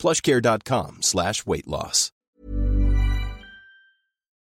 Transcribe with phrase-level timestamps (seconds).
[0.00, 1.44] plushcare.com slash.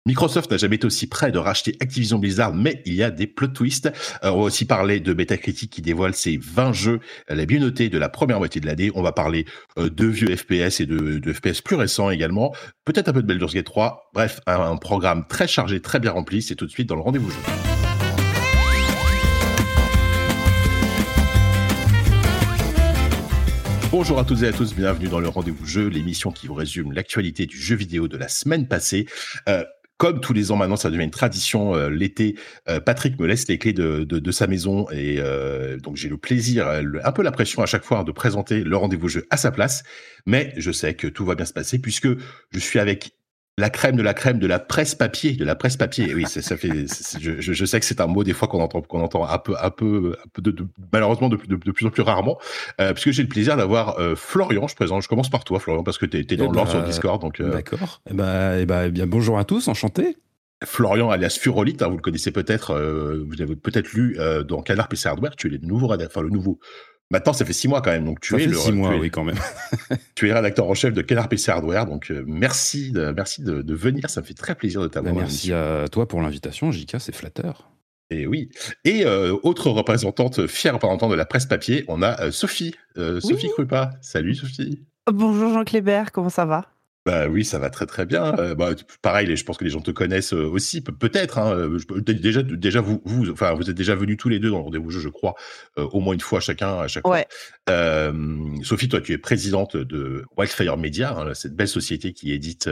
[0.07, 3.27] Microsoft n'a jamais été aussi près de racheter Activision Blizzard, mais il y a des
[3.27, 3.87] plot twists.
[4.23, 7.89] Euh, on va aussi parler de Metacritic qui dévoile ses 20 jeux les mieux notés
[7.89, 8.91] de la première moitié de l'année.
[8.95, 9.47] On va parler
[9.79, 12.55] euh, de vieux FPS et de, FPS plus récents également.
[12.85, 14.11] Peut-être un peu de Baldur's Gate 3.
[14.13, 16.43] Bref, un, programme très chargé, très bien rempli.
[16.43, 17.33] C'est tout de suite dans le rendez-vous.
[23.97, 26.91] Bonjour à toutes et à tous, bienvenue dans le rendez-vous jeu, l'émission qui vous résume
[26.91, 29.07] l'actualité du jeu vidéo de la semaine passée.
[29.49, 29.63] Euh,
[29.99, 31.77] comme tous les ans maintenant, ça devient une tradition.
[31.77, 32.35] Euh, L'été,
[32.69, 35.23] euh, Patrick me laisse les clés de, sa maison et
[35.81, 39.07] donc j'ai le plaisir, un peu la pression à chaque fois de présenter le rendez-vous
[39.07, 39.85] jeu à sa place.
[40.27, 42.09] Mais je sais que tout va bien se passer puisque
[42.51, 43.13] je suis avec
[43.57, 46.13] la crème de la crème de la presse papier, de la presse papier.
[46.15, 46.87] Oui, ça, ça fait.
[47.21, 49.55] Je, je, sais que c'est un mot des fois qu'on entend, qu'on entend un peu,
[49.61, 52.39] un peu, un peu de, de, malheureusement de, de, plus en plus rarement,
[52.81, 54.67] euh, puisque j'ai le plaisir d'avoir euh, Florian.
[54.67, 55.03] Je présente.
[55.03, 57.21] Je commence par toi, Florian, parce que tu es, dans eh l'ordre sur Discord.
[57.21, 57.41] Donc.
[57.41, 57.53] Euh...
[57.53, 58.01] D'accord.
[58.11, 60.17] Eh ben, eh ben, bien bonjour à tous, enchanté.
[60.65, 64.63] Florian alias Furolite, hein, vous le connaissez peut-être, euh, vous avez peut-être lu euh, dans
[64.63, 66.59] Canard PC Hardware, tu es le nouveau enfin le nouveau
[67.15, 68.07] Maintenant, ça fait six mois quand même.
[68.07, 69.39] Donc, tu ça es fait le, six mois, tu es, oui, quand même.
[70.17, 71.87] tu es rédacteur en chef de Canard PC Hardware.
[71.87, 74.11] Donc, euh, merci, de, merci de, de, venir.
[74.11, 75.15] Ça me fait très plaisir de t'avoir.
[75.15, 77.71] Ben, merci à toi pour l'invitation, Jika, c'est flatteur.
[78.11, 78.51] Et oui.
[78.85, 82.75] Et euh, autre représentante, fière représentante de la presse papier, on a euh, Sophie.
[82.97, 83.51] Sophie oui.
[83.55, 83.93] Krupa.
[84.01, 84.83] Salut, Sophie.
[85.07, 86.11] Bonjour, Jean Clébert.
[86.11, 86.67] Comment ça va?
[87.05, 88.35] Bah oui, ça va très très bien.
[88.39, 88.71] Euh, bah,
[89.03, 91.39] pareil, je pense que les gens te connaissent aussi, peut-être.
[91.39, 91.69] Hein,
[92.07, 94.91] déjà, déjà vous, vous, enfin, vous êtes déjà venus tous les deux dans le rendez-vous
[94.91, 95.35] jeu, je crois,
[95.79, 97.27] euh, au moins une fois chacun à chaque ouais.
[97.67, 97.75] fois.
[97.75, 98.13] Euh,
[98.63, 102.71] Sophie, toi, tu es présidente de Wildfire Media, hein, cette belle société qui édite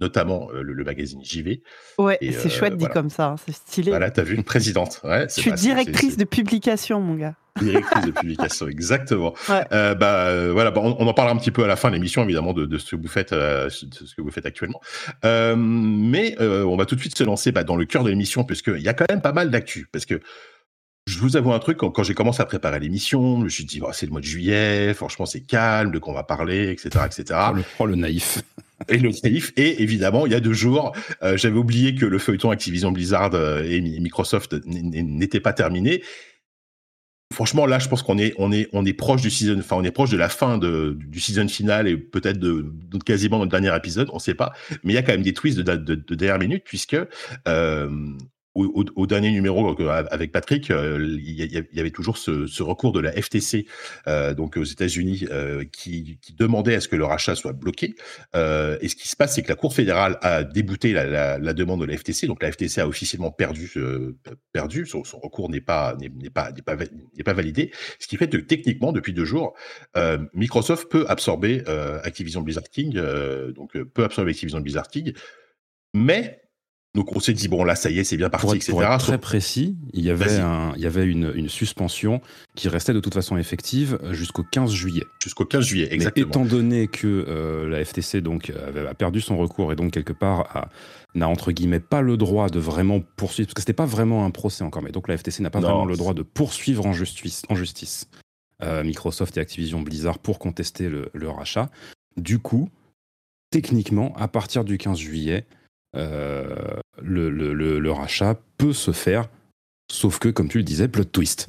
[0.00, 1.62] notamment le, le, magazine JV.
[1.98, 3.90] Ouais, c'est chouette dit comme ça, hein, c'est stylé.
[3.90, 5.00] Voilà, t'as vu une présidente.
[5.04, 6.20] Ouais, je suis pas, directrice c est, c est...
[6.20, 9.34] de publication, mon gars directrice de publication, exactement.
[9.48, 9.64] Ouais.
[9.72, 11.90] Euh, bah euh, voilà, bah, on, on, en parlera un petit peu à la fin
[11.90, 14.46] de l'émission, évidemment, de, de, ce que vous faites, euh, de ce que vous faites
[14.46, 14.80] actuellement.
[15.24, 18.10] Euh, mais euh, on va tout de suite se lancer bah, dans le cœur de
[18.10, 20.20] l'émission, puisqu'il y a quand même pas mal d'actu, parce que
[21.06, 23.64] je vous avoue un truc, quand, quand j'ai commencé à préparer l'émission, je me suis
[23.64, 26.70] dit, oh, c'est le mois de juillet, franchement, c'est calme, de quoi on va parler,
[26.70, 27.40] etc., etc.
[27.50, 28.42] Oh, le, oh, le naïf.
[28.88, 29.52] Et le naïf.
[29.56, 30.92] Et évidemment, il y a deux jours,
[31.22, 33.34] euh, j'avais oublié que le feuilleton Activision Blizzard
[33.64, 36.02] et Microsoft n'était pas terminé.
[37.32, 39.84] Franchement, là, je pense qu'on est, on est, on est proche du season, enfin, on
[39.84, 42.66] est proche de la fin du season final et peut-être de,
[43.04, 44.52] quasiment notre dernier épisode, on sait pas.
[44.84, 46.96] Mais il y a quand même des twists de, de, de dernière minute puisque
[47.48, 47.90] euh,
[48.54, 53.66] au, dernier numéro avec Patrick, euh, il y, avait toujours ce, recours de la FTC,
[54.06, 57.94] euh, donc aux États-Unis, euh, qui, demandait à ce que le rachat soit bloqué.
[58.34, 61.80] Euh, et ce qui se passe, c'est que la Cour fédérale a débouté la, demande
[61.80, 64.18] de la FTC, donc la FTC a officiellement perdu, euh,
[64.52, 66.30] perdu, son, recours n'est pas n'est n'est
[67.24, 67.72] pas validé.
[67.98, 69.54] Ce qui fait que techniquement, depuis deux jours,
[69.96, 71.62] euh, Microsoft peut absorber
[72.04, 72.64] Activision Blizzard
[73.54, 75.12] donc peut absorber Activision Blizzard King,
[75.94, 76.42] mais
[76.94, 78.72] donc on s'est dit bon là ça y est c'est bien parti pour être, etc.
[78.72, 82.20] Pour être très précis, il y avait un, il y avait une, une, suspension
[82.54, 85.04] qui restait de toute façon effective jusqu'au 15 juillet.
[85.22, 86.26] Jusqu'au 15 juillet exactement.
[86.26, 88.52] Mais étant donné que euh, la FTC donc
[88.88, 90.68] a perdu son recours et donc quelque part
[91.14, 94.30] n'a entre guillemets pas le droit de vraiment poursuivre parce que c'était pas vraiment un
[94.30, 96.92] procès encore mais donc la FTC n'a pas non, vraiment le droit de poursuivre en
[96.92, 98.08] justice en justice
[98.62, 101.70] euh, Microsoft et Activision Blizzard pour contester le, le rachat.
[102.18, 102.68] Du coup
[103.50, 105.46] techniquement à partir du 15 juillet
[105.94, 109.28] le, le, rachat peut se faire,
[109.90, 111.48] sauf que, comme tu le disais, plot twist.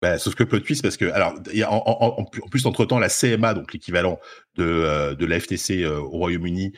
[0.00, 1.34] Bah, sauf que plot twist, parce que, alors,
[1.68, 4.20] en, plus, entre-temps, la CMA, donc l'équivalent
[4.54, 6.72] de, euh, de la FTC euh, au Royaume-Uni,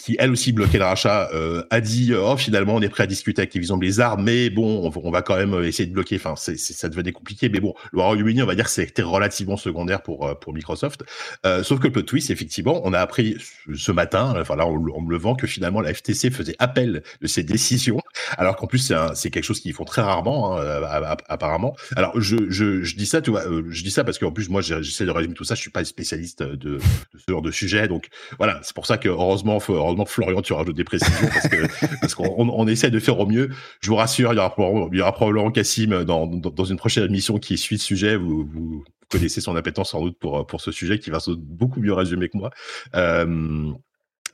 [0.00, 3.06] qui elle aussi bloquait le rachat, euh, a dit oh finalement on est prêt à
[3.06, 6.16] discuter avec Activision Blizzard, mais bon on, va quand même essayer de bloquer.
[6.16, 10.02] Enfin ça devenait compliqué, mais bon le Royaume-Uni on va dire que c'était relativement secondaire
[10.02, 11.02] pour pour Microsoft.
[11.44, 13.36] Euh, sauf que le twist effectivement on a appris
[13.74, 17.02] ce matin, enfin là on, on me le vend que finalement la FTC faisait appel
[17.20, 18.00] de ces décisions,
[18.38, 21.76] alors qu'en plus c'est, quelque chose qu'ils font très rarement hein, apparemment.
[21.96, 25.04] Alors je, dis ça tu vois, euh, je dis ça parce qu'en plus moi j'essaie
[25.04, 26.78] de résumer tout ça, je suis pas spécialiste de,
[27.14, 28.08] ce genre de sujet, donc
[28.38, 29.60] voilà c'est pour ça que heureusement
[29.90, 33.26] heureusement Florian, tu rajoutes des précisions parce que parce qu'on on essaie de faire au
[33.26, 33.50] mieux.
[33.80, 36.64] Je vous rassure, il y aura probablement, il y aura probablement Cassim dans, dans, dans
[36.64, 38.16] une prochaine émission qui suit le sujet.
[38.16, 41.92] Vous, vous connaissez son appétence sans doute pour pour ce sujet qui va beaucoup mieux
[41.92, 42.50] résumer que moi.
[42.94, 43.72] Euh,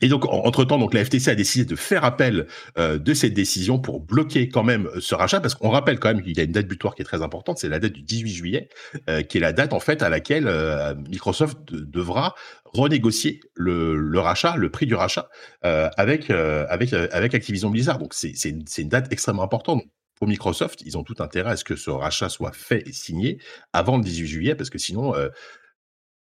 [0.01, 2.47] et donc, entre-temps, donc la FTC a décidé de faire appel
[2.79, 6.23] euh, de cette décision pour bloquer quand même ce rachat, parce qu'on rappelle quand même
[6.23, 8.31] qu'il y a une date butoir qui est très importante, c'est la date du 18
[8.31, 8.69] juillet,
[9.09, 12.35] euh, qui est la date en fait à laquelle euh, Microsoft devra
[12.65, 15.29] renégocier le, rachat, le prix du rachat
[15.63, 17.99] avec avec Activision Blizzard.
[17.99, 19.83] Donc c'est une, date extrêmement importante.
[20.17, 23.39] Pour Microsoft, ils ont tout intérêt à ce que ce rachat soit fait et signé
[23.73, 25.15] avant le 18 juillet, parce que sinon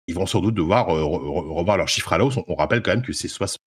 [0.07, 2.38] ils vont sans doute devoir euh, revoir leur chiffre à la hausse.
[2.48, 3.59] On, rappelle quand même que c'est 60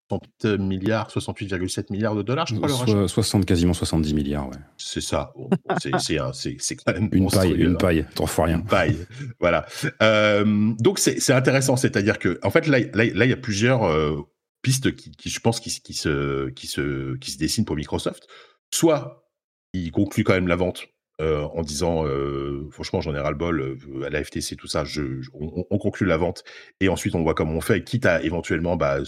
[0.58, 3.08] milliards, 68,7 milliards de dollars, je crois.
[3.08, 4.56] 60, quasiment 70 milliards, ouais.
[4.78, 5.34] C'est ça.
[5.80, 8.58] c'est quand même une paille, une paille, trois fois rien.
[8.58, 8.96] Une paille,
[9.38, 9.66] voilà.
[10.02, 14.16] Euh, donc c'est intéressant, c'est-à-dire que en fait là, là, il y a plusieurs euh,
[14.62, 18.26] pistes qui, qui, je pense, qui, qui, se, qui, se, qui se dessinent pour Microsoft.
[18.72, 19.26] Soit
[19.72, 20.88] ils concluent quand même la vente
[21.20, 24.66] euh, en disant euh, franchement j'en ai ras le bol euh, à la FTC tout
[24.66, 25.02] ça je,
[25.34, 26.44] on, conclut la vente
[26.80, 29.00] et ensuite on voit comment on fait quitte à éventuellement bah,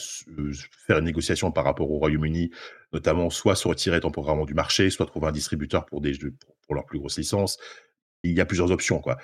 [0.87, 2.51] faire une négociation par rapport au Royaume-Uni
[2.93, 6.13] notamment soit se retirer temporairement du marché soit trouver un distributeur pour des
[6.67, 7.57] pour leurs plus grosses licences
[8.23, 9.17] il y a plusieurs options quoi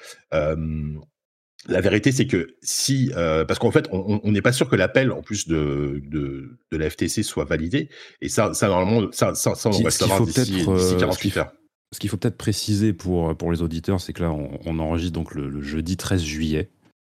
[1.67, 5.23] la vérité, c'est que si, parce qu'en fait, on n'est pas sûr que l'appel, en
[5.23, 7.91] plus de, de, de, la FTC, soit validé.
[8.23, 10.65] Et ça, ça normalement, ça, ça, ça on va savoir d'ici
[10.99, 11.53] 48 heures.
[11.93, 15.35] Ce qu'il faut peut-être préciser pour, pour les auditeurs, c'est que là, on, enregistre donc
[15.35, 16.69] le, jeudi 13 juillet.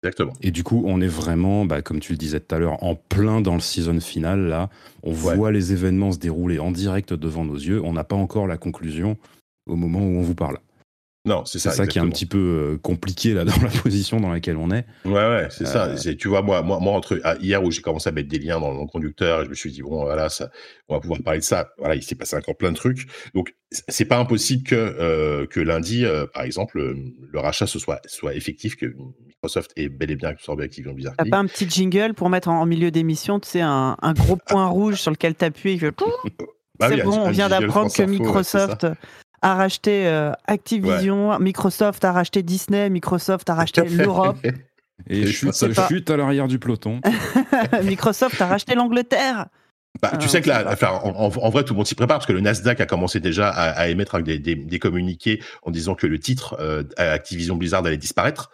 [0.03, 0.33] Exactement.
[0.41, 2.95] Et du coup, on est vraiment, bah, comme tu le disais tout à l'heure, en
[2.95, 4.47] plein dans le season final.
[4.47, 4.69] Là,
[5.03, 7.81] on voit les événements se dérouler en direct devant nos yeux.
[7.83, 9.17] On n'a pas encore la conclusion
[9.67, 10.57] au moment où on vous parle.
[11.23, 11.69] Non, c'est ça.
[11.69, 14.57] C'est ça qui est un petit peu euh, compliqué là dans la position dans laquelle
[14.57, 14.85] on est.
[15.05, 15.89] Ouais, ouais, c'est ça.
[15.89, 18.39] Euh, tu vois, moi, moi, moi entre ah, hier où j'ai commencé à mettre des
[18.39, 20.49] liens dans le conducteur, et je me suis dit bon, voilà, ça,
[20.89, 21.69] on va pouvoir parler de ça.
[21.77, 23.05] Voilà, il s'est passé encore plein de trucs.
[23.35, 28.33] Donc, c'est pas impossible que euh, que lundi, par exemple, le, rachat ce soit soit
[28.33, 28.87] effectif, que
[29.27, 31.13] Microsoft ait bel et bien absorbé Activision Blizzard.
[31.17, 34.37] T'as pas un petit jingle pour mettre en, milieu d'émission, tu sais, un, un gros
[34.37, 35.79] point rouge sur lequel t'appuies.
[36.79, 38.87] Bah c'est bon, on vient d'apprendre que Microsoft
[39.41, 44.37] a racheté euh, Activision, Microsoft a racheté Disney, Microsoft a racheté l'Europe.
[45.09, 45.51] Et chute,
[45.87, 47.01] chute à l'arrière du peloton.
[47.83, 49.47] Microsoft a racheté l'Angleterre.
[49.99, 52.33] Bah, tu sais que là, enfin, en, vrai, tout le monde s'y prépare parce que
[52.33, 56.55] le Nasdaq a commencé déjà à, émettre des, des, communiqués en disant que le titre
[56.59, 58.51] euh, Activision Blizzard allait disparaître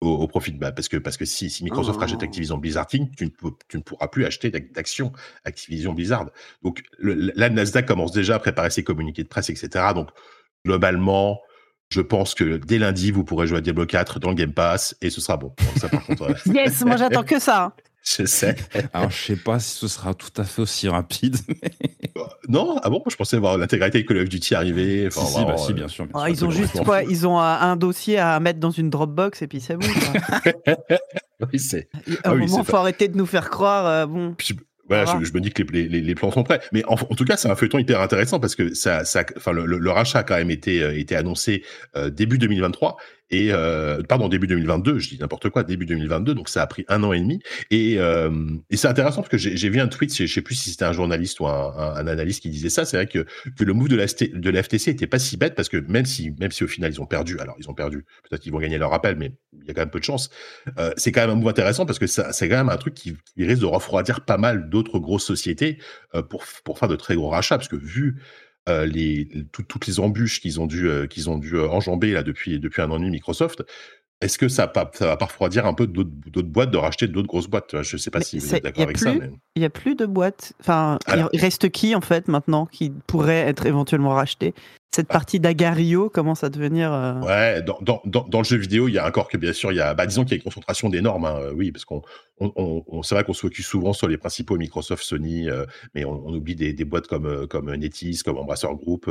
[0.00, 2.24] au, profit de bah, parce que parce que si, si Microsoft rachète oh.
[2.24, 5.12] Activision Blizzard King, tu ne, tu ne pourras plus acheter d'actions
[5.44, 6.30] Activision Blizzard.
[6.62, 9.86] Donc le, la Nasdaq commence déjà à préparer ses communiqués de presse, etc.
[9.94, 10.10] Donc
[10.64, 11.40] globalement,
[11.90, 14.96] je pense que dès lundi, vous pourrez jouer à Diablo 4 dans le Game Pass
[15.00, 15.54] et ce sera bon.
[15.76, 17.74] ça, par contre, yes, moi j'attends que ça.
[18.16, 18.56] Je sais.
[18.92, 21.36] Alors, je sais pas si ce sera tout à fait aussi rapide.
[22.48, 25.06] non, ah bon, je pensais voir l'intégralité que Call of Duty arriver.
[25.08, 26.06] Enfin, si, bah, si, bien sûr.
[26.14, 29.46] Ah, ils ont juste quoi Ils ont un dossier à mettre dans une Dropbox et
[29.46, 29.86] puis c'est bon.
[31.52, 31.88] oui, c'est.
[32.24, 33.86] À un ah moment, il faut arrêter de nous faire croire.
[33.86, 34.34] Euh, bon.
[34.88, 36.60] Voilà, je, me dis que les, les, les, plans sont prêts.
[36.72, 39.66] Mais en, tout cas, c'est un feuilleton hyper intéressant parce que ça, ça, enfin, le,
[39.66, 41.62] le, rachat a quand même été, euh, été annoncé
[41.94, 42.96] euh, début 2023
[43.30, 46.84] et euh, pardon début 2022, je dis n'importe quoi, début 2022, donc ça a pris
[46.88, 47.40] un an et demi.
[47.70, 48.30] Et, euh,
[48.70, 50.92] et c'est intéressant parce que j'ai vu un tweet, je sais plus si c'était un
[50.92, 52.84] journaliste ou un, analyste qui disait ça.
[52.84, 53.26] C'est vrai que,
[53.62, 56.50] le move de la, de FTC était pas si bête parce que même si même
[56.50, 58.94] si au final ils ont perdu, alors ils ont perdu, peut-être qu'ils vont gagner leur
[58.94, 60.30] appel, mais il y a quand même peu de chance.
[60.78, 63.16] Euh, c'est quand même un move intéressant parce que c'est quand même un truc qui,
[63.34, 65.78] qui, risque de refroidir pas mal d'autres grosses sociétés
[66.14, 68.16] euh, pour pour faire de très gros rachats parce que vu
[68.68, 72.22] euh, les, toutes les embûches qu'ils ont dû, euh, qu'ils ont dû euh, enjamber là
[72.22, 73.64] depuis, depuis un an et demi Microsoft,
[74.20, 77.46] est-ce que ça, ça, va pas refroidir un peu d'autres boîtes de racheter d'autres grosses
[77.46, 77.82] boîtes?
[77.82, 79.14] Je ne sais pas si vous êtes d'accord avec ça.
[79.54, 80.54] Il n'y a plus de boîtes.
[80.60, 80.98] Enfin,
[81.32, 84.54] il reste qui en fait maintenant qui pourrait être éventuellement racheté
[84.90, 86.92] cette partie d'Agario commence à devenir.
[86.92, 89.70] Euh, ouais, dans, dans, dans, le jeu vidéo, il y a encore que bien sûr,
[89.70, 91.84] il y a, bah, disons qu'il y a une concentration des normes, hein, oui, parce
[91.84, 92.02] qu'on,
[92.40, 95.64] on, on, c'est vrai qu'on se focus souvent sur les principaux Microsoft, Sony, euh,
[95.94, 99.10] mais on, oublie des, des, boîtes comme, euh, comme NetEase, comme Embracer Group,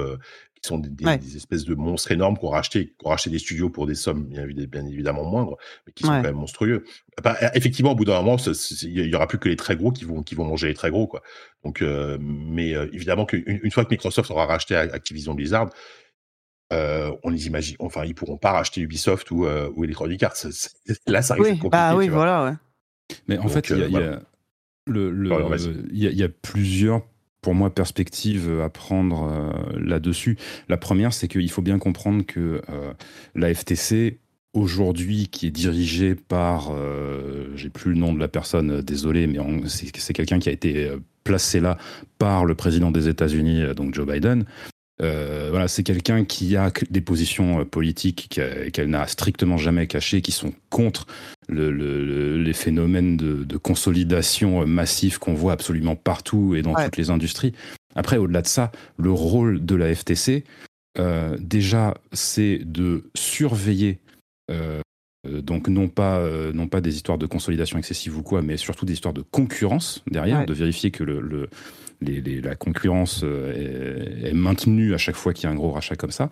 [0.56, 3.88] qui sont des, des, espèces de monstres énormes qu'on racheté, qu'on racheté des studios pour
[3.88, 6.84] des sommes bien, bien évidemment moindres, mais qui sont quand même monstrueux.
[7.24, 10.06] Bah, effectivement, au bout d'un moment, il y aura plus que les très gros qui
[10.06, 11.22] vont, qui vont manger les très gros, quoi.
[11.64, 11.84] Donc,
[12.20, 15.70] mais évidemment qu'une une fois que Microsoft aura racheté Activision Blizzard,
[16.74, 20.36] euh, on les imagine, enfin, ils pourront pas racheter Ubisoft ou, euh, ou Electronic Arts.
[21.08, 21.70] Là, ça risque compliqué.
[21.70, 22.54] Bah oui, voilà, ouais.
[23.28, 23.90] Mais en fait, il y, a,
[26.12, 27.02] y, a, plusieurs,
[27.42, 30.38] pour moi, perspectives à prendre euh, là-dessus.
[30.70, 32.62] La première, c'est qu'il faut bien comprendre que
[33.36, 34.20] la FTC,
[34.54, 36.74] aujourd'hui, qui est dirigée par,
[37.56, 40.92] j'ai plus le nom de la personne, désolé, mais c'est quelqu'un qui a été
[41.24, 41.78] placé là
[42.18, 44.46] par le président des États-Unis, donc Joe Biden,
[45.00, 48.39] voilà, c'est quelqu'un qui a des positions politiques
[48.74, 51.08] qu'elle n'a strictement jamais cachées, qui sont contre
[51.50, 57.54] les phénomènes de, consolidation massif qu'on voit absolument partout et dans toutes les industries.
[57.96, 60.44] Après, au-delà de ça, le rôle de la FTC,
[61.39, 64.00] déjà, c'est de surveiller
[65.27, 68.58] euh, donc non pas, euh, non pas des histoires de consolidation excessive ou quoi, mais
[68.58, 71.50] surtout des histoires de concurrence derrière, de vérifier que le,
[72.01, 76.12] la concurrence euh, est, maintenue à chaque fois qu'il y a un gros rachat comme
[76.12, 76.30] ça.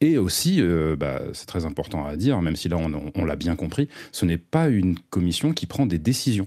[0.00, 0.60] Et aussi,
[0.98, 4.26] bah, c'est très important à dire, même si là on, on l'a bien compris, ce
[4.26, 6.46] n'est pas une commission qui prend des décisions.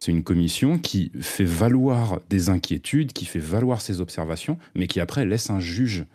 [0.00, 5.00] C'est une commission qui fait valoir des inquiétudes, qui fait valoir ses observations, mais qui
[5.00, 6.06] après laisse un juge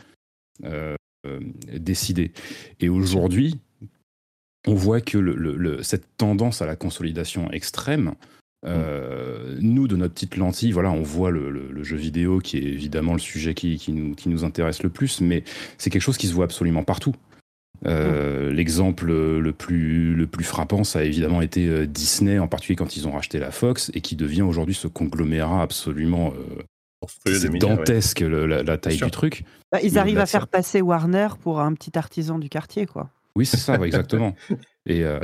[1.78, 2.32] décider.
[2.80, 3.60] Et aujourd'hui,
[4.68, 8.16] on voit que cette tendance à la consolidation extrême,
[8.66, 13.14] euh, nous, de notre petite lentille, voilà, on voit le, jeu vidéo qui est évidemment
[13.14, 13.80] le sujet qui,
[14.26, 15.44] nous, intéresse le plus, mais
[15.78, 17.16] c'est quelque chose qui se voit absolument partout.
[17.86, 22.76] Euh, l'exemple le plus, le plus frappant, ça a évidemment été euh, Disney, en particulier
[22.76, 26.34] quand ils ont racheté la Fox, et qui devient aujourd'hui ce conglomérat absolument
[27.60, 29.46] dantesque, la, taille du truc.
[29.72, 33.10] Bah, ils arrivent à faire passer Warner pour un petit artisan du quartier, quoi.
[33.36, 34.36] Oui, c'est ça, exactement.
[34.86, 35.20] Et euh,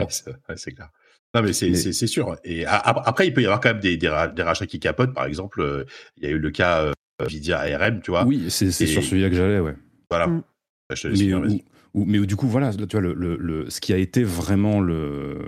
[0.56, 0.90] c'est clair.
[1.36, 2.38] Non, mais c'est sûr.
[2.46, 5.14] Et après, il peut y avoir quand même des, des, rachats qui capotent.
[5.14, 5.84] Par exemple, euh,
[6.18, 8.24] il y a eu le cas euh, Nvidia ARM, tu vois.
[8.26, 9.76] Oui, c'est sur celui-là que j'allais, ouais.
[10.10, 10.28] Voilà.
[10.28, 10.44] Mm.
[10.90, 11.64] Bah, mais,
[11.94, 15.40] mais, du coup, voilà, tu vois, le, le, ce qui a été vraiment le,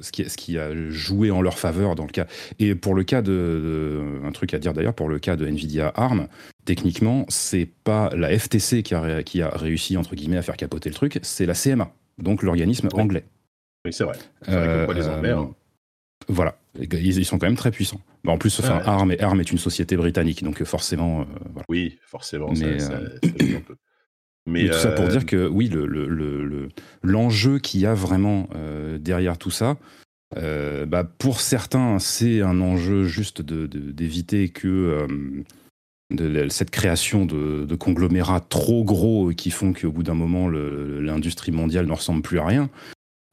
[0.00, 2.26] ce qui, ce qui a joué en leur faveur dans le cas.
[2.58, 5.92] Et pour le cas de, un truc à dire d'ailleurs, pour le cas de Nvidia
[5.94, 6.28] ARM,
[6.64, 10.88] techniquement, c'est pas la FTC qui a, qui a réussi entre guillemets à faire capoter
[10.88, 13.24] le truc, c'est la CMA donc l'organisme anglais.
[13.84, 14.16] Oui, c'est vrai.
[14.46, 15.50] les Anglais, hein.
[15.50, 18.00] euh, Voilà, ils, sont quand même très puissants.
[18.22, 21.22] Bah, en plus, enfin, ARM, est, ARM, est, une société britannique, donc forcément.
[21.22, 22.52] Euh, oui, forcément.
[22.56, 23.18] Mais, ça, euh,
[24.46, 25.68] Mais, tout ça pour dire que oui,
[27.02, 28.48] l'enjeu le, qu'il y a vraiment
[28.98, 29.76] derrière tout ça,
[30.34, 35.06] bah, pour certains, c'est un enjeu juste d'éviter que
[36.10, 41.86] de cette création de, conglomérats trop gros qui font qu'au bout d'un moment, l'industrie mondiale
[41.86, 42.70] ne ressemble plus à rien.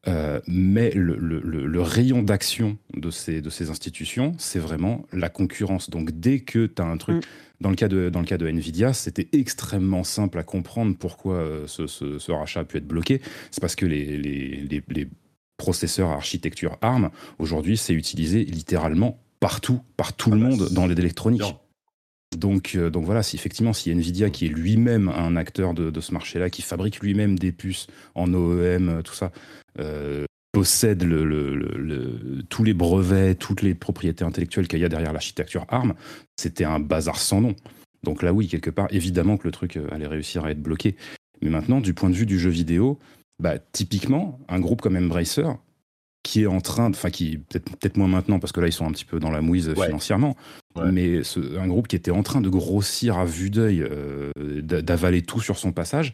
[0.10, 5.90] Euh, mais le, rayon d'action de ces, de ces institutions, c'est vraiment la concurrence.
[5.90, 7.30] Donc dès que tu as un truc, mm.
[7.62, 11.36] dans, le cas de, dans le cas de Nvidia, c'était extrêmement simple à comprendre pourquoi
[11.36, 13.22] euh, ce, rachat a pu être bloqué.
[13.52, 15.08] C'est parce que les, les, les
[15.58, 20.88] processeurs architecture ARM, aujourd'hui, c'est utilisé littéralement partout, par tout le ah bah, monde dans
[20.88, 21.44] l'électronique.
[22.38, 26.14] Donc, euh, donc voilà, si effectivement, si Nvidia, qui est lui-même un acteur de, ce
[26.14, 29.32] marché-là, qui fabrique lui-même des puces en OEM, euh, tout ça,
[29.80, 31.00] euh, possède
[32.50, 35.94] tous les brevets, toutes les propriétés intellectuelles qu'il y a derrière l'architecture ARM,
[36.38, 37.56] c'était un bazar sans nom.
[38.04, 40.96] Donc là, oui, quelque part, évidemment que le truc allait réussir à être bloqué.
[41.42, 43.00] Mais maintenant, du point de vue du jeu vidéo,
[43.40, 45.48] bah, typiquement, un groupe comme Embracer,
[46.24, 48.86] qui est en train, enfin qui peut-être peut moins maintenant parce que là ils sont
[48.86, 50.36] un petit peu dans la mouise financièrement,
[50.76, 51.22] mais
[51.58, 55.58] un groupe qui était en train de grossir à vue d'œil, euh, d'avaler tout sur
[55.58, 56.14] son passage.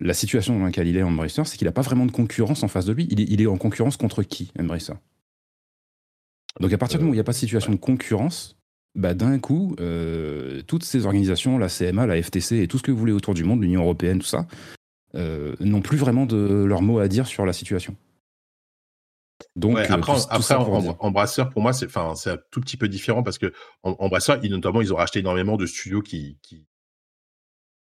[0.00, 2.68] La situation dans laquelle il est, Embracer, c'est qu'il n'a pas vraiment de concurrence en
[2.68, 3.06] face de lui.
[3.10, 4.94] Il est, en concurrence contre qui, Embracer
[6.60, 8.56] Donc à partir du moment où il n'y a pas de situation de concurrence,
[8.94, 12.90] bah, d'un coup, euh, toutes ces organisations, la CMA, la FTC et tout ce que
[12.90, 14.46] vous voulez autour du monde, l'Union européenne, tout ça,
[15.14, 17.94] euh, n'ont plus vraiment de leur mot à dire sur la situation.
[19.54, 20.12] Donc, euh, après,
[20.98, 24.92] Embrasseur, pour moi, c'est un tout petit peu différent parce que Embrasseur, ils, notamment, ils
[24.92, 26.64] ont racheté énormément de studios qui, qui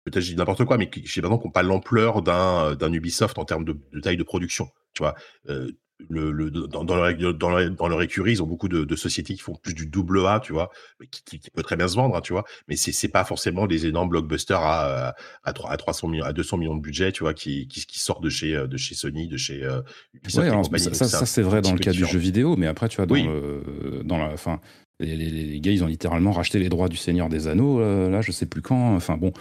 [0.04, 3.38] peut-être je dis n'importe quoi, mais qui, je sais pas, n'ont pas l'ampleur d'un Ubisoft
[3.38, 4.70] en termes de, taille de production.
[4.94, 5.16] Tu vois,
[5.50, 5.72] euh,
[6.10, 9.74] le, dans, dans, leur, dans, leur, écurie, ils ont beaucoup de, sociétés qui font plus
[9.74, 10.70] du double A, tu vois,
[11.12, 13.68] qui, qui, peut très bien se vendre, hein, tu vois, mais c'est c'est pas forcément
[13.68, 17.68] des énormes blockbusters à, à, 300 millions, à 200 millions de budget, tu vois, qui,
[17.68, 19.82] qui, sortent de chez, de chez Sony, de chez euh,
[20.28, 23.16] ça, ça, c'est vrai dans le cas du jeu vidéo, mais après, tu vois, dans,
[24.04, 24.60] dans la, fin,
[25.00, 28.22] les, les, gars, ils ont littéralement racheté les droits du Seigneur des Anneaux, euh, là,
[28.22, 28.96] je sais plus quand.
[28.96, 29.34] Enfin bon,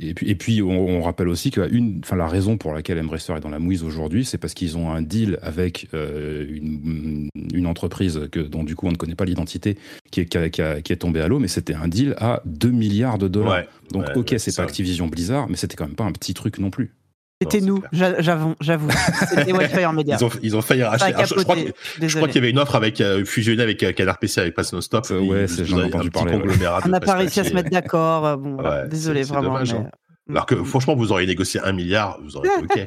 [0.00, 3.32] et, puis, et puis on, rappelle aussi que une, enfin, la raison pour laquelle Embracer
[3.32, 7.66] est dans la mouise aujourd'hui, c'est parce qu'ils ont un deal avec euh, une, une,
[7.66, 9.76] entreprise que, dont du coup on ne connaît pas l'identité,
[10.10, 13.18] qui est, qui, qui, est tombée à l'eau, mais c'était un deal à 2 milliards
[13.18, 13.64] de dollars.
[13.90, 16.70] Donc ok, c'est pas Activision Blizzard, mais c'était quand même pas un petit truc non
[16.70, 16.92] plus.
[17.40, 18.56] C'était nous, j'avoue.
[18.60, 18.90] j'avoue.
[19.28, 20.16] C'était Wildfire Media.
[20.18, 21.12] Ils ont, ils ont failli racheter.
[21.24, 24.54] je, crois qu'il y avait une offre avec euh, fusionnée avec euh, Canard PC avec
[24.56, 25.06] Pass No Stop.
[25.12, 26.36] Euh, ouais, c'est j'en ai entendu parler.
[26.84, 28.38] On n'a pas réussi à se mettre d'accord.
[28.38, 29.52] Bon, désolé vraiment.
[29.52, 29.88] Dommage, hein.
[30.28, 32.84] Alors que franchement, vous auriez négocié un milliard, vous auriez été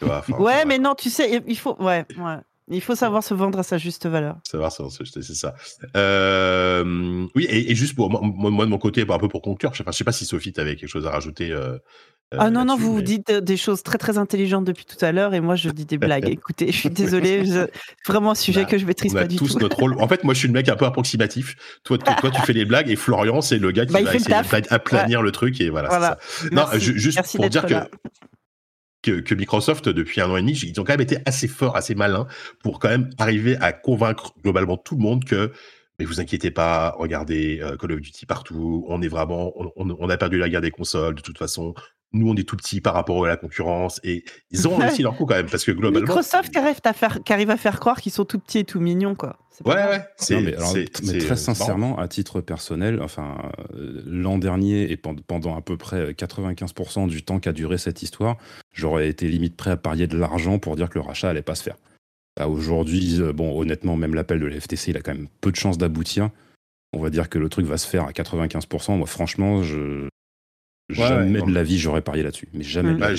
[0.00, 0.38] OK.
[0.38, 1.76] ouais, mais non, tu sais, il faut.
[1.82, 2.36] Ouais, ouais.
[2.68, 4.36] Il faut savoir se vendre à sa juste valeur.
[4.44, 5.54] Savoir se vendre, c'est ça.
[5.96, 9.92] Euh, oui, et, juste pour moi, de mon côté, un peu pour conclure, je ne
[9.92, 11.50] sais, pas si Sophie, tu avais quelque chose à rajouter.
[11.50, 11.78] Euh,
[12.38, 15.40] ah non, non, vous dites des choses très très intelligentes depuis tout à l'heure et
[15.40, 16.28] moi je dis des blagues.
[16.28, 17.42] Écoutez, je suis désolé,
[18.06, 19.46] vraiment un sujet bah, que je maîtrise pas du tout.
[19.58, 20.00] Notre rôle.
[20.00, 21.56] En fait, moi je suis le mec un peu approximatif.
[21.84, 24.60] Toi, toi, tu fais les blagues et Florian, c'est le gars qui bah, va essayer
[24.70, 26.18] d'aplanir le truc et voilà.
[26.50, 27.74] Non, juste pour dire que
[29.02, 31.94] que, Microsoft, depuis un an et demi, ils ont quand même été assez forts, assez
[31.94, 32.26] malins
[32.62, 35.52] pour quand même arriver à convaincre globalement tout le monde que
[35.98, 40.16] mais vous inquiétez pas, regardez euh, Call of Duty partout, on est vraiment, on, a
[40.16, 41.74] perdu la guerre des consoles de toute façon.
[42.12, 45.16] Nous, on est tout petit par rapport à la concurrence et ils ont réussi leur
[45.16, 46.06] coup quand même parce que globalement.
[46.06, 48.64] Microsoft qui arrive à faire, qui arrive à faire croire qu'ils sont tout petits et
[48.64, 49.38] tout mignons, quoi.
[49.64, 50.04] Ouais, ouais.
[50.16, 53.36] C'est, mais, très sincèrement, à titre personnel, enfin,
[53.74, 58.38] euh, l'an dernier et pendant à peu près 95% du temps qu'a duré cette histoire,
[58.72, 61.54] j'aurais été limite prêt à parier de l'argent pour dire que le rachat allait pas
[61.54, 61.76] se faire.
[62.36, 65.50] Bah, aujourd'hui, euh, bon, honnêtement, même l'appel de la FTC, il a quand même peu
[65.50, 66.30] de chances d'aboutir.
[66.94, 68.96] On va dire que le truc va se faire à 95%.
[68.96, 70.08] Moi, franchement, je,
[70.92, 72.48] jamais de la vie j'aurais parié là-dessus.
[72.52, 72.94] Mais jamais.
[72.94, 73.10] Bah,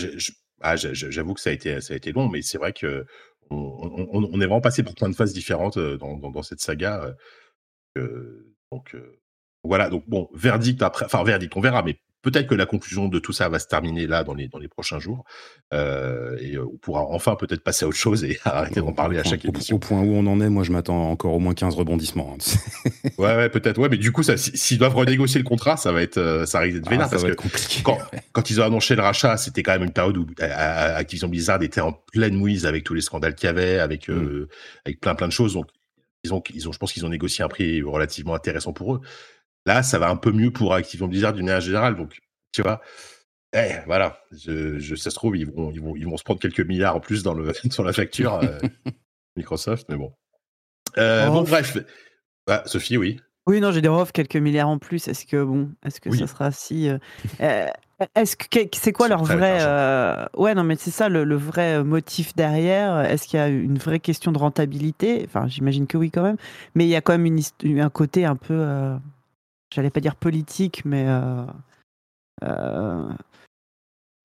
[0.62, 3.06] ah, j'avoue que ça a été, ça a été long, mais c'est vrai que
[3.50, 7.14] on, est vraiment passé par plein de phases différentes euh, dans, cette saga.
[7.98, 8.96] Euh, donc
[9.64, 9.90] voilà.
[9.90, 11.06] Donc bon, verdict après.
[11.06, 14.08] Enfin, verdict, on verra, mais Peut-être que la conclusion de tout ça va se terminer
[14.08, 15.26] là dans les, dans les prochains jours.
[15.74, 19.20] Euh, et euh, on pourra enfin peut-être passer à autre chose et arrêter d'en parler
[19.20, 19.76] à chaque émission.
[19.76, 22.38] Au point où on en est, moi je m'attends encore au moins 15 rebondissements.
[22.40, 23.78] Hein, ouais, ouais, peut-être.
[23.78, 26.78] Ouais, mais du coup, s'ils doivent renégocier le contrat, ça va être, euh, ça risque
[26.78, 27.10] d'être ah, vénère.
[27.10, 27.34] parce que
[27.84, 27.98] quand,
[28.32, 31.82] quand, ils ont annoncé le rachat, c'était quand même une période où Activision Blizzard était
[31.82, 34.48] en pleine mouise avec tous les scandales qu'il y avait, avec, mm.
[34.86, 35.56] avec plein plein de choses.
[35.56, 35.68] Donc,
[36.24, 39.02] ils ont, ils ont, je pense qu'ils ont négocié un prix relativement intéressant pour eux.
[39.66, 41.96] Là, ça va un peu mieux pour Activision Blizzard d'une manière générale.
[41.96, 42.20] Donc,
[42.52, 42.82] tu vois,
[43.56, 46.62] eh, voilà, je, ça se trouve, ils vont, ils, vont, ils vont se prendre quelques
[46.62, 48.58] milliards en plus dans le, sur la facture euh,
[49.36, 50.12] Microsoft, mais bon.
[50.98, 51.78] Euh, bon, bref.
[52.48, 53.20] Ah, Sophie, oui.
[53.46, 55.08] Oui, non, j'ai des off quelques milliards en plus.
[55.08, 56.98] Est-ce que bon, est-ce que ça sera si euh,
[58.16, 59.60] Est-ce que c'est quoi leur vrai
[60.36, 63.02] Ouais, non, mais c'est ça le, vrai motif derrière.
[63.02, 65.24] Est-ce qu'il y a une vraie question de rentabilité?
[65.28, 66.38] Enfin, j'imagine que oui quand même.
[66.76, 68.96] Mais il y a quand même une, un côté un peu
[69.74, 71.46] j'allais pas dire politique, mais euh,
[72.44, 73.10] euh,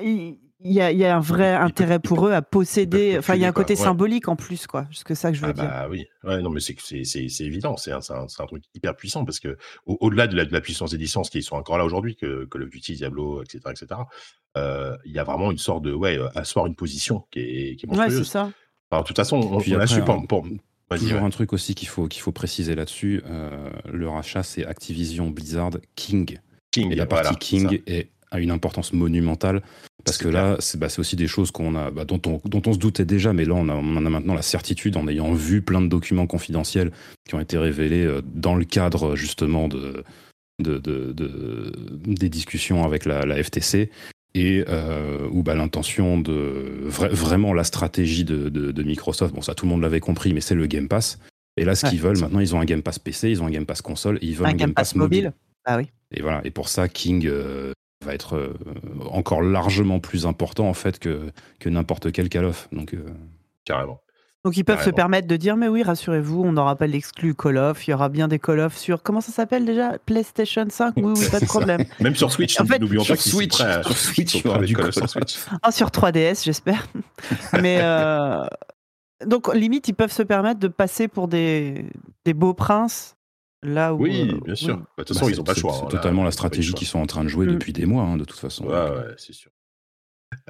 [0.01, 3.17] il y, a, y, a, un vrai intérêt pour eux à posséder.
[3.19, 4.87] Enfin, il y a un côté symbolique en plus, quoi.
[4.93, 5.65] C'est que ça que je veux ah dire.
[5.65, 7.77] Bah oui, ouais, non, mais c'est évident.
[7.77, 9.57] C'est un, un, truc hyper puissant parce que
[9.87, 12.67] au-delà de, de, la puissance des licences qui sont encore là aujourd'hui, que, que le
[12.67, 14.01] Duty, Diablo, etc., etc.
[14.57, 17.87] Euh, il y a vraiment une sorte de ouais, asseoir une position qui est, qui
[17.87, 18.19] est monstrueuse.
[18.19, 18.51] Ouais, c'est ça.
[18.93, 20.45] de toute façon, on, on a su pour,
[20.97, 25.29] Toujours un truc aussi qu'il faut, qu'il faut préciser là-dessus, euh, le rachat c'est Activision
[25.29, 26.39] Blizzard King.
[26.71, 29.63] King et la partie King est, a une importance monumentale
[30.05, 32.73] parce que là c'est bah, aussi des choses qu'on a, bah, dont, on, dont on
[32.73, 35.83] se doutait déjà, mais là on, en a maintenant la certitude en ayant vu plein
[35.83, 36.91] de documents confidentiels
[37.29, 40.05] qui ont été révélés euh, dans le cadre justement de,
[40.59, 41.73] de, de,
[42.07, 43.91] des discussions avec la, la FTC
[44.35, 49.71] et euh, où bah, l'intention de vraiment la stratégie de, Microsoft, bon ça tout le
[49.71, 51.19] monde l'avait compris, mais c'est le Game Pass.
[51.57, 53.51] Et là, ce qu'ils veulent maintenant, ils ont un Game Pass PC, ils ont un
[53.51, 55.33] Game Pass console, et ils veulent un, Game, Pass, mobile.
[55.65, 55.89] Ah oui.
[56.13, 56.41] Et voilà.
[56.45, 57.73] Et pour ça, King euh,
[58.05, 58.55] va être euh,
[59.11, 62.69] encore largement plus important en fait que que n'importe quel Call of.
[62.71, 62.95] Donc
[63.65, 64.01] carrément.
[64.49, 67.59] Donc ils peuvent se permettre de dire mais oui rassurez-vous on n'aura pas l'exclu Call
[67.59, 69.99] of, il y aura bien des Call of sur comment ça s'appelle déjà?
[70.07, 71.85] PlayStation 5 oui oui pas de problème.
[72.01, 75.37] Même sur Switch, n'oublions pas sur Switch, sur Switch, sur, du Call sur Switch.
[75.63, 76.87] Ah, sur 3DS j'espère.
[77.61, 78.43] mais euh,
[79.27, 81.85] donc limite ils peuvent se permettre de passer pour des,
[82.25, 83.17] des beaux princes
[83.63, 84.79] là où oui euh, bien sûr.
[84.79, 85.75] Bah, de toute façon bah, ils n'ont pas le choix.
[85.75, 87.53] C'est totalement la stratégie qu'ils sont en train de jouer mm.
[87.53, 88.65] depuis des mois hein, de toute façon.
[88.65, 89.51] Ouais ouais c'est sûr.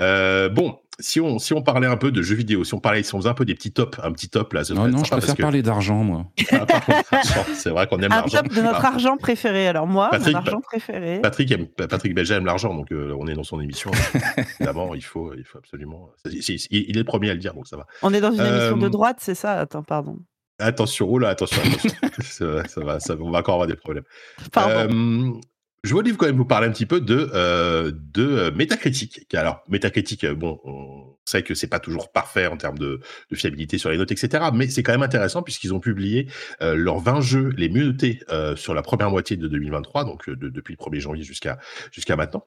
[0.00, 3.02] Euh, bon, si on, si on parlait un peu de jeux vidéo, si on parlait,
[3.02, 5.10] si on faisait un peu des petits tops, un petit top là, non, non, je
[5.10, 6.26] préfère parler d'argent, moi.
[6.52, 6.66] Ah,
[7.54, 8.38] c'est vrai qu'on aime l'argent.
[8.38, 8.88] Un top de notre ah.
[8.88, 9.68] argent préféré.
[9.68, 11.20] Alors moi, Patrick, mon argent préféré.
[11.20, 13.90] Patrick, aime, Patrick Belger aime l'argent, donc euh, on est dans son émission.
[14.60, 16.10] Évidemment, il faut, il faut absolument.
[16.24, 17.86] il est le premier à le dire, donc ça va.
[18.02, 19.60] On est dans une émission de euh, droite, c'est ça?
[19.60, 20.18] Attends, pardon.
[20.60, 22.62] Attention, oh là, attention, attention.
[22.66, 24.04] ça, va, ça, on va encore avoir des problèmes.
[24.52, 25.40] Pardon.
[25.84, 29.32] Je voulais quand même vous parler un petit peu de euh, de euh, métacritique.
[29.34, 33.36] Alors métacritique, euh, bon, on sait que c'est pas toujours parfait en termes de, de
[33.36, 34.46] fiabilité sur les notes, etc.
[34.52, 36.28] Mais c'est quand même intéressant puisqu'ils ont publié
[36.62, 38.20] euh, leurs 20 jeux les mieux notés
[38.56, 41.58] sur la première moitié de 2023, donc depuis le 1er janvier jusqu'à
[41.92, 42.44] jusqu'à maintenant.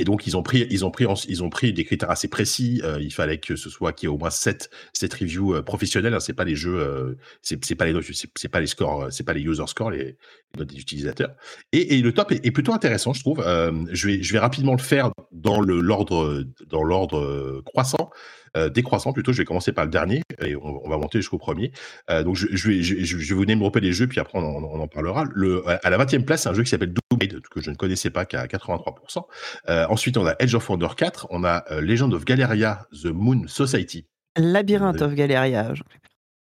[0.00, 2.80] Et donc ils ont pris, ils ont pris, ils ont pris des critères assez précis.
[2.84, 5.62] Euh, il fallait que ce soit qu'il y ait au moins 7, 7 reviews euh,
[5.62, 6.14] professionnelles.
[6.14, 7.94] Hein, c'est pas les jeux, euh, c'est, pas les
[8.34, 10.16] c'est, pas les scores, c'est pas les user scores, les,
[10.56, 11.34] des utilisateurs.
[11.72, 13.44] Et, et le top est, plutôt intéressant, je trouve.
[13.44, 18.10] je vais, je vais rapidement le faire dans le l'ordre, dans l'ordre croissant.
[18.56, 19.32] Euh, décroissant plutôt.
[19.32, 21.70] Je vais commencer par le dernier et on, va monter jusqu'au premier.
[22.10, 24.42] Euh, donc je, je, vais, je, je, vais vous développer les jeux, puis après on,
[24.42, 25.24] on en parlera.
[25.32, 28.10] Le, à la 20e place, c'est un jeu qui s'appelle Doom que je ne connaissais
[28.10, 29.22] pas, qui a 83%.
[29.68, 33.46] Euh, ensuite, on a Edge of Wonder 4, on a Legend of Galeria, The Moon
[33.46, 34.06] Society.
[34.36, 35.72] Labyrinthe of Galeria.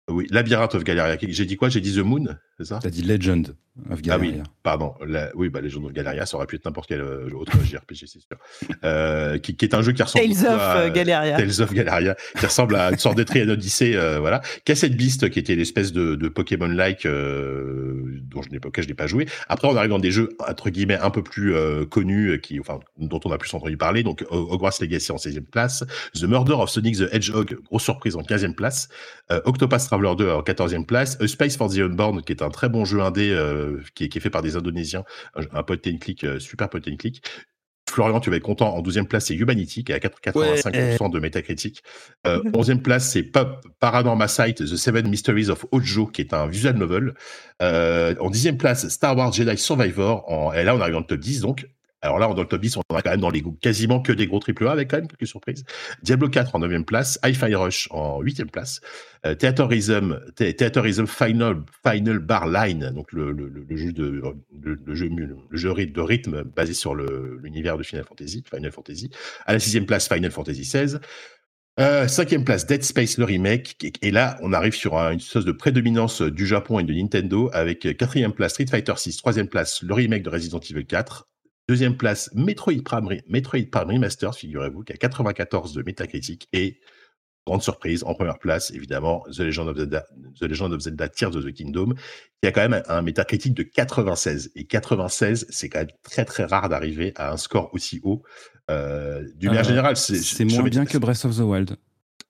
[0.08, 1.16] Oui, Labyrinthe of Galeria.
[1.20, 1.68] J'ai dit quoi?
[1.68, 3.54] J'ai dit The Moon, c'est ça T'as dit Legend
[3.90, 4.34] of Galeria.
[4.36, 4.94] Ah oui, pardon.
[5.34, 8.20] oui, bah, Legend of Galeria, ça aurait pu être n'importe quel euh, autre JRPG, c'est
[8.20, 8.36] sûr.
[8.84, 11.36] Euh, qui, est un jeu qui ressemble Tales of à, Galeria.
[11.36, 14.42] Tales of Galeria, qui ressemble à une sorte de Triad Odyssey, euh, voilà.
[14.64, 19.06] Cassette Beast, qui était l'espèce de, de Pokémon-like dont je n'ai pas, je n'ai pas
[19.06, 19.26] joué.
[19.48, 21.54] Après, on arrive dans des jeux entre guillemets un peu plus
[21.90, 24.02] connus, qui, enfin, dont on a plus entendu parler.
[24.02, 28.22] Donc, Hogwarts Legacy en 16e place, The Murder of Sonic the Hedgehog, grosse surprise en
[28.22, 28.88] 15e place,
[29.44, 32.68] Octopath Traveler 2 en 14e place, A Space for the Unborn, qui est un très
[32.68, 33.36] bon jeu indé
[33.94, 35.04] qui, est, qui est fait par des Indonésiens,
[35.34, 37.22] un, un point and click, super point and click.
[37.94, 38.74] Florian, tu vas être content.
[38.74, 41.82] En 12e place, c'est Humanity, qui est à 85% de métacritique.
[42.26, 43.30] Euh, 11e place, c'est
[43.80, 47.14] Paranormal Sight, The Seven Mysteries of Ojo, qui est un visual novel.
[47.62, 50.24] Euh, en 10e place, Star Wars Jedi Survivor.
[50.30, 51.66] En, et là, on arrive dans le top 10, donc
[52.04, 54.26] alors là, dans le top 10, on a quand même dans les quasiment que des
[54.26, 55.64] gros AAA avec quand même quelques surprises.
[56.02, 58.80] Diablo 4 en 9e place, Hi-Fi Rush en 8e place,
[59.24, 63.34] euh, Theaterism Final, Final Bar Line, donc le,
[63.70, 64.22] jeu de
[64.60, 69.10] le, le rythme basé sur l'univers de Final Fantasy, Final Fantasy.
[69.46, 70.98] À la sixième place, Final Fantasy XVI.
[71.80, 73.98] Euh, cinquième place, Dead Space le remake.
[74.00, 77.96] Et là, on arrive sur une sorte de prédominance du Japon et de Nintendo avec
[77.96, 81.26] quatrième place Street Fighter 6, troisième place le remake de Resident Evil 4,
[81.68, 86.48] Deuxième place, Metroid Prime, Metroid Prime Remastered, figurez-vous, qui a 94 de métacritique.
[86.52, 86.80] Et,
[87.46, 90.04] grande surprise, en première place, évidemment, The Legend of Zelda,
[90.40, 91.94] The Legend of Zelda Tears of the Kingdom,
[92.42, 94.52] qui a quand même un métacritique de 96.
[94.56, 98.22] Et 96, c'est quand même très très rare d'arriver à un score aussi haut.
[98.70, 101.76] Euh, D'une manière euh, générale, c'est moins bien que Breath of the Wild.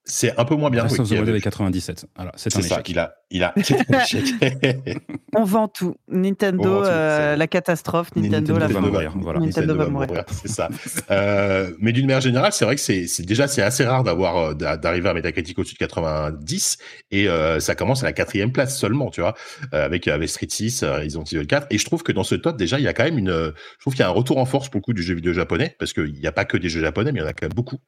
[0.05, 0.85] C'est un peu moins bien.
[0.85, 2.05] Breath of the Wild avec 97.
[2.35, 2.89] c'est un ça, échec.
[2.89, 3.53] Il a, il a.
[5.35, 5.95] On vend tout.
[6.07, 8.15] Nintendo, euh, la catastrophe.
[8.15, 9.13] Nintendo, la va mourir.
[9.17, 9.41] Voilà.
[9.41, 10.23] Nintendo, va mourir.
[10.31, 10.69] C'est ça.
[11.11, 14.53] euh, mais d'une manière générale, c'est vrai que c'est déjà c'est assez rare d'avoir euh,
[14.53, 16.77] d'arriver à Metacritic au-dessus de 90
[17.11, 19.35] et euh, ça commence à la quatrième place seulement, tu vois,
[19.73, 21.67] avec avec Street 6, Resident Evil 4.
[21.71, 23.79] Et je trouve que dans ce top déjà, il y a quand même une, je
[23.81, 25.75] trouve qu'il y a un retour en force pour le coup du jeu vidéo japonais
[25.77, 27.45] parce qu'il n'y a pas que des jeux japonais, mais il y en a quand
[27.45, 27.79] même beaucoup.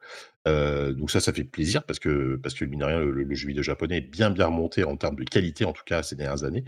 [0.46, 3.48] donc ça, ça fait plaisir parce que parce que mine de rien, le, le jeu
[3.48, 6.44] vidéo japonais est bien bien remonté en termes de qualité, en tout cas ces dernières
[6.44, 6.64] années.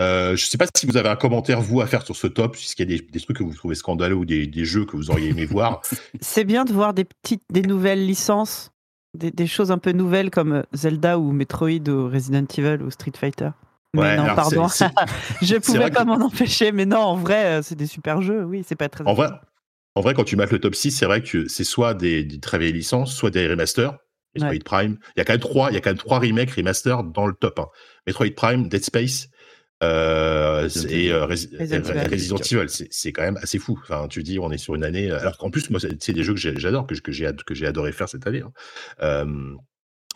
[0.00, 2.26] Euh, je ne sais pas si vous avez un commentaire, vous, à faire sur ce
[2.26, 4.84] top, puisqu'il y a des, des, trucs que vous trouvez scandaleux ou des, des jeux
[4.84, 5.82] que vous auriez aimé voir.
[6.20, 8.72] C'est bien de voir des petites, des nouvelles licences,
[9.16, 13.12] des, des, choses un peu nouvelles comme Zelda ou Metroid ou Resident Evil ou Street
[13.16, 13.50] Fighter.
[13.94, 14.66] Mais non, pardon.
[15.42, 18.64] je pouvais pas m'en empêcher, mais non, en vrai, euh, c'est des super jeux, oui,
[18.66, 19.04] c'est pas très.
[19.04, 19.28] En vrai,
[19.94, 22.40] en vrai, quand tu mates le top 6, c'est vrai que c'est soit des, des,
[22.40, 23.96] très vieilles licences, soit des remasters.
[24.34, 24.98] Metroid Prime.
[25.16, 27.26] Il y a quand même trois, il y a quand même trois remakes, remasters dans
[27.26, 27.66] le top 1.
[28.06, 29.28] Metroid Prime, Dead Space
[29.82, 32.68] euh, et euh, Resident Evil.
[32.68, 33.78] C'est quand même assez fou.
[33.82, 35.10] Enfin, tu dis, on est sur une année.
[35.10, 37.12] Alors qu'en plus, moi, c'est des jeux que j'adore, que, que
[37.54, 38.42] j'ai adoré faire cette année.
[38.42, 38.52] Hein.
[39.02, 39.54] Euh,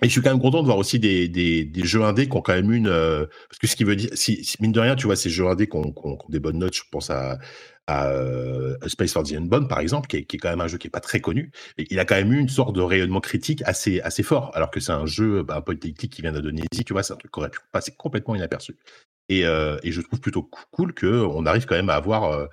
[0.02, 2.40] et je suis quand même content de voir aussi des, des, jeux indés qui ont
[2.40, 2.87] quand même une.
[2.87, 5.48] Euh, parce que ce qui veut dire, si, mine de rien, tu vois, ces jeux
[5.48, 7.38] indés qui ont, des bonnes notes, je pense à,
[7.90, 10.78] euh, Space for the Unbound, par exemple, qui est, qui est, quand même un jeu
[10.78, 11.50] qui est pas très connu.
[11.78, 14.78] Il a quand même eu une sorte de rayonnement critique assez, assez fort, alors que
[14.78, 17.50] c'est un jeu bah, politique qui vient d'Indonésie, tu vois, c'est un truc qui aurait
[17.50, 18.76] pu passer complètement inaperçu.
[19.28, 22.48] Et, euh, et je trouve plutôt cool qu'on arrive quand même à avoir.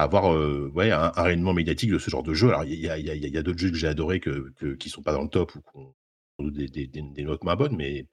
[0.00, 2.50] Avoir un, un, rayonnement médiatique de ce genre de jeu.
[2.50, 4.74] Alors, il y a, y a, y a d'autres jeux que j'ai adorés que, que,
[4.74, 5.92] qui sont pas dans le top ou
[6.38, 8.06] des, des, des, notes moins bonnes, mais,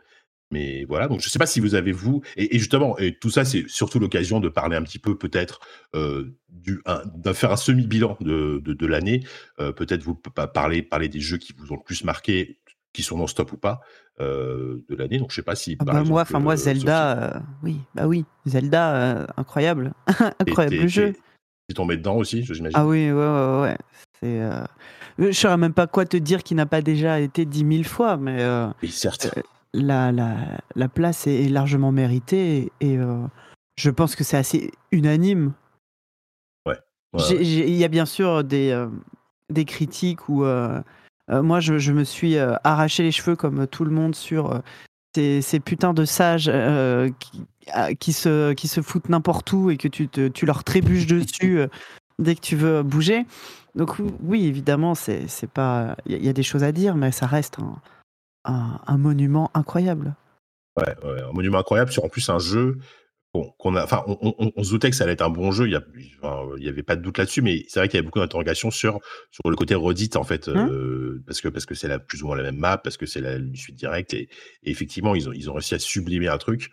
[0.52, 1.08] mais voilà.
[1.08, 3.68] Donc, je ne sais pas si vous avez, vous, et, justement, et tout ça, c'est
[3.68, 5.60] surtout l'occasion de parler un petit peu, peut-être,
[5.96, 9.24] euh, de faire un semi-bilan de, de, de l'année.
[9.60, 12.60] Euh, peut-être vous parler, parler des jeux qui vous ont le plus marqué,
[12.96, 13.82] qui sont dans stop ou pas,
[14.20, 15.18] euh, de l'année.
[15.18, 15.76] Donc, je ne sais pas si.
[15.80, 19.94] Ah bah moi, enfin, moi, euh, Zelda, euh, oui, bah oui, Zelda, incroyable.
[20.40, 21.14] incroyable jeu.
[21.14, 21.20] Tu
[21.72, 22.72] es tombé dedans aussi, j'imagine?
[22.74, 23.78] Ah oui, ouais, ouais, ouais.
[24.26, 24.66] C'est.
[25.18, 27.88] Je ne saurais même pas quoi te dire qui n'a pas déjà été dit mille
[27.88, 29.32] fois, mais euh, oui, certes.
[29.38, 29.42] Euh,
[29.74, 30.36] la, la,
[30.76, 33.26] la, place est, largement méritée et euh,
[33.78, 35.54] je pense que c'est assez unanime.
[36.66, 36.78] Ouais.
[37.30, 38.88] Il y a bien sûr des,
[39.50, 40.46] des critiques où
[41.30, 44.62] moi je, je, me suis arraché les cheveux comme tout le monde sur
[45.14, 46.52] ces, ces putains de sages
[47.20, 47.46] qui,
[48.00, 51.60] qui, se, qui se foutent n'importe où et que tu, te, tu leur trébuches dessus
[52.18, 53.26] dès que tu veux bouger.
[53.76, 57.58] Donc oui, évidemment, c'est pas, il y, a des choses à dire, mais ça reste
[58.46, 60.16] un, un, monument incroyable.
[60.78, 62.78] Ouais, un monument incroyable sur en plus un jeu
[63.58, 65.68] qu'on a, enfin, on, se doutait que ça allait être un bon jeu.
[65.68, 68.72] Il y, avait pas de doute là-dessus, mais c'est vrai qu'il y avait beaucoup d'interrogations
[68.72, 69.00] sur
[69.32, 72.24] sur le côté redite en fait, hein euh, parce que parce que c'est la plus
[72.24, 74.30] ou moins la même map, parce que c'est la suite directe et,
[74.64, 76.72] effectivement ils ont ils ont réussi à sublimer un truc.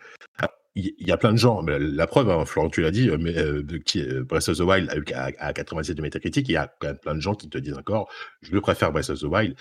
[0.75, 3.37] Il y, a plein de gens, la preuve, hein, Florent, tu l'as dit, euh, mais
[3.37, 6.87] euh, qui, Breath of the Wild à, à 87 de métacritique, il y a quand
[6.87, 8.09] même plein de gens qui te disent encore,
[8.41, 9.55] je le préfère Breath of the Wild,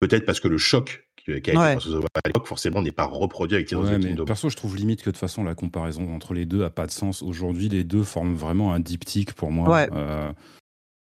[0.00, 1.76] peut-être parce que le choc qui a été ouais.
[1.76, 4.24] à l'époque, forcément, n'est pas reproduit avec Tears ouais, of the Kingdom.
[4.24, 6.86] Perso, je trouve limite que de toute façon, la comparaison entre les deux a pas
[6.86, 7.22] de sens.
[7.22, 9.68] Aujourd'hui, les deux forment vraiment un diptyque pour moi.
[9.68, 9.88] Ouais.
[9.92, 10.32] Euh,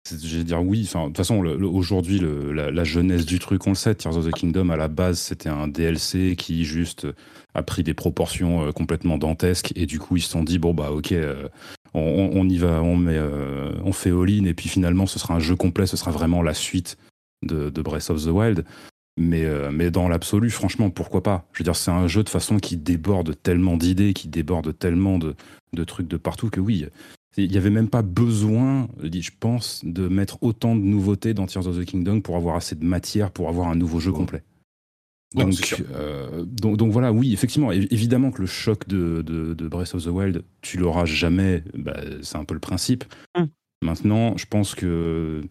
[0.09, 0.83] je vais dire oui.
[0.87, 3.95] Enfin, de toute façon, aujourd'hui, la, jeunesse du truc, on le sait.
[3.95, 7.07] Tears of the Kingdom, à la base, c'était un DLC qui juste
[7.55, 9.73] a pris des proportions euh, complètement dantesques.
[9.77, 11.49] Et du coup, ils se sont dit bon bah ok, euh,
[11.95, 14.45] on, y va, on met, euh, fait all-in.
[14.45, 15.87] Et puis finalement, ce sera un jeu complet.
[15.87, 16.97] Ce sera vraiment la suite
[17.43, 18.65] de, Breath of the Wild.
[19.17, 21.47] Mais, dans l'absolu, franchement, pourquoi pas?
[21.53, 25.19] Je veux dire, c'est un jeu de façon qui déborde tellement d'idées, qui déborde tellement
[25.19, 25.35] de,
[25.85, 26.87] trucs de partout que oui,
[27.37, 31.67] il n'y avait même pas besoin, je pense, de mettre autant de nouveautés dans Tears
[31.67, 34.43] of the Kingdom pour avoir assez de matière pour avoir un nouveau jeu complet.
[35.35, 40.05] Donc, euh, donc, donc, voilà, oui, effectivement, évidemment que le choc de, de, Breath of
[40.05, 43.05] the Wild, tu l'auras jamais, bah, c'est un peu le principe.
[43.37, 43.49] Hum.
[43.83, 45.43] Maintenant, je pense que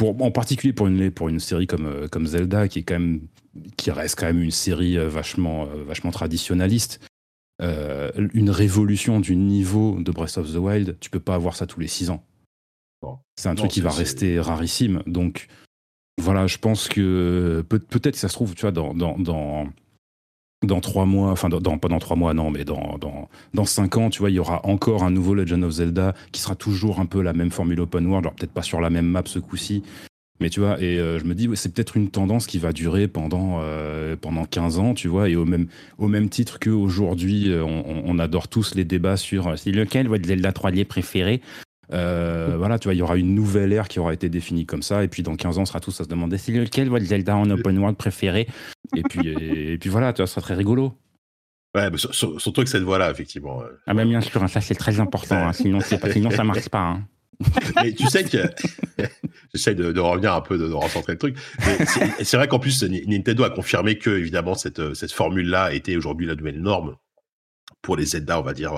[0.00, 3.20] en particulier pour une, pour une série comme, euh, comme Zelda, qui, est quand même,
[3.76, 7.06] qui reste quand même une série euh, vachement, vachement traditionnaliste,
[7.62, 11.80] une révolution du niveau de Breath of the Wild, tu peux pas avoir ça tous
[11.80, 12.24] les six ans.
[13.36, 15.02] C'est un truc qui va rester rarissime.
[15.06, 15.48] Donc
[16.20, 19.66] voilà, je pense que peut-être que ça se trouve, tu vois, dans, dans, dans,
[20.64, 23.96] dans trois mois, enfin dans, pas dans trois mois, non, mais dans, dans, dans cinq
[23.96, 27.00] ans, tu vois, il y aura encore un nouveau Legend of Zelda qui sera toujours
[27.00, 29.38] un peu la même formule open world, alors peut-être pas sur la même map ce
[29.38, 29.82] coup-ci,
[30.40, 33.06] mais tu vois, et euh, je me dis, c'est peut-être une tendance qui va durer
[33.06, 35.68] pendant, euh, pendant 15 ans, tu vois, et au même,
[35.98, 40.26] au même titre qu'aujourd'hui, euh, on, on, adore tous les débats sur c'est lequel votre
[40.26, 41.40] Zelda 3D préféré?
[41.92, 44.82] Euh, voilà, tu vois, il y aura une nouvelle ère qui aura été définie comme
[44.82, 47.04] ça, et puis dans 15 ans, on sera tous à se demander c'est lequel votre
[47.04, 48.48] Zelda en open world préféré?
[48.96, 50.94] Et puis, et, puis voilà, tu vois, ça sera très rigolo.
[51.74, 53.62] Ouais, mais surtout avec cette voie-là, effectivement.
[53.86, 56.80] Ah, ben bien sûr, ça c'est très important, hein, sinon, sinon ça marche pas.
[56.80, 57.06] Hein.
[57.82, 58.38] Mais tu sais que
[59.54, 61.36] j'essaie de, revenir un peu, de, de recentrer le truc.
[62.22, 66.34] C'est vrai qu'en plus, Nintendo a confirmé que, évidemment, cette, cette formule-là était aujourd'hui la
[66.34, 66.96] nouvelle norme
[67.80, 68.74] pour les Zelda, on va dire,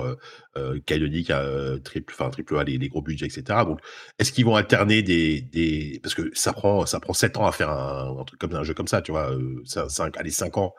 [0.57, 3.43] euh, euh, canoniques, euh, triple, enfin, triple A, les, gros budgets, etc.
[3.65, 3.79] Donc,
[4.19, 7.51] est-ce qu'ils vont alterner des, des, parce que ça prend, ça prend 7 ans à
[7.51, 9.31] faire un, truc comme un jeu comme ça, tu vois,
[9.65, 10.73] 5, allez, 5 ans,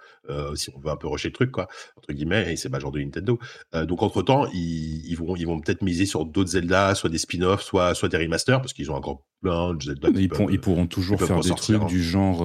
[0.55, 2.91] si on veut un peu rusher le truc, quoi, entre guillemets, et c'est pas genre
[2.91, 3.39] de Nintendo.
[3.85, 7.19] donc, entre temps, ils, ils vont, ils vont peut-être miser sur d'autres Zelda, soit des
[7.19, 10.09] spin-offs, soit, soit des remasters, parce qu'ils ont encore plein de Zelda.
[10.15, 11.87] Ils, ils, pourront toujours faire des trucs hein.
[11.87, 12.45] du genre,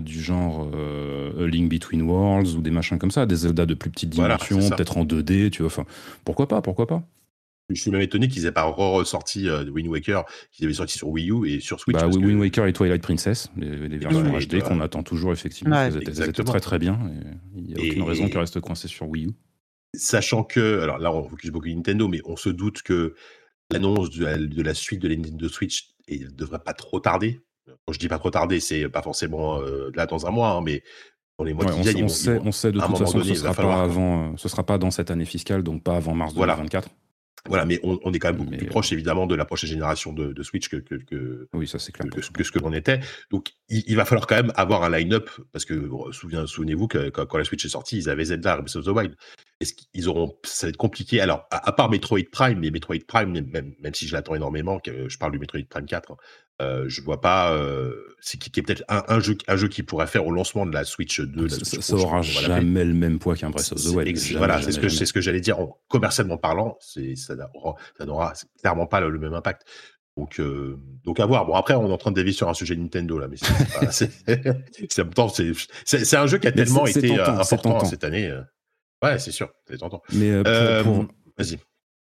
[0.00, 0.70] du genre
[1.38, 4.98] Link Between Worlds ou des machins comme ça, des Zelda de plus petite dimension, peut-être
[4.98, 5.84] en 2D, tu vois, enfin,
[6.24, 7.02] pourquoi pas, pourquoi pas?
[7.70, 11.08] Je suis même étonné qu'ils aient pas ressorti euh, Wind Waker, qu'ils avaient sorti sur
[11.08, 11.96] Wii U et sur Switch.
[11.96, 15.80] Bah, Wind Waker et Twilight Princess, les, versions HD qu'on attend toujours effectivement.
[15.80, 16.98] elles, étaient, très très bien.
[17.56, 19.30] Il n'y a aucune raison qu'elles restent coincées sur Wii U.
[19.94, 23.14] Sachant que, alors là on focus beaucoup Nintendo, mais on se doute que
[23.70, 27.40] l'annonce de, la suite de la Nintendo Switch ne devrait pas trop tarder.
[27.66, 30.60] Quand je dis pas trop tarder, c'est pas forcément euh, là dans un mois, hein,
[30.64, 30.82] mais
[31.38, 32.04] dans les mois qui viennent.
[32.04, 34.64] On, sait, on sait de toute façon que ce sera pas avant, euh, ce sera
[34.64, 36.88] pas dans cette année fiscale, donc pas avant mars 2024.
[37.48, 40.42] Voilà, mais on, est quand même beaucoup plus proche, évidemment, de la prochaine génération de,
[40.42, 42.08] Switch que, que, oui, ça, c'est clair.
[42.10, 43.00] que, ce que l'on était.
[43.30, 47.44] Donc, il, va falloir quand même avoir un line-up, parce que souvenez-vous que quand, la
[47.44, 49.16] Switch est sortie, ils avaient Zelda, Breath of the Wild.
[49.60, 51.20] Est-ce qu'ils auront, ça va être compliqué.
[51.20, 55.08] Alors, à, part Metroid Prime, mais Metroid Prime, même, même si je l'attends énormément, que
[55.08, 56.16] je parle du Metroid Prime 4,
[56.62, 57.52] euh, je vois pas.
[57.52, 60.72] Euh, c'est qui, est peut-être un, jeu, un jeu qui pourrait faire au lancement de
[60.72, 61.48] la Switch 2.
[61.48, 64.18] ça, ça aura jamais le même poids qu'un Breath of the Wild.
[64.36, 65.58] voilà, c'est ce que c'est ce que j'allais dire.
[65.88, 67.36] commercialement parlant, ça
[68.04, 69.66] n'aura clairement pas le, même impact.
[70.16, 71.44] Donc, euh, donc à voir.
[71.44, 73.36] Bon, après, on est en train de dévier sur un sujet Nintendo là, mais
[73.90, 78.32] c'est c'est un jeu qui a tellement été important cette année.
[79.02, 80.02] Ouais, c'est sûr, c'est tentant.
[80.14, 81.58] Mais vas-y.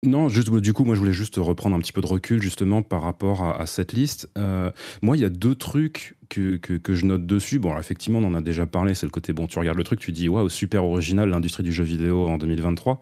[0.03, 2.81] Non, juste du coup, moi je voulais juste reprendre un petit peu de recul justement
[2.81, 4.29] par rapport à, cette liste.
[4.35, 4.71] Euh,
[5.03, 7.59] moi, il y a deux trucs que, que, je note dessus.
[7.59, 8.95] Bon, effectivement, on en a déjà parlé.
[8.95, 11.71] C'est le côté bon, tu regardes le truc, tu dis waouh, super original l'industrie du
[11.71, 12.99] jeu vidéo en 2023.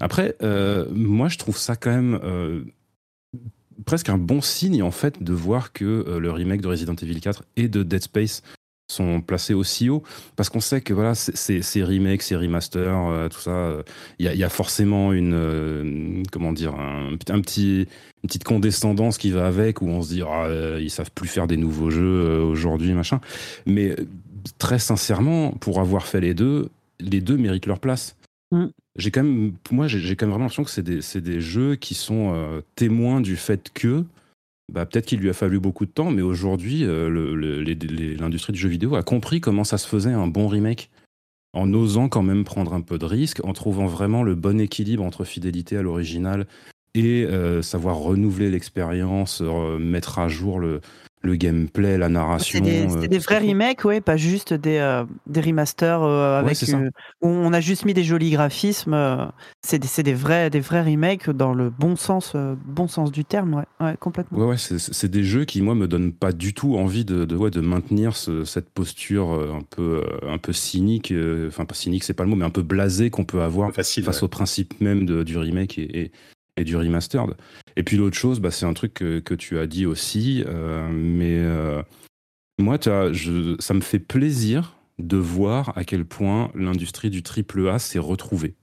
[0.00, 2.64] Après, euh, moi je trouve ça quand même euh,
[3.86, 7.44] presque un bon signe en fait de voir que le remake de Resident Evil 4
[7.56, 8.42] et de Dead Space
[8.90, 10.02] sont placés aussi haut
[10.36, 13.72] parce qu'on sait que voilà ces remakes, ces remasters, tout ça,
[14.18, 17.86] il y, a forcément une comment dire un, petit
[18.22, 20.48] une petite condescendance qui va avec où on se dit ah,
[20.78, 23.20] ils savent plus faire des nouveaux jeux aujourd'hui machin.
[23.66, 23.96] Mais
[24.58, 28.16] très sincèrement, pour avoir fait les deux, les deux méritent leur place.
[28.52, 28.66] Mm.
[28.96, 31.94] J'ai quand même, moi, j'ai quand même vraiment l'impression que c'est des, des, jeux qui
[31.94, 34.04] sont euh, témoins du fait que,
[34.70, 37.08] bah, peut-être qu'il lui a fallu beaucoup de temps, mais aujourd'hui, euh,
[38.18, 40.90] l'industrie du jeu vidéo a compris comment ça se faisait un bon remake,
[41.52, 45.02] en osant quand même prendre un peu de risque, en trouvant vraiment le bon équilibre
[45.02, 46.46] entre fidélité à l'original
[46.94, 50.80] et euh, savoir renouveler l'expérience, mettre à jour le,
[51.22, 52.58] le gameplay, la narration.
[52.64, 56.58] C'est des, euh, vrais remakes, ouais, pas juste des, euh, des remasters euh, avec
[57.20, 59.30] où on a juste mis des jolis graphismes.
[59.62, 63.54] c'est des, des, vrais, des vrais remakes dans le bon sens, bon sens du terme,
[63.54, 64.38] ouais, ouais complètement.
[64.38, 67.36] Ouais, ouais c'est des jeux qui moi me donnent pas du tout envie de, de,
[67.36, 71.12] ouais, de maintenir cette posture un peu, un peu cynique,
[71.48, 74.22] enfin pas cynique, c'est pas le mot, mais un peu blasé qu'on peut avoir face
[74.22, 76.12] au principe même de, du remake et, et
[76.58, 77.34] du remastered.
[77.76, 81.36] Et puis l'autre chose, bah, c'est un truc que, tu as dit aussi, euh, mais
[81.38, 81.82] euh,
[82.58, 87.98] moi, ça me fait plaisir de voir à quel point l'industrie du triple A s'est
[87.98, 88.54] retrouvée.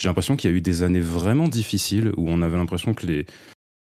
[0.00, 3.06] J'ai l'impression qu'il y a eu des années vraiment difficiles où on avait l'impression que
[3.06, 3.26] les,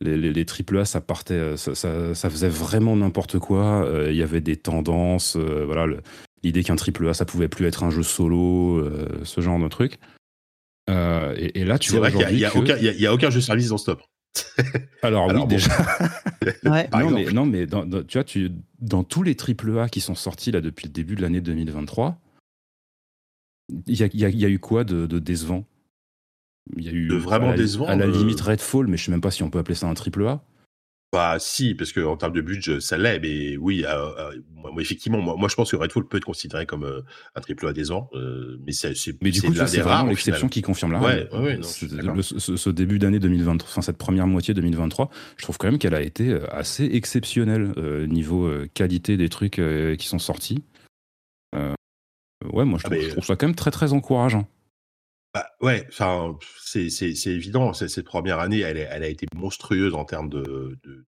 [0.01, 3.85] les, les, triple A, ça partait, ça, ça, faisait vraiment n'importe quoi.
[3.85, 5.87] Euh, il y avait des tendances, voilà,
[6.43, 8.89] l'idée qu'un triple A, ça pouvait plus être un jeu solo,
[9.25, 9.99] ce genre de truc.
[11.37, 14.03] Et, là, tu vois, il n'y a, a, a, aucun jeu service dans Stop.
[15.03, 15.71] Alors, oui, déjà.
[16.65, 18.51] non, mais, non, mais dans, tu vois, tu,
[18.81, 22.19] dans tous les AAA qui sont sortis là depuis le début de l'année 2023,
[23.87, 25.65] il y a, y a, eu quoi de, décevant?
[26.77, 27.87] Il y a eu de vraiment décevant.
[27.87, 29.89] À la euh, limite Redfall, mais je sais même pas si on peut appeler ça
[29.89, 30.43] un AAA.
[31.13, 35.21] Bah si, parce qu'en termes de budget, ça l'est, mais oui, euh, euh, moi, effectivement,
[35.21, 37.01] moi, moi, je pense que Redfall peut être considéré comme euh,
[37.35, 38.09] un triple A des ans,
[38.65, 41.29] mais c'est Mais du coup, c'est vraiment l'exception qui confirme la ouais,
[41.63, 46.03] ce, début d'année 2023, enfin cette première moitié 2023, je trouve quand même qu'elle a
[46.03, 47.73] été assez exceptionnelle
[48.09, 49.61] niveau qualité des trucs
[49.99, 50.63] qui sont sortis.
[51.55, 54.47] ouais, moi je ah, trouve, je trouve ça quand même très très encourageant.
[55.33, 56.89] Bah, ouais, enfin, c'est
[57.27, 57.73] évident.
[57.73, 61.07] Cette première année, elle, elle, a été monstrueuse en termes de, de,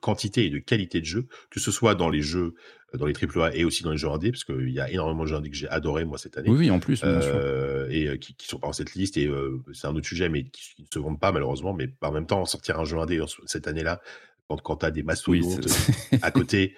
[0.00, 2.54] quantité et de qualité de jeu, que ce soit dans les jeux,
[2.94, 5.28] dans les AAA et aussi dans les jeux indés, parce qu'il y a énormément de
[5.28, 6.50] jeux indés que j'ai adoré moi cette année.
[6.50, 9.16] Oui, oui en plus, euh, et euh, qui, qui, sont pas dans cette liste.
[9.16, 11.72] Et euh, c'est un autre sujet, mais qui, ne se vendent pas malheureusement.
[11.72, 14.00] Mais en même temps, sortir un jeu indé cette année-là,
[14.48, 15.66] quand, quand tu as des mastodontes
[16.22, 16.76] à côté,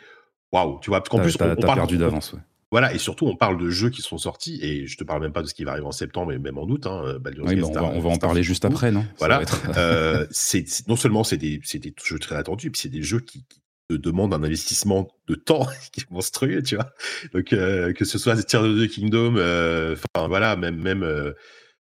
[0.53, 2.35] waouh, tu vois, parce qu'en plus, on, on perdu d'avance.
[2.35, 2.41] Ouais.
[2.73, 5.33] Voilà, et surtout, on parle de jeux qui sont sortis, et je te parle même
[5.33, 6.87] pas de ce qui va arriver en septembre et même en août.
[6.87, 9.05] Hein, oui, on, va, on, va, en parler juste après, non?
[9.19, 9.43] Voilà.
[9.77, 13.45] euh, c'est non seulement c'est des, des, jeux très attendus, puis c'est des jeux qui,
[13.47, 16.91] qui, te demandent un investissement de temps qui est monstrueux, tu vois?
[17.35, 21.35] Donc euh, que ce soit Tears of the Kingdom, euh, enfin voilà, même même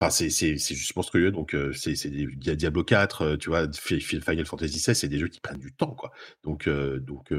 [0.03, 1.31] euh, c'est juste monstrueux.
[1.31, 5.41] Donc, euh, c'est Diablo 4, euh, tu vois, Final Fantasy XVI, c'est des jeux qui
[5.41, 6.11] prennent du temps, quoi.
[6.43, 7.33] Donc, euh, donc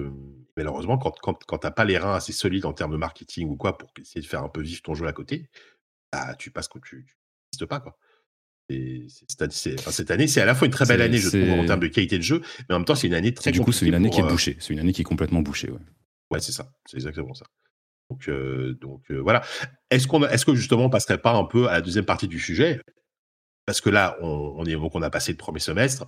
[0.56, 3.56] malheureusement, quand, quand, quand t'as pas les reins assez solides en termes de marketing ou
[3.56, 5.50] quoi pour essayer de faire un peu vivre ton jeu à côté,
[6.12, 7.97] bah, tu passes que tu n'existes pas, quoi.
[8.69, 11.82] Et cette année, c'est à la fois une très belle année, je trouve, en termes
[11.82, 13.52] de qualité de jeu, mais en même temps, c'est une année très.
[13.52, 14.56] Du coup, c'est une année qui est bouchée.
[14.60, 15.80] C'est une année qui est complètement bouchée, ouais.
[16.30, 16.71] Ouais, c'est ça.
[16.86, 17.45] C'est exactement ça.
[18.12, 19.41] Donc, euh, donc euh, voilà.
[19.89, 22.39] Est-ce qu'on, est-ce que justement on passerait pas un peu à la deuxième partie du
[22.39, 22.82] sujet?
[23.65, 26.06] Parce que là, on, est on a passé le premier semestre.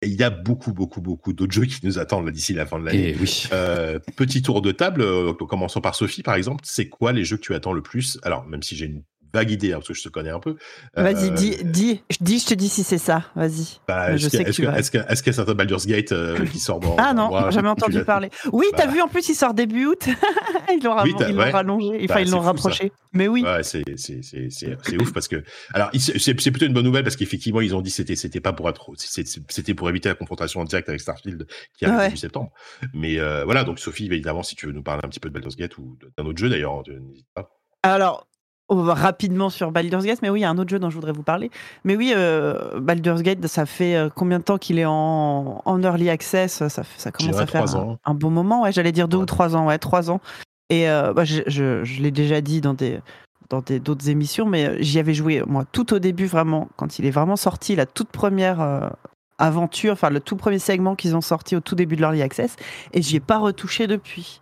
[0.00, 2.78] Et il y a beaucoup, beaucoup, beaucoup d'autres jeux qui nous attendent d'ici la fin
[2.78, 3.14] de l'année.
[3.14, 3.48] Eh oui.
[3.52, 6.62] Euh, petit tour de table, commençons par Sophie, par exemple.
[6.64, 8.18] C'est quoi les jeux que tu attends le plus?
[8.22, 10.56] Alors, même si j'ai une vague idée, hein, parce que je te connais un peu.
[10.94, 13.24] Vas-y, euh, dis, dis, dis, je te dis si c'est ça.
[13.34, 13.80] Vas-y.
[13.88, 16.80] Bah, je sais que, tu Est-ce qu'il y a certain Baldur's Gate euh, qui sort
[16.80, 16.96] dans.
[17.04, 18.30] Ah non, jamais entendu parler.
[18.52, 20.06] Oui, t'as vu, en plus, il sort début août.
[20.72, 21.14] ils l'ont oui,
[21.50, 22.92] rallongé, enfin, bah, ils l'ont rapproché.
[23.12, 23.42] Mais oui.
[23.42, 23.82] Ouais, c'est
[25.00, 25.42] ouf parce que.
[25.74, 28.68] Alors, c'est plutôt une bonne nouvelle parce qu'effectivement, ils ont dit que c'était pas pour
[28.68, 28.90] être.
[28.96, 32.52] C'était pour éviter la confrontation en direct avec Starfield qui arrive début septembre.
[32.92, 35.34] Mais euh, voilà, donc Sophie, évidemment, si tu veux nous parler un petit peu de
[35.34, 37.50] Baldur's Gate ou d'un autre jeu d'ailleurs, n'hésite pas.
[37.82, 38.26] Alors,
[38.72, 40.90] on va rapidement sur Baldur's Gate, mais oui, il y a un autre jeu dont
[40.90, 41.50] je voudrais vous parler.
[41.84, 46.08] Mais oui, euh, Baldur's Gate, ça fait euh, combien de temps qu'il est en, early
[46.08, 46.66] access?
[46.68, 47.64] Ça, ça commence à faire
[48.04, 48.62] un, bon moment.
[48.62, 49.66] Ouais, j'allais dire deux ou trois ans.
[49.66, 50.20] Ouais, trois ans.
[50.70, 53.00] Et euh, bah, je, l'ai déjà dit dans des
[53.50, 57.10] dans d'autres émissions, mais j'y avais joué moi tout au début vraiment, quand il est
[57.10, 58.90] vraiment sorti, la toute première
[59.36, 62.56] aventure, enfin le tout premier segment qu'ils ont sorti au tout début de l'early access,
[62.94, 64.40] et j'y ai pas retouché depuis.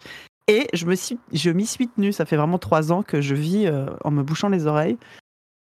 [0.50, 2.12] Et je me suis, je m'y suis tenue.
[2.12, 4.98] Ça fait vraiment trois ans que je vis euh, en me bouchant les oreilles.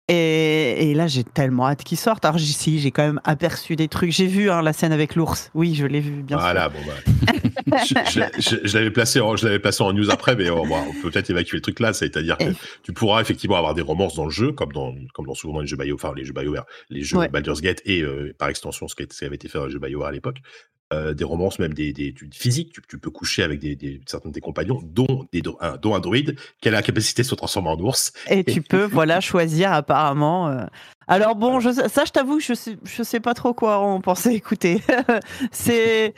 [0.08, 2.24] Et, là, j'ai tellement hâte qu'il sorte.
[2.24, 4.10] Alors, si, j'ai quand même aperçu des trucs.
[4.10, 5.50] J'ai vu hein, la scène avec l'ours.
[5.54, 6.72] Oui, je l'ai vu, bien voilà, sûr.
[6.72, 7.32] Bon bah.
[7.66, 10.64] je, l'avais placé, en, je l'avais placé en news après, mais on,
[11.02, 14.24] peut peut-être évacuer le truc là, c'est-à-dire que tu pourras effectivement avoir des romances dans
[14.24, 17.02] le jeu, comme dans, comme dans souvent les jeux BioWare, enfin les jeux BioWare, les
[17.02, 19.78] jeux Baldur's Gate et euh, par extension ce qui, avait été fait dans les jeux
[19.78, 20.38] BioWare à l'époque.
[20.92, 22.76] Euh, des romances, même des, des, physiques.
[22.86, 26.36] Tu, peux coucher avec des, certains de tes compagnons, dont, des, un, dont un druide
[26.60, 28.12] qui a la capacité de se transformer en ours.
[28.28, 30.48] Et tu peux, voilà, choisir apparemment.
[30.48, 30.66] Euh.
[31.08, 34.32] Alors bon, je, ça, je t'avoue, je sais, je sais pas trop quoi en penser.
[34.32, 34.82] Écoutez,
[35.50, 36.14] c'est.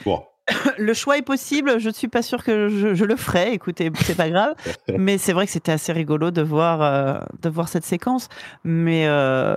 [0.78, 1.78] le choix est possible.
[1.78, 3.52] Je ne suis pas sûr que je, le ferai.
[3.52, 4.54] Écoutez, c'est pas grave.
[4.98, 8.28] mais c'est vrai que c'était assez rigolo de voir, euh, de voir cette séquence.
[8.64, 9.06] Mais,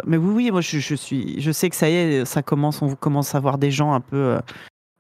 [0.05, 2.81] mais oui, oui, moi je, je, suis, je sais que ça y est, ça commence,
[2.81, 4.38] on commence à voir des gens un peu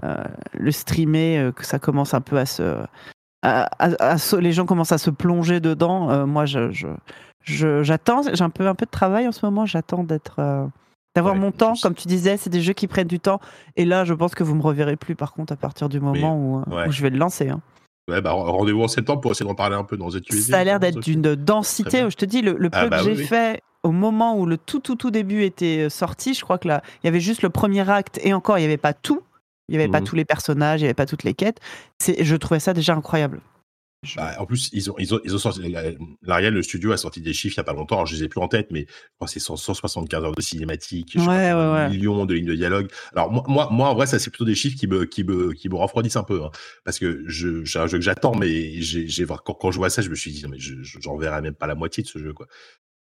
[0.03, 0.23] euh,
[0.53, 2.85] le streamer, euh, que ça commence un peu à se,
[4.39, 6.11] les gens commencent à se plonger dedans.
[6.11, 6.69] Euh, moi, je,
[7.41, 8.21] j'attends.
[8.31, 9.65] j'ai un peu un peu de travail en ce moment.
[9.65, 10.69] J'attends d'être
[11.17, 13.39] d'avoir mon temps, comme tu disais, c'est des jeux qui prennent du temps.
[13.75, 16.37] Et là, je pense que vous me reverrez plus, par contre, à partir du moment
[16.37, 17.49] où, je vais le lancer.
[17.49, 17.59] Hein.
[18.07, 20.63] Ouais, bah, rendez-vous en septembre pour essayer d'en parler un peu dans cette Ça a
[20.63, 22.07] l'air d'être d'une densité.
[22.07, 24.59] Je te dis, le, le ah peu bah que j'ai fait au moment où le
[24.59, 27.49] tout, tout, tout début était sorti, je crois que là, il y avait juste le
[27.49, 29.21] premier acte et encore, il n'y avait pas tout.
[29.69, 30.05] Il n'y avait pas mmh.
[30.05, 31.59] tous les personnages, il n'y avait pas toutes les quêtes.
[31.99, 33.41] Je trouvais ça déjà incroyable.
[34.15, 35.61] Bah, en plus, ils ont, ils ont, ils ont sorti,
[36.21, 38.23] l'Ariel, le studio a sorti des chiffres il n'y a pas longtemps, alors je les
[38.23, 38.85] ai plus en tête, mais
[39.25, 42.89] c'est 175 heures de cinématique, ouais, ouais, millions de lignes de dialogue.
[43.13, 45.53] Alors moi, moi, moi en vrai, ça c'est plutôt des chiffres qui me, qui me,
[45.53, 46.51] qui me refroidissent un peu, hein,
[46.85, 50.01] parce que je, j'ai un jeu que j'attends, mais j'ai, quand, quand, je vois ça,
[50.01, 52.47] je me suis dit, mais j'en verrai même pas la moitié de ce jeu, quoi.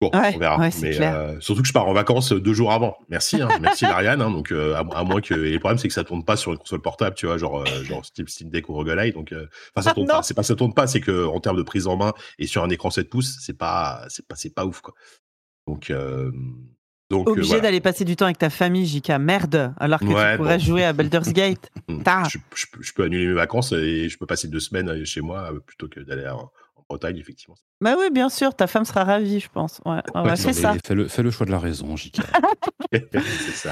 [0.02, 0.58] Bon, on verra.
[0.82, 2.98] mais euh, surtout que je pars en vacances deux jours avant.
[3.10, 4.22] Merci, hein, merci Lariane.
[4.22, 6.54] Hein, donc euh, à, moins que et le problème c'est que ça tourne pas sur
[6.54, 9.16] une console portable, tu vois, genre euh, genre Steam, Deck ou Roguelite.
[9.16, 10.24] Donc enfin ça ah, tourne pas.
[10.24, 12.64] C'est pas ça tourne pas, c'est que en termes de prise en main et sur
[12.64, 14.94] un écran 7 pouces, c'est pas c'est pas c'est pas ouf quoi.
[15.68, 15.92] Donc
[17.10, 19.10] donc, Obligé d'aller passer du temps avec ta famille, JK.
[19.20, 21.72] Merde, alors que tu pourrais jouer à Baldur's Gate.
[21.90, 25.88] je, je, peux annuler mes vacances et je peux passer deux semaines chez moi plutôt
[25.88, 26.32] que d'aller
[26.90, 27.56] Bretagne, effectivement.
[27.82, 29.80] Bah oui, bien sûr, ta femme sera ravie, je pense.
[29.86, 30.02] Ouais,
[30.36, 30.74] c'est ça.
[30.86, 32.20] Fais le, fais le, choix de la raison, JK.
[32.92, 33.72] c'est ça.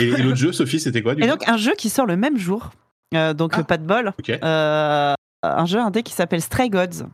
[0.00, 2.36] Et, l'autre jeu, Sophie, c'était quoi du Et donc, un jeu qui sort le même
[2.36, 2.72] jour,
[3.14, 4.12] euh, donc ah, pas de bol.
[4.28, 7.06] Euh, un jeu indé qui s'appelle Stray Gods.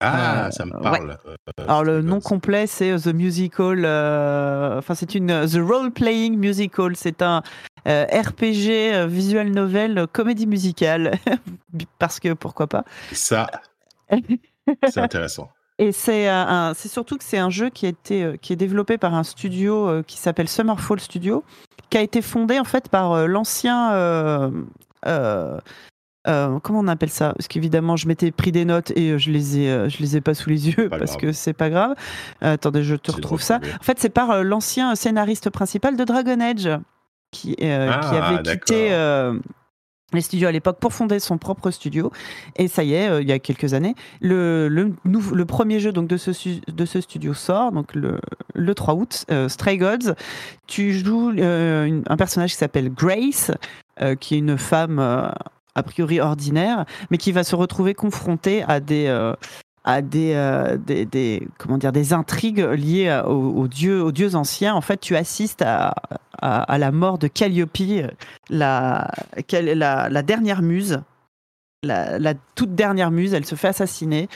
[0.00, 1.16] Ah, euh, ça me parle.
[1.58, 3.80] Alors le nom complet c'est The Musical.
[4.78, 6.96] Enfin c'est une The Role Playing Musical.
[6.96, 7.42] C'est un
[7.86, 11.18] RPG visual novel comédie musicale
[11.98, 12.84] parce que pourquoi pas.
[13.12, 13.48] Ça,
[14.88, 15.48] c'est intéressant.
[15.78, 16.28] Et c'est
[16.74, 19.24] c'est surtout que c'est un jeu qui, a été, euh, qui est développé par un
[19.24, 21.44] studio euh, qui s'appelle Summerfall Studio,
[21.90, 23.90] qui a été fondé en fait par euh, l'ancien.
[25.04, 27.32] comment on appelle ça?
[27.32, 30.34] Parce qu'évidemment, je m'étais pris des notes et je les ai, je les ai pas
[30.34, 31.94] sous les yeux parce que c'est pas grave.
[32.40, 33.58] attendez, je te retrouve ça.
[33.80, 36.68] En fait, c'est par l'ancien scénariste principal de Dragon Age
[37.32, 38.92] qui, ah, avait quitté
[40.14, 42.10] les studios à l'époque pour fonder son propre studio.
[42.56, 46.16] Et ça y est, euh, il y a quelques années, le, premier jeu donc, de,
[46.16, 48.20] ce, studio sort, donc le,
[48.54, 50.14] le 3 août, euh, Stray Gods.
[50.66, 53.50] Tu joues euh, un personnage qui s'appelle Grace,
[54.20, 59.06] qui est une femme a priori ordinaire, mais qui va se retrouver confrontée à des
[59.84, 64.74] à des, des, comment dire des intrigues liées aux, dieux aux dieux anciens.
[64.74, 65.94] En fait, tu assistes à,
[66.42, 67.78] à, la mort de Calliope,
[68.50, 69.10] la,
[69.52, 71.00] la, la dernière muse.
[71.84, 74.28] La, toute dernière muse, elle se fait assassiner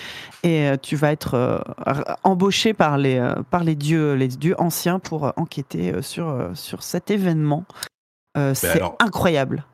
[0.42, 1.60] et euh, tu vas être euh,
[2.24, 7.12] embauché par les, euh, par les dieux, les dieux anciens pour enquêter sur, sur cet
[7.12, 7.64] événement.
[8.54, 9.64] c'est incroyable.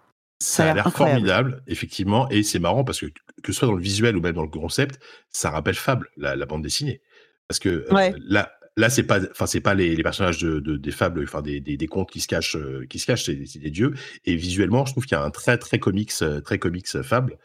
[0.42, 3.06] Ça, a l'air formidable, effectivement, et c'est marrant parce que
[3.42, 6.46] que ce soit dans le visuel ou même dans le concept, ça rappelle Fable, la,
[6.46, 7.00] bande dessinée.
[7.48, 7.86] Parce que
[8.28, 11.42] là, là c'est pas enfin c'est pas les, les personnages de, de, des fables enfin
[11.42, 13.92] des, des, des, contes qui se cachent euh, qui se cachent c'est des dieux.
[14.24, 17.02] Et visuellement je trouve qu'il y a un très très comics euh, très comics euh,
[17.02, 17.38] fable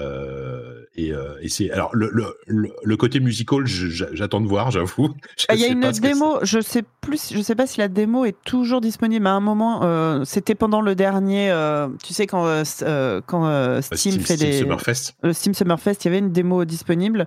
[0.00, 5.14] euh, et, euh, et c'est alors le, le, le, côté musical, j'attends de voir, j'avoue.
[5.52, 8.36] Il y a une démo, je sais plus, je sais pas si la démo est
[8.44, 9.26] toujours disponible.
[9.26, 11.52] À un moment, euh, c'était pendant le dernier,
[12.02, 12.42] tu sais quand
[13.26, 15.14] quand Steam, fait Steam des Summerfest.
[15.22, 17.26] le Steam Summerfest, il y avait une démo disponible.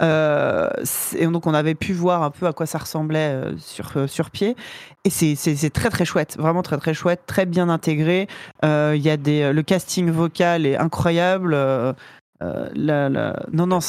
[0.00, 4.56] Et donc on avait pu voir un peu à quoi ça ressemblait sur sur pied.
[5.04, 8.28] Et c'est très très chouette, vraiment très très chouette, très bien intégré.
[8.62, 11.56] Il y a des, le casting vocal est incroyable.
[12.42, 13.08] Euh, la,
[13.52, 13.80] Non, non,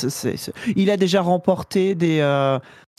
[0.75, 2.19] il a déjà remporté des.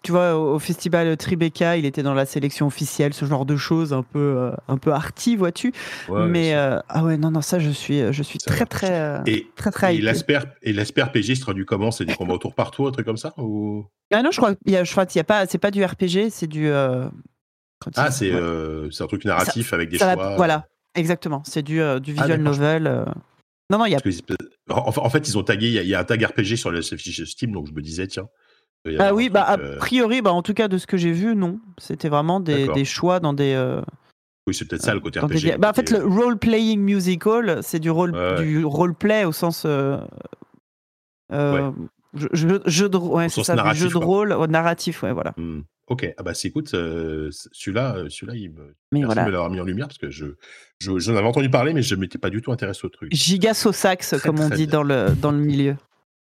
[0.01, 3.57] Euh, tu vois, au, festival Tribeca, il était dans la sélection officielle, ce genre de
[3.57, 5.73] choses un peu, euh, un peu arty, vois-tu.
[6.09, 9.97] Mais ah ouais, non, non, ça, je suis, je suis très, très, et, très, très.
[9.97, 11.91] Et se traduit comment?
[11.91, 13.87] C'est des combats au tour par tour, un truc comme ça ou...
[14.13, 15.85] Ah non, je crois, y a, je crois qu'il y a pas, c'est pas du
[15.85, 16.71] RPG, c'est du.
[16.73, 20.37] ah, c'est, un truc narratif avec des choix.
[20.37, 21.43] voilà, exactement.
[21.47, 23.05] C'est du, du visual ah, novel.
[23.71, 24.01] Non, non, il y a.
[24.69, 27.53] En, fait, ils ont tagué, il y, a un tag RPG sur le fichier Steam,
[27.53, 28.29] donc je me disais, tiens.
[28.99, 31.61] Ah oui, bah, a priori, bah, en tout cas, de ce que j'ai vu, non.
[31.79, 33.57] C'était vraiment des, des, choix dans des.
[34.47, 35.59] Oui, c'est peut-être ça le côté RPG.
[35.59, 39.65] Bah, en fait, le role-playing musical, c'est du role, du role-play au sens.
[39.67, 39.99] Euh,
[41.33, 41.71] euh,
[42.15, 45.35] jeu, de, ouais, c'est ça, narratif, jeu de rôle narratif, ouais, voilà.
[45.37, 45.61] Mmh.
[45.87, 49.25] Ok, ah bah écoute, euh, celui-là, celui-là, il me, mais voilà.
[49.25, 50.27] me l'avoir mis en lumière parce que je,
[50.79, 53.13] je, j'en avais entendu parler, mais je m'étais pas du tout intéressé au truc.
[53.13, 55.77] Giga sax, comme on dit dans le dans le milieu.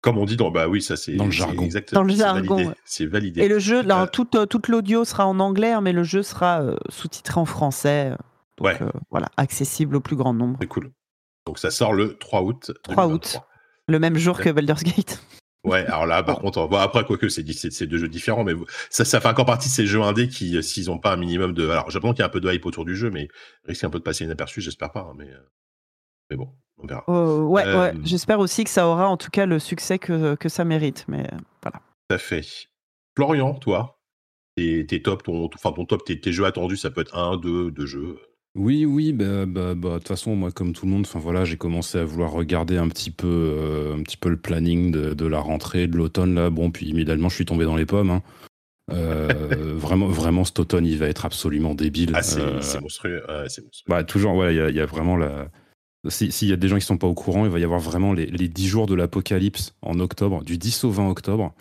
[0.01, 1.65] Comme on dit dans bah oui ça c'est dans le jargon.
[1.65, 3.41] exactement dans le jargon c'est validé.
[3.41, 6.63] et le jeu là, toute toute l'audio sera en anglais hein, mais le jeu sera
[6.89, 8.13] sous-titré en français
[8.59, 8.79] donc, ouais.
[9.11, 10.59] voilà accessible au plus grand nombre.
[10.61, 10.93] C'est cool.
[11.47, 13.39] Donc ça sort le 3 août 3 août.
[13.87, 15.23] le même jour que Baldur's Gate.
[15.65, 18.55] Ouais, alors là, par contre, bon, après, quoique, c'est, c'est, deux jeux différents, mais
[18.91, 21.17] ça, ça fait encore partie de ces jeux indés qui, euh, s'ils n'ont pas un
[21.17, 21.69] minimum de.
[21.69, 23.29] Alors, j'apprends qu'il y a un peu de hype autour du jeu, mais
[23.65, 25.51] risque un peu de passer inaperçu, j'espère pas, hein, mais, euh,
[26.31, 27.05] mais bon, on verra.
[27.07, 30.35] Oh, ouais, ouais, euh, j'espère aussi que ça aura en tout cas le succès que,
[30.35, 31.27] que ça mérite, mais
[31.63, 31.81] voilà.
[32.09, 32.45] Tout à fait.
[33.17, 33.99] Florian, toi,
[34.57, 37.37] tes, tes top, ton, enfin, ton top, tes, tes, jeux attendus, ça peut être un,
[37.37, 38.19] deux, deux jeux.
[38.55, 41.45] Oui, oui, bah, bah, bah, de toute façon, moi, comme tout le monde, enfin voilà,
[41.45, 45.27] j'ai commencé à vouloir regarder un petit peu, euh, un petit peu le planning de,
[45.27, 46.51] la rentrée, de l'automne là.
[46.51, 48.11] Bon, puis immédiatement, je suis tombé dans les pommes.
[48.11, 48.23] Hein.
[48.91, 49.29] Euh,
[49.77, 52.13] vraiment, vraiment, cet automne, il va être absolument débile.
[52.15, 53.23] Ah, c'est euh, monstrueux.
[53.87, 55.49] Bah, toujours, ouais, il y, a vraiment la.
[56.09, 58.13] S'il y a des gens qui sont pas au courant, il va y avoir vraiment
[58.13, 61.53] les, les 10 jours de l'apocalypse en octobre, du 10 au 20 octobre.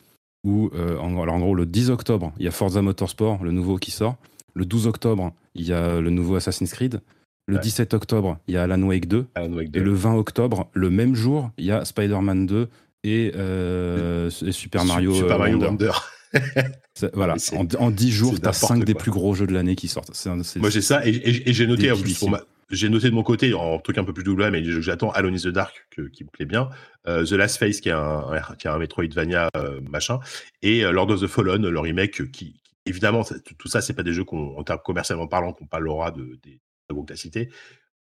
[0.43, 3.77] Où, en, alors en gros, le 10 octobre, il y a Forza Motorsport, le nouveau
[3.77, 4.15] qui sort.
[4.53, 7.01] Le 12 octobre, il y a le nouveau Assassin's Creed.
[7.47, 9.25] Le 17 octobre, il y a Alan Wake 2.
[9.73, 12.67] Et le 20 octobre, le même jour, il y a Spider-Man 2
[13.05, 15.91] euh, et, Super Mario, Super Mario Wonder.
[17.13, 17.35] voilà,
[17.79, 20.11] en, 10 jours, tu as 5 des plus gros jeux de l'année qui sortent.
[20.57, 22.25] Moi j'ai ça et, j'ai noté en plus
[22.70, 25.38] J'ai noté de mon côté, en truc un peu plus double, mais j'attends Alone in
[25.38, 26.70] the Dark, qui me plaît bien,
[27.07, 30.20] euh, The Last Face, qui est un, Metroidvania euh, machin,
[30.61, 33.24] et Lord of the Fallen, le remake, qui, évidemment,
[33.57, 36.39] tout ça, c'est pas des jeux qu'on, en termes commercialement parlant, qu'on pas l'aura de,
[36.43, 36.59] des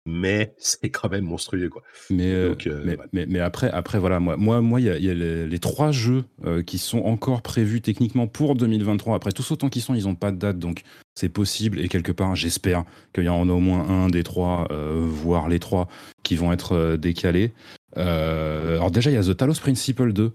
[0.10, 1.84] mais c'est quand même monstrueux, quoi.
[2.10, 5.60] Mais, euh, euh, mais, mais, après, après, voilà, moi, moi, moi, il y a, les,
[5.60, 9.16] trois jeux euh, qui sont encore prévus techniquement pour 2023.
[9.16, 10.84] Après, tous autant qu'ils sont, ils n'ont pas de date, donc
[11.16, 11.80] c'est possible.
[11.80, 12.84] Et quelque part, j'espère
[13.14, 15.88] qu'il y en a au moins un des trois, voire les trois,
[16.24, 17.53] qui vont être décalés.
[17.95, 20.32] alors déjà, il y a The Talos Principle 2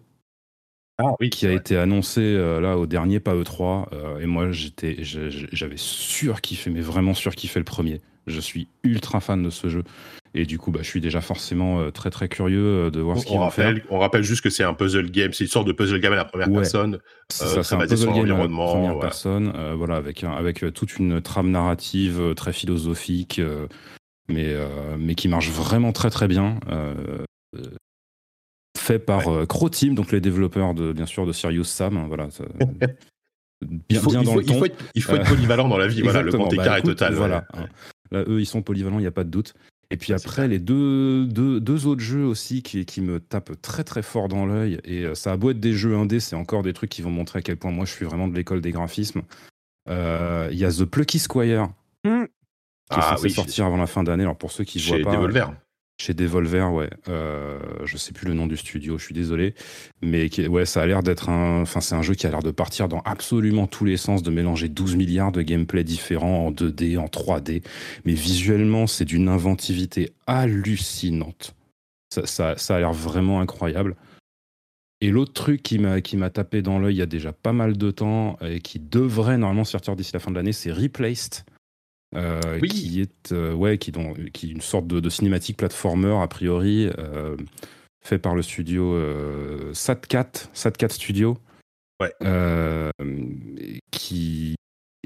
[0.99, 4.53] ah, oui, qui a été annoncé euh, là au dernier PAE 3 euh, et moi
[4.53, 8.01] j'étais j'avais surkiffé mais vraiment surkiffé le premier.
[8.27, 9.85] Je suis ultra fan de ce jeu
[10.37, 13.27] et du coup bah, je suis déjà forcément euh, très très curieux de voir ce
[13.27, 13.75] qu'il va faire.
[13.91, 16.16] On rappelle juste que c'est un puzzle game, c'est une sorte de puzzle game à
[16.16, 16.99] la première personne.
[17.31, 21.51] Ça, c'est un puzzle game à la première personne, voilà avec avec toute une trame
[21.51, 23.41] narrative très philosophique
[24.29, 24.55] mais
[24.99, 26.59] mais qui marche vraiment très très bien
[28.85, 29.47] fait par ouais.
[29.51, 31.97] Euh, Team, donc les développeurs de bien sûr de Sirius Sam.
[31.97, 32.29] Hein, voilà,
[32.79, 32.89] bien,
[33.89, 36.03] il faut, il faut, il faut, être, il faut être, polyvalent dans la vie.
[36.03, 37.14] voilà, le grand écart bah, est total.
[37.14, 37.45] Voilà.
[37.55, 37.66] Hein.
[38.15, 39.55] Là, eux, ils sont polyvalents, il n'y a pas de doute.
[39.91, 43.85] Et puis après, les deux, deux, deux, autres jeux aussi qui, qui, me tapent très
[43.85, 46.62] très fort dans l'œil, et euh, ça a beau être des jeux indés, c'est encore
[46.62, 48.71] des trucs qui vont montrer à quel point moi je suis vraiment de l'école des
[48.71, 49.23] graphismes.
[49.89, 51.69] Euh, il y a The Plucky Squire,
[52.05, 52.25] mmh.
[52.91, 54.23] qui est ah, sortir avant la fin d'année.
[54.23, 55.17] Alors pour ceux qui ne voient pas.
[55.17, 55.53] Devolver.
[55.97, 56.90] Chez Devolver, ouais.
[57.09, 59.55] Euh, je sais plus le nom du studio, je suis désolé.
[60.03, 61.62] Mais ouais, ça a l'air d'être un.
[61.62, 64.30] Enfin, c'est un jeu qui a l'air de partir dans absolument tous les sens, de
[64.30, 67.62] mélanger 12 milliards de gameplay différents en 2D, en 3D.
[68.05, 71.55] Mais visuellement, c'est d'une inventivité hallucinante.
[72.12, 73.95] Ça, ça, a l'air vraiment incroyable.
[75.01, 77.90] Et l'autre truc qui m'a tapé dans l'œil il y a déjà pas mal de
[77.90, 81.45] temps et qui devrait normalement sortir d'ici la fin de l'année, c'est Replaced.
[82.17, 83.93] Euh, qui est euh, ouais, qui,
[84.33, 87.37] qui une sorte de, cinématique platformer a priori euh,
[88.05, 88.97] fait par le studio
[89.73, 91.39] Satcat, Satcat Studio,
[92.01, 92.12] ouais.
[93.91, 94.55] qui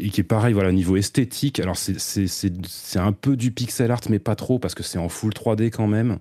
[0.00, 1.60] et qui est pareil voilà niveau esthétique.
[1.60, 5.32] Alors c'est un peu du pixel art mais pas trop parce que c'est en full
[5.32, 6.18] 3D quand même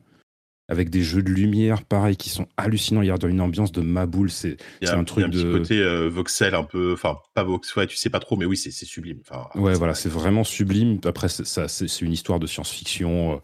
[0.69, 3.01] avec des jeux de lumière, pareil, qui sont hallucinants.
[3.01, 4.29] Il y a une ambiance de Maboule.
[4.29, 5.51] C'est un truc il y a un de.
[5.53, 6.93] Petit côté euh, voxel, un peu.
[6.93, 9.19] Enfin, pas voxel, ouais, tu sais pas trop, mais oui, c'est sublime.
[9.21, 10.99] Enfin, ouais, voilà, c'est vraiment sublime.
[11.05, 13.33] Après, c'est une histoire de science-fiction.
[13.33, 13.37] Euh,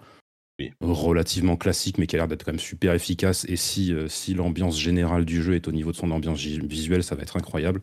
[0.81, 3.43] relativement classique, mais qui a l'air d'être quand même super efficace.
[3.49, 7.03] Et si, euh, si l'ambiance générale du jeu est au niveau de son ambiance visuelle,
[7.03, 7.81] ça va être incroyable.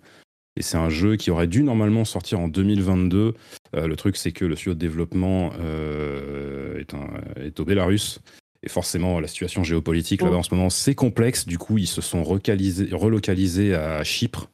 [0.57, 3.35] Et c'est un jeu qui aurait dû normalement sortir en 2022.
[3.73, 8.21] le truc, c'est que le studio de développement est, un, est, au Bélarus.
[8.63, 11.47] Et forcément, la situation géopolitique là-bas en ce moment, c'est complexe.
[11.47, 14.51] Du coup, ils se sont relocalisés à Chypre.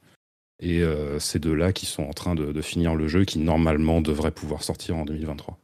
[0.60, 4.00] Et euh, c'est de là qu'ils sont en train de, finir le jeu qui, normalement,
[4.00, 5.58] devrait pouvoir sortir en 2023.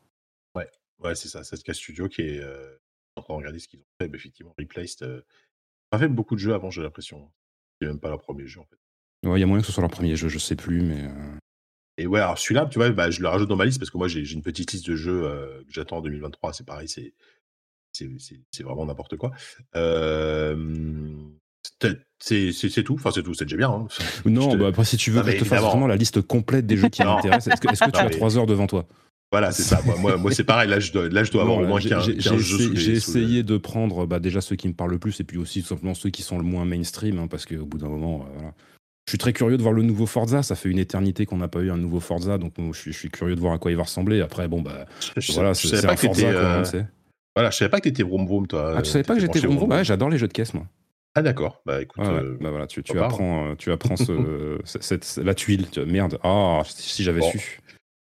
[0.55, 0.69] Ouais,
[0.99, 1.45] ouais c'est ça.
[1.45, 2.77] C'est ce Studio qui est, euh,
[3.17, 4.11] encore regarder ce qu'ils ont fait.
[4.15, 5.23] effectivement, Replaced, euh,
[5.91, 7.31] pas fait beaucoup de jeux avant, j'ai l'impression.
[7.81, 8.79] C'est même pas leur premier jeu, en fait.
[9.29, 11.05] Ouais, il y a moyen que ce soit leur premier jeu, je sais plus, mais.
[11.05, 11.37] Euh.
[11.99, 13.99] Et ouais, alors celui-là, tu vois, bah, je le rajoute dans ma liste parce que
[13.99, 16.53] moi, j'ai une petite liste de jeux euh, que j'attends en 2023.
[16.55, 17.13] C'est pareil, c'est
[17.93, 19.33] c'est vraiment n'importe quoi.
[22.21, 23.71] c'est tout, enfin c'est tout, c'est déjà bien.
[23.71, 23.87] Hein.
[24.25, 26.89] Non, bah, après si tu veux je te fasse vraiment la liste complète des jeux
[26.89, 28.87] qui m'intéressent, est-ce que, tu as 3 heures devant toi?
[29.33, 29.81] Voilà, c'est ça.
[29.99, 30.69] Moi, moi, c'est pareil.
[30.69, 32.75] Là, je dois, là, je dois avoir au moins 15, jeux.
[32.75, 35.63] J'ai essayé de prendre bah, déjà ceux qui me parlent le plus et puis aussi
[35.63, 38.33] tout simplement ceux qui sont le moins mainstream, hein, parce qu'au bout d'un moment, euh,
[38.35, 38.53] voilà.
[39.07, 40.43] Je suis très curieux de voir le nouveau Forza.
[40.43, 43.35] Ça fait une éternité qu'on n'a pas eu un nouveau Forza, donc je suis, curieux
[43.35, 44.21] de voir à quoi il va ressembler.
[44.21, 44.85] Après, bon, bah,
[45.31, 46.27] voilà, c'est un Forza.
[46.27, 46.65] Euh,
[47.35, 48.75] voilà, je savais pas que t'étais vroom vroom, toi.
[48.77, 50.67] Ah, tu savais pas que j'étais vroom vroom Ouais, j'adore les jeux de caisse, moi.
[51.15, 52.03] Ah d'accord, bah écoute.
[52.07, 55.67] Euh, bah voilà, tu, apprends, tu apprends ce, cette, la tuile.
[55.87, 57.59] merde, ah, si j'avais su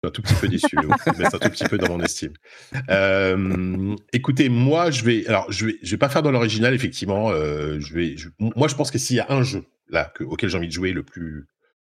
[0.06, 0.76] un tout petit peu déçu,
[1.18, 2.34] mais un tout petit peu dans mon estime.
[2.90, 7.30] Euh, écoutez, moi, je vais, alors, je vais, je vais pas faire dans l'original, effectivement.
[7.32, 10.58] Euh, je vais, moi, je pense que s'il y a un jeu là auquel j'ai
[10.58, 11.48] envie de jouer le plus,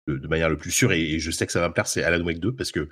[0.08, 2.02] de, manière le plus sûre, et, et, je sais que ça va me plaire, c'est
[2.02, 2.88] Alan Wake 2 parce que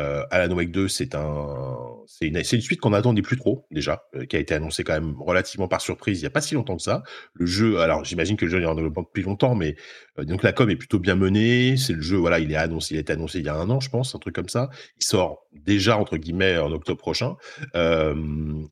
[0.00, 1.76] euh, Alan Wake 2, c'est un,
[2.06, 4.94] c'est une, une, suite qu'on n'attendait plus trop déjà, euh, qui a été annoncée quand
[4.94, 7.04] même relativement par surprise il n'y a pas si longtemps que ça.
[7.34, 9.76] Le jeu, alors j'imagine que le jeu est en développement depuis longtemps, mais
[10.18, 11.76] euh, donc la com est plutôt bien menée.
[11.76, 13.70] C'est le jeu, voilà, il est annoncé, il a été annoncé il y a un
[13.70, 14.68] an, je pense, un truc comme ça.
[15.00, 17.36] Il sort déjà entre guillemets en octobre prochain.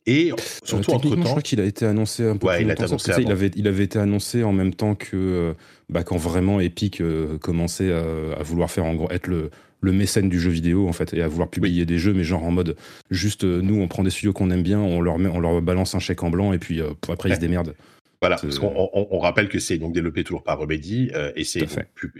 [0.06, 0.32] et
[0.64, 2.82] surtout entre temps, je crois qu'il a été annoncé un peu plus il longtemps.
[2.82, 5.54] Annoncé il avait, il avait été annoncé en même temps que
[5.88, 7.00] bah, quand vraiment Epic
[7.40, 9.50] commençait à, à, vouloir faire en gros être le
[9.82, 12.44] le mécène du jeu vidéo en fait et à vouloir publier des jeux mais genre
[12.44, 12.76] en mode
[13.10, 15.60] juste euh, nous on prend des studios qu'on aime bien on leur met, on leur
[15.60, 17.74] balance un chèque en blanc et puis euh, après ils se démerdent.
[18.20, 21.64] Voilà, parce qu'on on, rappelle que c'est donc développé toujours par Remedy euh, et c'est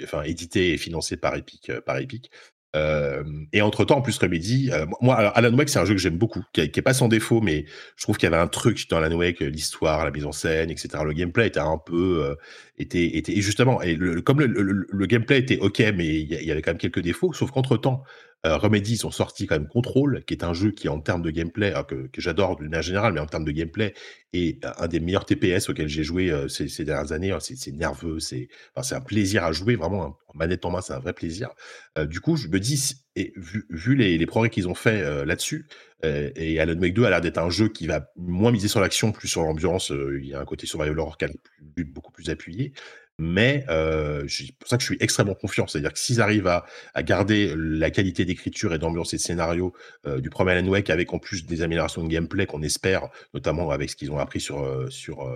[0.03, 2.29] enfin édité et financé par Epic, par Epic.
[2.75, 6.01] Euh, et entre temps, en plus, Remedy, euh, moi, Alan Wake, c'est un jeu que
[6.01, 7.67] j'aime beaucoup, qui, est pas sans défaut, mais
[7.97, 10.71] je trouve qu'il y avait un truc dans Alan Wake, l'histoire, la mise en scène,
[10.71, 10.89] etc.
[11.05, 12.35] Le gameplay était un peu, euh,
[12.79, 13.81] et justement,
[14.25, 17.51] comme le, le, gameplay était ok, mais il y, avait quand même quelques défauts, sauf
[17.51, 18.05] qu'entre temps,
[18.45, 21.23] euh, Remedy, ils ont sorti quand même Control, qui est un jeu qui, en termes
[21.23, 23.95] de gameplay, que, j'adore d'une manière générale, mais en termes de gameplay,
[24.33, 27.37] est un des meilleurs TPS auxquels j'ai joué euh, ces, dernières années.
[27.41, 28.49] C'est nerveux, c'est
[28.91, 31.51] un plaisir à jouer, vraiment, en manette en main, c'est un vrai plaisir.
[31.99, 35.03] Euh, du coup, je me dis, et vu, vu les, les progrès qu'ils ont fait
[35.03, 35.67] euh, là-dessus,
[36.05, 39.13] et Alan Wake 2 a l'air d'être un jeu qui va moins miser sur l'action,
[39.13, 39.93] plus sur l'ambiance.
[39.93, 42.73] il y a un côté survival horror qui est beaucoup plus appuyé
[43.19, 45.67] mais euh, c'est pour ça que je suis extrêmement confiant.
[45.67, 49.73] C'est-à-dire que s'ils arrivent à, à, garder la qualité d'écriture et d'ambiance et de scénario
[50.07, 53.71] euh, du premier Alan Wake, avec en plus des améliorations de gameplay qu'on espère, notamment
[53.71, 55.31] avec ce qu'ils ont appris sur, euh, sur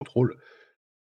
[0.00, 0.36] Control,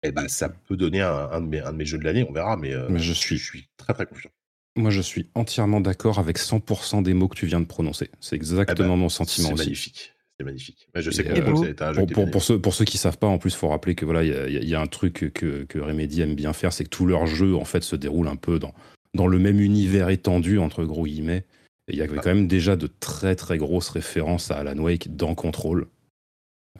[0.03, 2.27] eh ben, ça peut donner un, un, de mes, un, de mes, jeux de l'année,
[2.29, 3.39] on verra, mais, mais je, suis...
[3.39, 4.31] je suis très très confiant.
[4.77, 8.11] Moi, je suis entièrement d'accord avec 100% des mots que tu viens de prononcer.
[8.21, 9.65] C'est eh exactement ben, mon sentiment aussi.
[9.65, 10.14] magnifique.
[10.45, 10.89] Magnifique.
[10.95, 13.69] je sais jeu pour, pour, ceux, pour ceux qui savent pas, en plus, il faut
[13.69, 16.85] rappeler que voilà, il y, a un truc que, que Remedy aime bien faire, c'est
[16.85, 18.75] que tous leurs jeux en fait se déroulent un peu dans,
[19.15, 21.45] dans le même univers étendu entre gros guillemets.
[21.89, 25.35] il y avait quand même déjà de très très grosses références à Alan Wake dans
[25.35, 25.87] Control.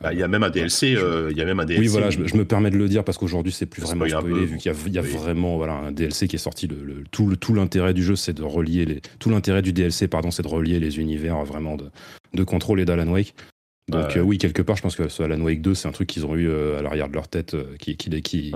[0.01, 0.95] Bah, il y a même un DLC.
[0.97, 1.81] Euh, il y a même un DLC.
[1.81, 4.57] Oui, voilà, je, me permets de le dire parce qu'aujourd'hui c'est plus vraiment spoilé vu
[4.57, 6.67] qu'il y a, vraiment voilà un DLC qui est sorti.
[6.67, 9.01] Le, tout, tout l'intérêt du jeu, c'est de relier les.
[9.19, 11.89] Tout l'intérêt du DLC, pardon, c'est de relier les univers vraiment de,
[12.33, 13.35] de Control et d'Alan Wake.
[13.87, 16.09] Donc euh, oui, quelque part, je pense que ce Alan Wake 2, c'est un truc
[16.09, 18.53] qu'ils ont eu euh, à l'arrière de leur tête, qui, qui, qui,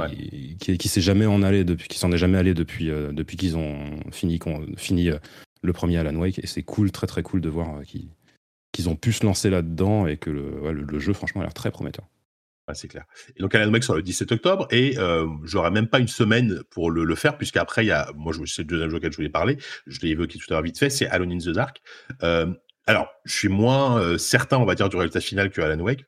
[0.60, 3.56] qui, qui s'est jamais en allé depuis, qui s'en est jamais allé depuis, depuis qu'ils
[3.56, 4.40] ont fini,
[4.78, 5.12] fini
[5.62, 6.40] le premier Alan Wake.
[6.40, 7.82] Et c'est cool, très très cool de voir
[8.72, 12.06] qu'ils ont pu se lancer là-dedans et que le, jeu, franchement, a l'air très prometteur.
[12.74, 13.06] c'est clair.
[13.36, 16.62] Et donc Alan Wake sort le 17 octobre et euh, j'aurai même pas une semaine
[16.72, 19.18] pour le, le faire puisqu'après il y a, moi c'est le deuxième jeu auquel je
[19.18, 19.58] voulais parler,
[19.88, 21.82] je l'ai évoqué tout à l'heure vite fait, c'est Alone in the Dark.
[22.24, 22.48] Euh,
[22.90, 26.06] alors je suis moins euh, certain, on va dire, du résultat final que Alan Wake.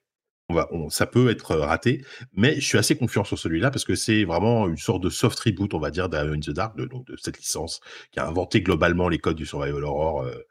[0.50, 2.04] On va, ça peut être raté,
[2.34, 5.40] mais je suis assez confiant sur celui-là parce que c'est vraiment une sorte de soft
[5.40, 7.80] reboot, on va dire, d'Alone in the Dark, de, cette licence
[8.12, 10.44] qui a inventé globalement les codes du survival horror euh, euh,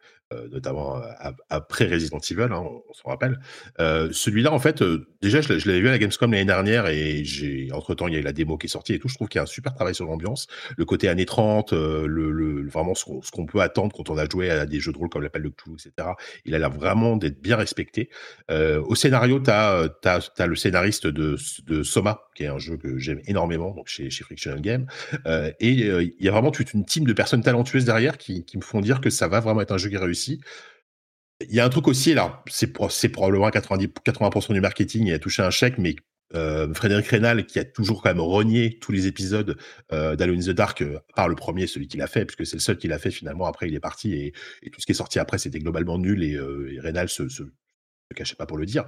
[0.53, 3.41] notamment euh, après Resident Evil, hein, on, s'en rappelle.
[3.81, 4.83] Euh, celui-là, en fait,
[5.23, 8.17] déjà, je, l'avais vu à la Gamescom l'année dernière et j'ai, entre temps, il y
[8.17, 9.09] a eu la démo qui est sortie et tout.
[9.09, 12.69] Je trouve qu'il y a un super travail sur l'ambiance, le côté années 30, le,
[12.69, 15.23] vraiment ce qu'on, peut attendre quand on a joué à des jeux de rôle comme
[15.23, 16.11] l'appel de Cthulhu, etc.
[16.45, 18.09] Il a l'air vraiment d'être bien respecté.
[18.49, 23.21] au scénario, tu as, le scénariste de, de, Soma, qui est un jeu que j'aime
[23.27, 24.87] énormément, donc chez, chez Frictional Game.
[25.27, 28.63] et il y a vraiment toute une team de personnes talentueuses derrière qui, qui me
[28.63, 31.69] font dire que ça va vraiment être un jeu qui réussit il y a un
[31.69, 35.97] truc aussi, là, c'est probablement 90, 80% du marketing, il a touché un chèque, mais
[36.35, 39.57] euh, Frédéric Rénal, qui a toujours quand même renié tous les épisodes
[39.93, 42.57] euh, d'Alone in the Dark, euh, par le premier, celui qu'il a fait, puisque c'est
[42.57, 44.33] le seul qu'il a fait finalement, après il est parti, et,
[44.71, 48.37] tout ce qui est sorti après, c'était globalement nul, et, et Rénal se, ne cachez
[48.37, 48.85] pas pour le dire.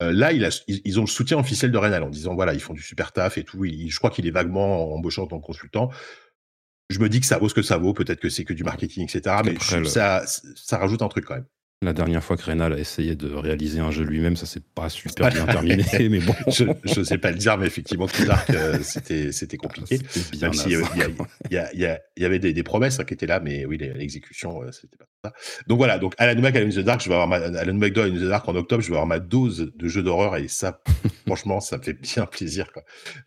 [0.00, 2.74] là, il a, ils, ont le soutien officiel de Renal en disant voilà, ils font
[2.74, 3.64] du super taf et tout.
[3.64, 5.90] je crois qu'il est vaguement embauché en tant que consultant.
[6.90, 7.94] Je me dis que ça vaut ce que ça vaut.
[7.94, 9.36] Peut-être que c'est que du marketing, etc.
[9.44, 9.56] Mais
[9.86, 11.46] ça, ça rajoute un truc quand même.
[11.84, 14.88] La dernière fois que Rénal a essayé de réaliser un jeu lui-même, ça s'est pas
[14.88, 16.34] super bien terminé, mais bon.
[16.46, 19.98] Je ne sais pas le dire, mais effectivement, tout Dark, euh, c'était, c'était compliqué.
[20.40, 20.72] Même s'il
[21.50, 25.32] y, avait des, promesses hein, qui étaient là, mais oui, l'exécution, euh, c'était pas ça.
[25.66, 27.92] Donc voilà, donc Alan Wake, Alan in the Dark, je vais avoir ma, Alan Wake
[27.92, 30.36] 2, Alan in the Dark en octobre, je vais avoir ma dose de jeux d'horreur
[30.36, 30.80] et ça,
[31.26, 32.72] franchement, ça me fait bien plaisir.
[32.72, 32.82] Quoi.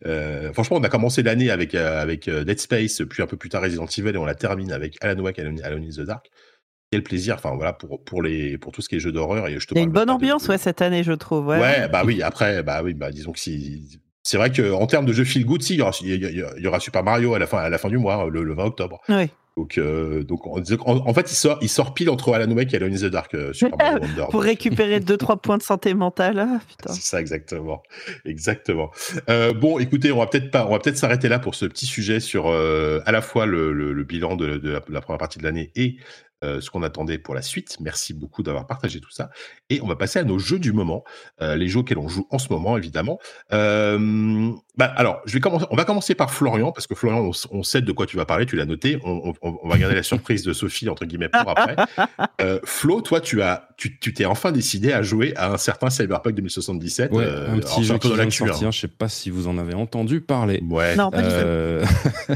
[0.06, 3.62] Euh, franchement, on a commencé l'année avec, avec Dead Space, puis un peu plus tard
[3.62, 6.28] Resident Evil et on la termine avec Alan Wake, Alan, Alan in the Dark
[6.90, 7.34] quel plaisir.
[7.34, 9.74] Enfin voilà pour pour les pour tout ce qui est jeux d'horreur et je te.
[9.74, 11.48] Il y a une bonne ambiance ouais cette année je trouve.
[11.48, 11.88] Ouais.
[11.88, 15.12] bah oui après bah oui bah disons que si c'est vrai que en termes de
[15.12, 17.58] jeux feel good si il y aura, il y aura Super Mario à la fin
[17.58, 19.00] à la fin du mois le, 20 octobre.
[19.08, 19.28] Oui.
[19.58, 22.94] Donc, euh, donc en, fait, il sort, il sort pile entre Alan Wake et Alone
[22.94, 23.34] in the Dark.
[23.34, 26.38] Euh, Super Mario Wonder, Pour récupérer 2-3 points de santé mentale.
[26.38, 27.82] Ah, c'est ça, exactement.
[28.24, 28.92] Exactement.
[29.28, 31.86] Euh, bon, écoutez, on va peut-être pas, on va peut-être s'arrêter là pour ce petit
[31.86, 35.40] sujet sur à la fois le, le, bilan de, de, la, de, la, première partie
[35.40, 35.96] de l'année et
[36.44, 37.78] euh, ce qu'on attendait pour la suite.
[37.80, 39.28] Merci beaucoup d'avoir partagé tout ça.
[39.70, 41.02] Et on va passer à nos jeux du moment,
[41.42, 43.18] euh, les jeux auxquels on joue en ce moment, évidemment.
[43.52, 47.62] Euh, bah, alors, je vais commencer, on va commencer par Florian, parce que Florian, on,
[47.64, 49.00] sait de quoi tu vas parler, tu l'as noté.
[49.02, 49.34] On,
[49.64, 51.74] va garder la surprise de Sophie, entre guillemets, pour après.
[52.64, 57.10] Flo, toi, tu as, tu t'es enfin décidé à jouer à un certain Cyberpunk 2077.
[57.10, 59.74] Ouais, un petit jeu qui vient de sortir, je sais pas si vous en avez
[59.74, 60.62] entendu parler.
[60.70, 60.94] Ouais.
[60.94, 62.34] Non, pas du tout.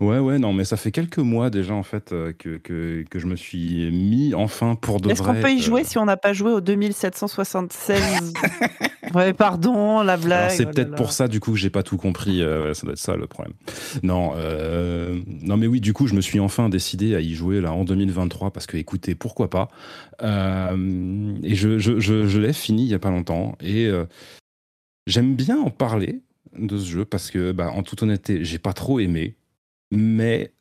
[0.04, 3.26] ouais, ouais, non, mais ça fait quelques mois déjà, en fait, que, que, que je
[3.26, 5.12] me suis mis enfin pour de vrai.
[5.12, 8.32] Est-ce qu'on peut y jouer euh, si on n'a pas joué au 2776
[9.14, 10.50] Ouais, pardon, la blague.
[10.50, 12.42] C'est oh peut-être pour ça du coup que j'ai pas tout compris.
[12.42, 13.54] Euh, ça doit être ça le problème.
[14.02, 17.60] Non, euh, non, mais oui, du coup, je me suis enfin décidé à y jouer
[17.60, 19.68] là en 2023 parce que, écoutez, pourquoi pas.
[20.22, 23.90] et je, je, je, l'ai fini il y a pas longtemps et
[25.06, 26.20] j'aime bien en parler
[26.56, 29.36] de ce jeu parce que, bah, en toute honnêteté, j'ai pas trop aimé,
[29.90, 30.52] mais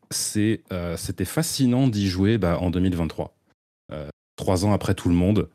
[0.72, 3.36] euh, c'était fascinant d'y jouer bah, en 2023.
[3.92, 5.50] Euh, trois ans après tout le monde,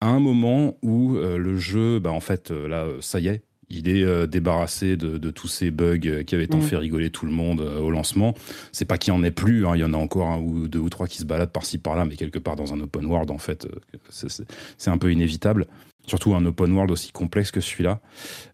[0.00, 3.88] à un moment où euh, le jeu, bah, en fait, là, ça y est, il
[3.88, 6.62] est débarrassé de, tous ces bugs qui avaient tant mm.
[6.62, 8.34] fait rigoler tout le monde au lancement.
[8.70, 10.68] C'est pas qu'il y en ait plus, hein, il y en a encore un ou
[10.68, 13.28] deux ou trois qui se baladent par-ci par-là, mais quelque part dans un open world,
[13.32, 13.66] en fait,
[14.08, 15.66] c'est un peu inévitable.
[16.06, 18.00] Surtout un open world aussi complexe que celui-là.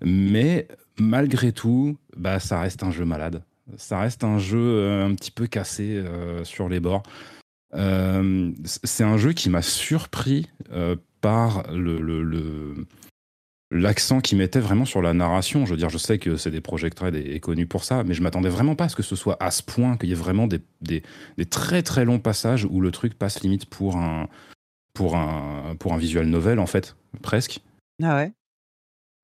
[0.03, 0.67] Mais
[0.99, 3.43] malgré tout, bah, ça reste un jeu malade.
[3.77, 7.03] Ça reste un jeu euh, un petit peu cassé euh, sur les bords.
[7.75, 10.51] Euh, c'est un jeu qui m'a surpris
[11.21, 11.65] par
[13.71, 15.65] l'accent qu'il mettait vraiment sur la narration.
[15.65, 18.13] Je veux dire, je sais que c'est des Project Red et, connu pour ça, mais
[18.13, 20.17] je m'attendais vraiment pas à ce que ce soit à ce point, qu'il y ait
[20.17, 21.03] vraiment des, des,
[21.49, 24.29] très très longs passages où le truc passe limite pour un,
[24.93, 27.61] pour un, pour un visual novel, en fait, presque.
[28.03, 28.33] Ah ouais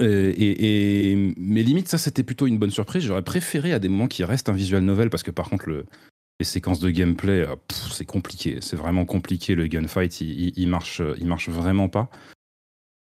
[0.01, 3.03] euh, et, mais limite, ça c'était plutôt une bonne surprise.
[3.05, 5.86] J'aurais préféré à des moments qui restent un visual novel parce que par contre, le,
[6.38, 7.57] les séquences de gameplay, euh,
[7.90, 8.59] c'est compliqué.
[8.61, 9.55] C'est vraiment compliqué.
[9.55, 12.11] Le gunfight, il, marche, il marche vraiment pas.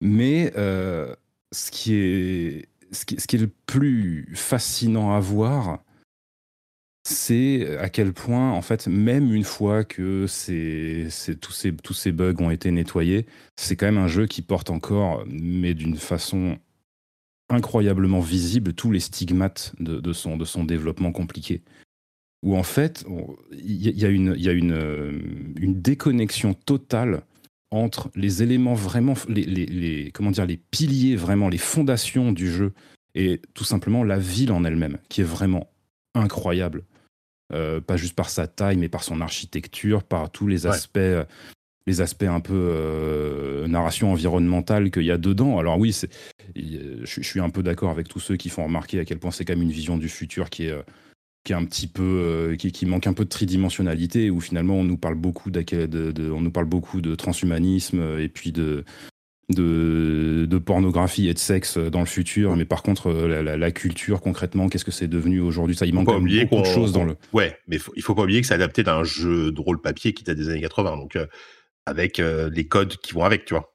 [0.01, 1.15] Mais euh,
[1.53, 5.85] ce, qui est, ce, qui, est le plus fascinant à voir,
[7.05, 10.27] c'est à quel point, en fait, même une fois que
[11.41, 13.27] tous ces bugs ont été nettoyés,
[13.57, 16.59] c'est quand même un jeu qui porte encore, mais d'une façon
[17.53, 21.63] incroyablement visible tous les stigmates de, son, de son développement compliqué.
[22.43, 23.05] Où en fait,
[23.53, 25.13] il y, a, une, y a une, euh,
[25.57, 27.23] une déconnexion totale
[27.71, 32.73] entre les éléments vraiment, les, les, comment dire, les piliers vraiment, les fondations du jeu
[33.15, 35.71] et tout simplement la ville en elle-même, qui est vraiment
[36.15, 36.85] incroyable.
[37.53, 40.99] Euh, pas juste par sa taille, mais par son architecture, par tous les aspects
[41.87, 45.59] les aspects un peu euh, narration environnementale qu'il y a dedans.
[45.59, 45.95] Alors oui,
[46.55, 49.45] je, suis un peu d'accord avec tous ceux qui font remarquer à quel point c'est
[49.45, 50.83] quand même une vision du futur qui est, euh,
[51.45, 54.85] qui est un petit peu, euh, qui, manque un peu de tridimensionnalité, où finalement on
[54.85, 58.85] nous parle beaucoup de, on nous parle beaucoup de transhumanisme et puis de,
[59.49, 64.69] de, de, pornographie et de sexe dans le futur, mais par contre, la, culture, concrètement,
[64.69, 65.75] qu'est-ce que c'est devenu aujourd'hui?
[65.75, 67.17] Ça, il manque beaucoup de choses dans le.
[67.33, 70.23] Ouais, mais il faut pas oublier que c'est adapté d'un jeu de rôle papier qui
[70.23, 70.97] date des années 80.
[70.97, 71.17] Donc,
[71.87, 73.75] avec les codes qui vont avec, tu vois.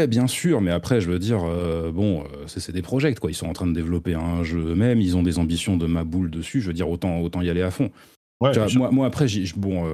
[0.00, 1.40] Eh bien sûr, mais après, je veux dire,
[1.92, 3.30] bon, c'est des projets, quoi.
[3.30, 6.02] Ils sont en train de développer un jeu eux-mêmes, ils ont des ambitions de ma
[6.02, 6.60] boule dessus.
[6.60, 7.90] Je veux dire, autant, autant y aller à fond.
[8.40, 9.26] moi, moi, après,
[9.56, 9.84] bon,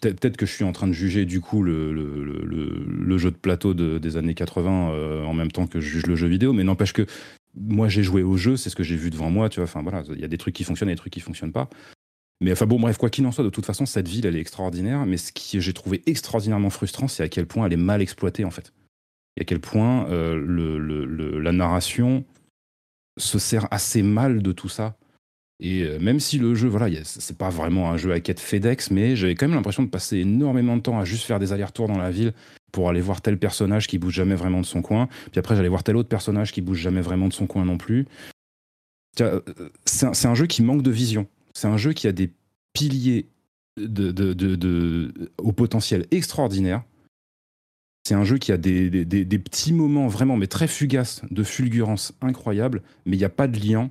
[0.00, 3.36] peut-être que je suis en train de juger du coup le, le, le, jeu de
[3.36, 6.94] plateau des années 80 en même temps que je juge le jeu vidéo, mais n'empêche
[6.94, 7.04] que
[7.54, 9.64] moi j'ai joué au jeu, c'est ce que j'ai vu devant moi, tu vois.
[9.64, 11.68] Enfin voilà, il y a des trucs qui fonctionnent et des trucs qui fonctionnent pas.
[12.40, 14.40] Mais enfin bon, bref, quoi qu'il en soit, de toute façon, cette ville, elle est
[14.40, 15.04] extraordinaire.
[15.06, 18.44] Mais ce que j'ai trouvé extraordinairement frustrant, c'est à quel point elle est mal exploitée,
[18.44, 18.72] en fait.
[19.36, 22.24] et à quel point le, la narration
[23.18, 24.96] se sert assez mal de tout ça.
[25.60, 28.90] Et euh, même si le jeu, voilà, c'est pas vraiment un jeu à quête FedEx,
[28.90, 31.86] mais j'avais quand même l'impression de passer énormément de temps à juste faire des allers-retours
[31.86, 32.32] dans la ville
[32.72, 35.08] pour aller voir tel personnage qui bouge jamais vraiment de son coin.
[35.30, 37.76] Puis après, j'allais voir tel autre personnage qui bouge jamais vraiment de son coin non
[37.76, 38.06] plus.
[39.20, 39.40] Euh,
[39.84, 41.26] c'est un, jeu qui manque de vision.
[41.54, 42.30] C'est un jeu qui a des
[42.72, 43.26] piliers
[43.76, 46.82] de, de, au potentiel extraordinaire.
[48.06, 52.12] C'est un jeu qui a des, des, petits moments vraiment, mais très fugaces, de fulgurance
[52.22, 53.90] incroyable, mais il n'y a pas de lien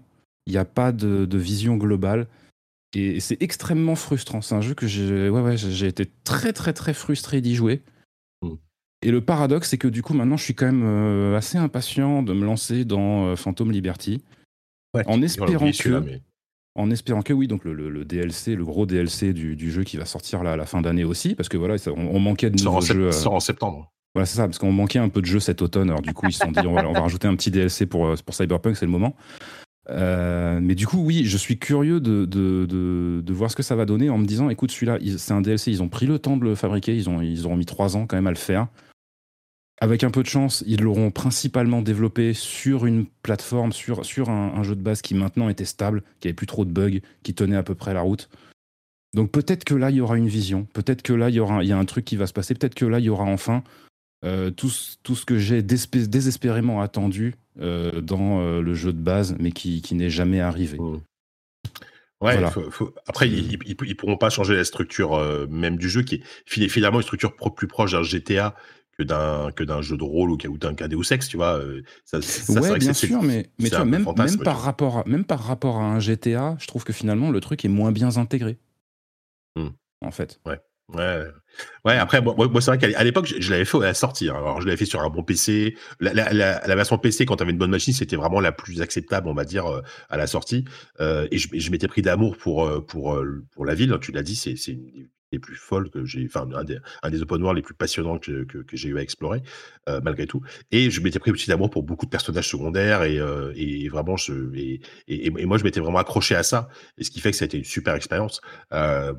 [0.49, 2.27] il n'y a pas de, vision globale.
[2.95, 4.41] Et, c'est extrêmement frustrant.
[4.41, 7.81] C'est un jeu que j'ai ouais, ouais, été très très très frustré d'y jouer.
[8.41, 8.55] Mm.
[9.03, 12.23] Et le paradoxe, c'est que du coup, maintenant, je suis quand même euh, assez impatient
[12.23, 14.23] de me lancer dans euh, Phantom Liberty.
[15.05, 16.19] en espérant que.
[16.79, 20.43] En espérant que oui, donc le, DLC, le gros DLC du, jeu qui va sortir
[20.43, 23.07] là, à la fin d'année aussi, parce que voilà, on, manquait de nouveaux jeux.
[23.07, 23.91] Euh, sort en septembre.
[24.15, 25.89] Voilà, c'est ça, parce qu'on manquait un peu de jeux cet automne.
[25.89, 27.85] Alors du coup, ils se sont dit, on va, on va rajouter un petit DLC
[27.85, 29.13] pour, pour Cyberpunk, c'est le moment.
[29.89, 33.75] Euh, mais du coup, oui, je suis curieux de, de, de, voir ce que ça
[33.75, 36.37] va donner en me disant, écoute, celui-là, c'est un DLC, ils ont pris le temps
[36.37, 38.67] de le fabriquer, ils, ont, ils auront mis trois ans quand même à le faire.
[39.81, 44.61] Avec un peu de chance, ils l'auront principalement développé sur une plateforme, sur, sur un,
[44.63, 47.55] jeu de base qui maintenant était stable, qui avait plus trop de bugs, qui tenait
[47.55, 48.29] à peu près la route.
[49.13, 51.63] Donc peut-être que là, il y aura une vision, peut-être que là, il y, aura,
[51.63, 53.23] il y a un truc qui va se passer, peut-être que là, il y aura
[53.23, 53.63] enfin
[54.25, 54.71] euh, tout,
[55.01, 59.81] tout, ce que j'ai désespérément attendu euh, dans euh, le jeu de base, mais qui,
[59.81, 60.77] qui n'est jamais arrivé.
[60.77, 60.99] Mmh.
[62.21, 62.37] Ouais,
[63.07, 65.17] après, ils, ils, pourront pas changer la structure
[65.49, 66.21] même du jeu, qui
[66.57, 68.55] est finalement une structure plus proche d'un GTA
[68.99, 71.61] que d'un que d'un jeu de rôle ou, d'un Deus Ex, tu vois.
[72.03, 75.23] Ça, ça, ouais, bien sûr, mais, mais tu vois, même, même, par rapport à, même
[75.23, 78.57] par rapport à un GTA, je trouve que finalement le truc est moins bien intégré.
[79.55, 79.69] Mmh.
[80.01, 80.39] En fait.
[80.45, 80.59] Ouais.
[80.93, 81.23] Ouais,
[81.85, 81.97] ouais.
[81.97, 84.27] Après, moi, c'est vrai qu'à l'époque, je, l'avais fait à la sortie.
[84.27, 84.35] Hein.
[84.35, 85.75] Alors, je l'avais fait sur un bon PC.
[85.99, 88.81] La, la, la, version PC, quand tu avais une bonne machine, c'était vraiment la plus
[88.81, 90.65] acceptable, on va dire, euh, à la sortie.
[90.99, 93.21] Euh, et je, je m'étais pris d'amour pour euh, pour
[93.51, 93.95] pour la ville.
[94.01, 94.79] Tu l'as dit, c'est c'est
[95.31, 98.17] les plus folles que j'ai, enfin un des, un des open world les plus passionnants
[98.17, 99.41] que, que, j'ai eu à explorer
[99.87, 100.41] euh, malgré tout.
[100.71, 104.17] Et je m'étais pris aussi d'amour pour beaucoup de personnages secondaires et, euh, et vraiment
[104.17, 107.37] je et, et, moi je m'étais vraiment accroché à ça et ce qui fait que
[107.37, 108.41] ça a été une super expérience.
[108.73, 109.13] Euh,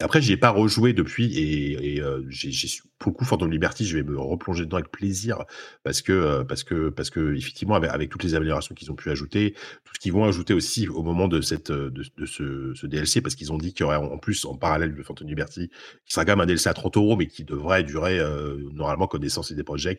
[0.00, 4.02] après j'y ai pas rejoué depuis et, j'ai, pour le coup Phantom Liberty je vais
[4.02, 5.44] me replonger dedans avec plaisir
[5.84, 9.54] parce que parce que parce que effectivement avec, toutes les améliorations qu'ils ont pu ajouter,
[9.84, 13.34] tout ce qu'ils vont ajouter aussi au moment de cette de ce, ce DLC parce
[13.34, 16.24] qu'ils ont dit qu'il y aurait en plus en parallèle de Phantom Liberty qui sera
[16.24, 19.54] quand même un DLC à 30 euros, mais qui devrait durer euh, normalement connaissance et
[19.54, 19.98] des projets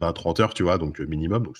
[0.00, 1.56] 20-30 heures, tu vois, donc euh, minimum, donc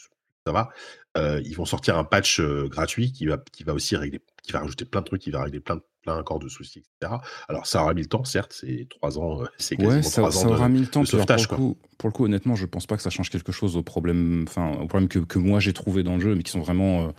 [0.47, 0.71] ça va.
[1.17, 4.61] Euh, ils vont sortir un patch gratuit qui va, qui va aussi régler, qui va
[4.61, 7.17] rajouter plein de trucs, qui va régler plein, plein encore de soucis, etc.
[7.49, 10.49] Alors ça aura mis le temps, certes, c'est trois ans, c'est quasiment ouais, ça, ça
[10.49, 11.05] aura mis le temps.
[11.05, 13.77] pour, le coup, pour le coup, honnêtement, je pense pas que ça change quelque chose
[13.77, 16.53] au problème, enfin, au problème que, que moi j'ai trouvé dans le jeu, mais qui
[16.53, 17.13] sont vraiment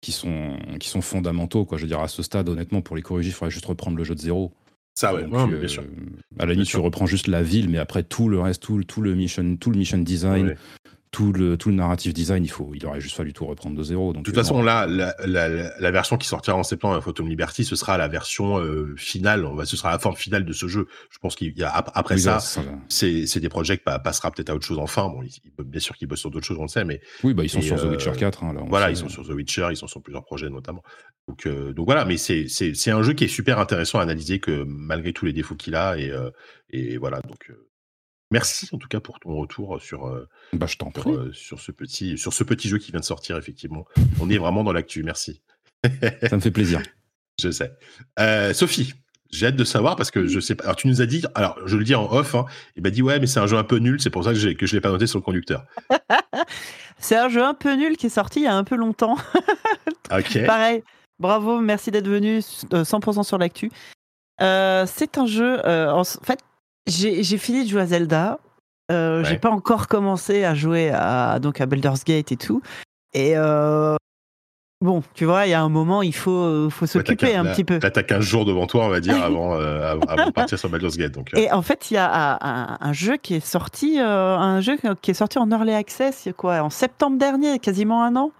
[0.00, 1.64] qui sont, qui sont fondamentaux.
[1.64, 1.78] Quoi.
[1.78, 4.04] Je veux dire, à ce stade, honnêtement, pour les corriger, il faudrait juste reprendre le
[4.04, 4.52] jeu de zéro.
[4.98, 5.84] Ça, ouais, bien sûr.
[6.40, 9.00] À la limite, tu reprends juste la ville, mais après tout le reste, tout, tout
[9.00, 10.56] le mission, tout le mission design,
[11.10, 13.82] tout le, tout le narrative design, il, faut, il aurait juste fallu tout reprendre de
[13.82, 14.12] zéro.
[14.12, 17.76] de toute façon, là, la, la, version qui sortira en septembre à Phantom Liberty, ce
[17.76, 20.86] sera la version euh, finale, on va, ce sera la forme finale de ce jeu.
[21.10, 22.40] Je pense qu'il y a après ça,
[22.88, 25.08] c'est des projets qui passera peut-être à autre chose enfin.
[25.08, 25.22] Bon,
[25.64, 27.62] bien sûr qu'ils bossent sur d'autres choses, on le sait, mais oui, bah ils sont
[27.62, 28.44] sur The Witcher 4.
[28.44, 30.82] Hein, voilà, ils sont sur The Witcher, ils sont sur plusieurs projets notamment.
[31.26, 34.64] Donc, euh, donc voilà, mais c'est un jeu qui est super intéressant à analyser que
[34.66, 36.30] malgré tous les défauts qu'il a et, euh,
[36.70, 37.50] et voilà donc.
[38.30, 40.76] Merci en tout cas pour ton retour sur, euh, bah, je
[41.08, 43.86] euh, sur, ce petit, sur ce petit jeu qui vient de sortir, effectivement.
[44.20, 45.40] On est vraiment dans l'actu, merci.
[46.28, 46.82] Ça me fait plaisir.
[47.42, 47.72] je sais.
[48.20, 48.92] Euh, Sophie,
[49.30, 50.64] j'ai hâte de savoir parce que je sais pas.
[50.64, 52.44] Alors, tu nous as dit, alors je le dis en off, hein,
[52.76, 54.52] il m'a dit ouais, mais c'est un jeu un peu nul, c'est pour ça que,
[54.52, 55.64] que je ne l'ai pas noté sur le conducteur.
[56.98, 59.16] c'est un jeu un peu nul qui est sorti il y a un peu longtemps.
[60.12, 60.44] ok.
[60.44, 60.82] Pareil,
[61.18, 63.70] bravo, merci d'être venu 100% sur l'actu.
[64.38, 66.40] c'est un jeu, en fait,
[66.88, 68.38] j'ai fini de jouer à Zelda.
[68.90, 72.62] Euh, J'ai pas encore commencé à jouer à, donc à Baldur's Gate et tout.
[73.12, 73.96] Et euh,
[74.80, 77.78] bon, tu vois, il y a un moment, il faut, faut s'occuper un petit peu.
[77.78, 80.96] T'as 15 jours devant toi, on va dire, avant, euh, avant de partir sur Baldur's
[80.96, 81.12] Gate.
[81.12, 81.38] Donc, euh.
[81.38, 82.38] Et en fait, il y a
[82.80, 86.62] un, jeu qui est sorti, euh, un jeu qui est sorti en early access, quoi,
[86.62, 88.32] en septembre dernier, quasiment un an.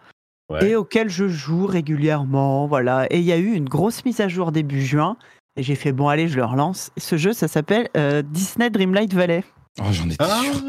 [0.63, 3.07] Et auquel je joue régulièrement, voilà.
[3.11, 5.19] Et il y a eu une grosse mise à jour début juin.
[5.59, 6.93] Et j'ai fait, bon, allez, je le relance.
[6.97, 9.43] Ce jeu, ça s'appelle euh, Disney Dreamlight Valley.
[9.81, 10.41] Oh, j'en étais ah.
[10.41, 10.63] sûr.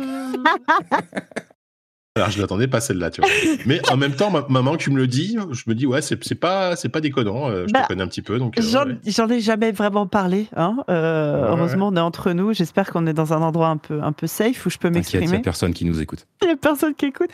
[2.15, 3.29] Alors, je l'attendais pas celle-là, tu vois.
[3.67, 6.75] Mais en même temps, maman, tu me le dis, je me dis, ouais, c'est pas,
[6.75, 7.49] c'est pas déconnant.
[7.49, 8.39] Euh, je te bah, connais un petit peu.
[8.39, 8.57] donc.
[8.57, 10.47] Euh, j'en ai jamais vraiment parlé.
[10.55, 10.77] Hein.
[10.89, 12.51] Euh, heureusement, on est entre nous.
[12.51, 15.25] J'espère qu'on est dans un endroit un peu, un peu safe où je peux m'exprimer.
[15.25, 16.25] Il n'y a personne qui nous écoute.
[16.41, 17.29] Il n'y a personne qui écoute.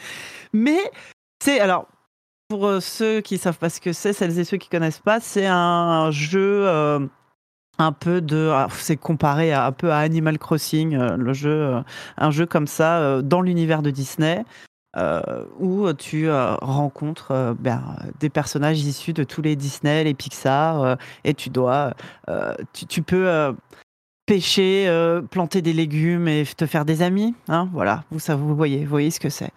[0.52, 0.80] Mais
[1.42, 1.62] c'est.
[1.62, 1.88] Alors,
[2.50, 5.48] pour ceux qui savent pas ce que c'est, celles et ceux qui connaissent pas, c'est
[5.48, 6.68] un jeu
[7.78, 11.82] un peu de ah, c'est comparé un peu à Animal Crossing euh, le jeu euh,
[12.18, 14.44] un jeu comme ça euh, dans l'univers de Disney
[15.60, 20.96] où tu rencontres ben, des personnages issus de tous les Disney les Pixar
[21.26, 21.94] et tu dois
[22.72, 23.54] tu, peux
[24.26, 24.90] pêcher
[25.32, 28.90] planter des légumes et te faire des amis hein, voilà vous ça vous voyez vous
[28.90, 29.52] voyez ce que c'est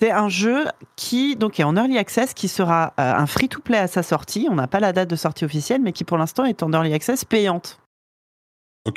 [0.00, 0.64] c'est un jeu
[0.96, 4.48] qui donc est en early access, qui sera euh, un free-to-play à sa sortie.
[4.50, 6.94] On n'a pas la date de sortie officielle, mais qui pour l'instant est en early
[6.94, 7.80] access payante.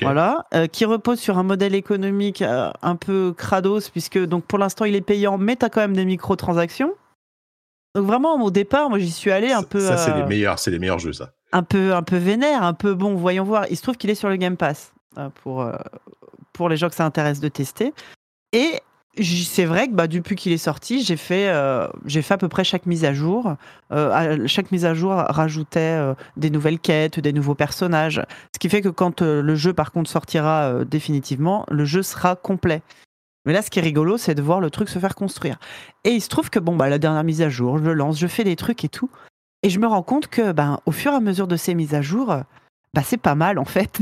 [0.01, 4.58] Voilà, euh, qui repose sur un modèle économique euh, un peu crados, puisque donc pour
[4.58, 6.93] l'instant il est payant, mais tu as quand même des microtransactions.
[7.93, 9.82] Donc vraiment au départ, moi j'y suis allé un peu.
[9.82, 11.32] Ça c'est les meilleurs, c'est les meilleurs jeux ça.
[11.51, 13.66] Un peu, un peu vénère, un peu bon, voyons voir.
[13.70, 14.93] Il se trouve qu'il est sur le Game Pass
[15.43, 15.70] pour
[16.54, 17.93] pour les gens que ça intéresse de tester.
[18.54, 18.80] Et
[19.22, 22.47] c'est vrai que bah, depuis qu'il est sorti, j'ai fait, euh, j'ai fait à peu
[22.49, 23.55] près chaque mise à jour.
[23.91, 28.22] Euh, chaque mise à jour rajoutait euh, des nouvelles quêtes, des nouveaux personnages.
[28.53, 32.82] Ce qui fait que quand le jeu, par contre, sortira définitivement, le jeu sera complet.
[33.45, 35.59] Mais là, ce qui est rigolo, c'est de voir le truc se faire construire.
[36.05, 38.18] Et il se trouve que, bon, bah, la dernière mise à jour, je le lance,
[38.18, 39.11] je fais des trucs et tout.
[39.61, 41.93] Et je me rends compte que, ben, au fur et à mesure de ces mises
[41.93, 42.36] à jour,
[42.93, 43.99] bah, c'est pas mal, en fait.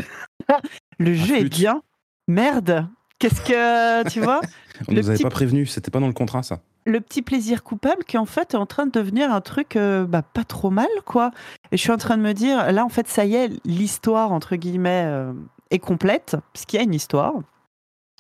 [1.00, 1.82] le jeu est bien.
[2.28, 2.88] Merde,
[3.22, 4.42] Qu'est-ce que tu vois?
[4.88, 6.60] On nous avait pas prévenu, c'était pas dans le contrat ça?
[6.86, 10.06] Le petit plaisir coupable qui en fait est en train de devenir un truc euh,
[10.06, 11.32] bah, pas trop mal quoi.
[11.72, 14.32] Et je suis en train de me dire là en fait ça y est l'histoire
[14.32, 15.34] entre guillemets euh,
[15.70, 17.34] est complète puisqu'il y a une histoire.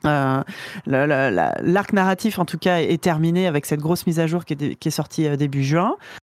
[0.05, 0.43] Euh,
[0.87, 4.75] l'arc narratif en tout cas est terminé avec cette grosse mise à jour qui est,
[4.75, 5.95] qui est sortie début juin.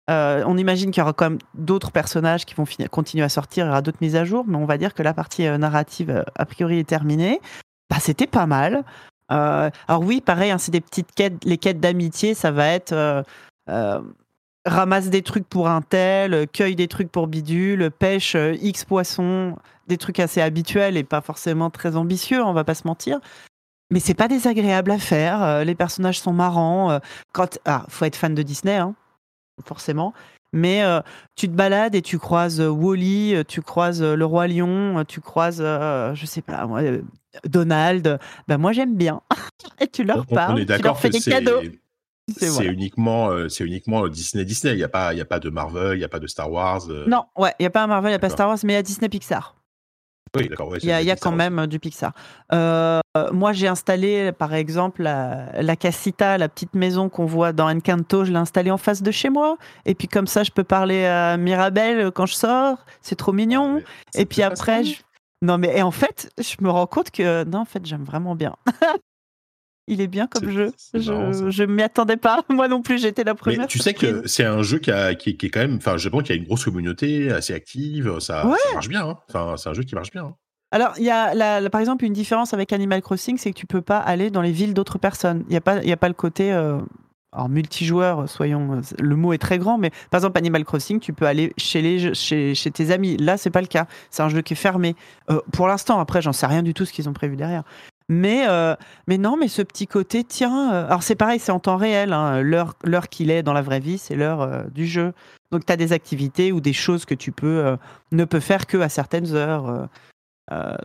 [0.09, 3.69] on imagine qu'il y aura quand même d'autres personnages qui vont continuer à sortir, il
[3.69, 6.45] y aura d'autres mises à jour, mais on va dire que la partie narrative a
[6.45, 7.41] priori est terminée.
[7.93, 8.85] Bah, c'était pas mal.
[9.33, 12.93] Euh, alors oui, pareil, hein, c'est des petites quêtes, les quêtes d'amitié, ça va être
[12.93, 13.23] euh,
[13.71, 14.01] euh,
[14.67, 19.57] ramasse des trucs pour un tel, cueille des trucs pour bidule, pêche X poissons,
[19.89, 23.21] des trucs assez habituels et pas forcément très ambitieux, on va pas se mentir.
[23.91, 25.65] Mais c'est pas désagréable à faire.
[25.65, 26.99] les personnages sont marrants.
[27.33, 28.95] quand, ah, faut être fan de Disney, hein,
[29.67, 30.15] forcément.
[30.53, 30.83] Mais
[31.35, 36.27] tu te balades et tu croises Wally, tu croises le roi lion, tu croises, je
[36.27, 36.69] sais pas,
[37.45, 38.19] Donald.
[38.49, 39.23] Ben moi j'aime bien.
[39.81, 41.61] et tu leur parles, tu leur fais des cadeaux.
[42.37, 44.75] C'est uniquement, c'est uniquement Disney Disney.
[44.75, 46.29] Il n'y a pas, il y a pas de Marvel, il n'y a pas de
[46.29, 46.83] Star Wars.
[47.07, 48.77] Non, ouais, il n'y a pas Marvel, il n'y a pas Star Wars, mais il
[48.77, 49.57] y a Disney Pixar.
[50.37, 50.75] Oui, d'accord.
[50.83, 52.13] il y a, quand même du Pixar.
[52.51, 58.25] moi, j'ai installé, par exemple, la, Casita, la petite maison qu'on voit dans Encanto.
[58.25, 59.57] Je l'ai installée en face de chez moi.
[59.85, 62.79] Et puis, comme ça, je peux parler à Mirabelle quand je sors.
[63.03, 63.81] C'est trop mignon.
[63.85, 64.97] Ah, et puis après, je...
[65.43, 68.57] non, mais en fait, je me rends compte que non, en fait, j'aime vraiment bien.
[69.89, 70.73] Il est bien comme jeu.
[70.95, 72.45] je ne m'y attendais pas.
[72.49, 73.67] Moi non plus, j'étais la première.
[73.67, 75.77] tu sais que c'est un jeu qui, a, qui, est quand même.
[75.77, 78.19] Enfin, je pense qu'il y a une grosse communauté assez active.
[78.21, 79.09] Ça, marche bien.
[79.09, 79.19] Hein.
[79.29, 80.25] Enfin, c'est un jeu qui marche bien.
[80.25, 80.35] Hein.
[80.71, 83.83] Alors, il y a par exemple une différence avec Animal Crossing, c'est que tu peux
[83.83, 85.45] pas aller dans les villes d'autres personnes.
[85.49, 86.53] Il n'y a, pas, a pas le côté.
[86.53, 86.79] Euh,
[87.33, 88.81] alors, multijoueur, soyons.
[88.99, 92.15] Le mot est très grand, mais par exemple, Animal Crossing, tu peux aller chez, les,
[92.15, 93.17] chez, chez tes amis.
[93.19, 93.87] Là, c'est pas le cas.
[94.11, 94.97] C'est un jeu qui est fermé.
[95.31, 97.65] Euh, pour l'instant, après, j'en sais rien du tout ce qu'ils ont prévu derrière.
[98.13, 101.61] Mais, euh, mais non, mais ce petit côté, tiens, euh, alors c'est pareil, c'est en
[101.61, 102.13] temps réel.
[102.13, 105.15] Hein, l'heure, qu'il est dans la vraie vie, c'est l'heure euh, du jeu.
[105.51, 107.77] Donc tu as des activités ou des choses que tu peux
[108.11, 109.89] ne peux faire que à certaines heures.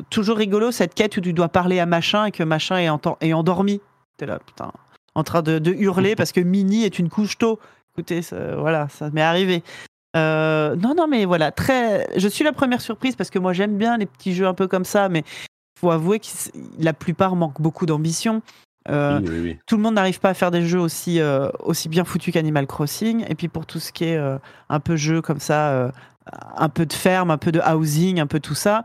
[0.09, 2.99] toujours rigolo cette quête où tu dois parler à machin et que machin est, en
[3.21, 3.79] est endormi.
[4.19, 4.71] Là, putain,
[5.15, 7.59] en train de, hurler parce que Mini est une couche tôt.
[7.93, 8.21] Écoutez,
[8.57, 9.63] voilà, ça m'est arrivé.
[10.15, 12.05] non, non, mais voilà, très.
[12.17, 14.67] Je suis la première surprise parce que moi j'aime bien les petits jeux un peu
[14.67, 15.23] comme ça, mais
[15.79, 16.27] faut avouer que
[16.79, 18.41] la plupart manquent beaucoup d'ambition.
[18.89, 22.33] Euh, tout le monde n'arrive pas à faire des jeux aussi, euh, aussi bien foutus
[22.33, 23.25] qu'Animal Crossing.
[23.29, 24.37] Et puis pour tout ce qui est euh,
[24.69, 25.91] un peu jeu comme ça,
[26.55, 28.83] un peu de ferme, un peu de housing, un peu tout ça,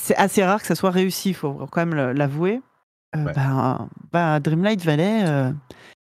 [0.00, 2.60] c'est assez rare que ça soit réussi, il faut quand même l'avouer.
[3.12, 5.24] Ben, ben, Dreamlight Valley,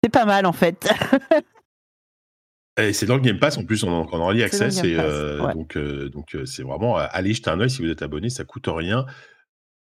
[0.02, 0.92] c'est pas mal en fait.
[2.80, 4.82] Et c'est dans le Game Pass en plus, on en, en early access.
[4.82, 4.96] Et,
[5.54, 9.06] Donc, donc c'est vraiment, allez jeter un oeil si vous êtes abonné, ça coûte rien.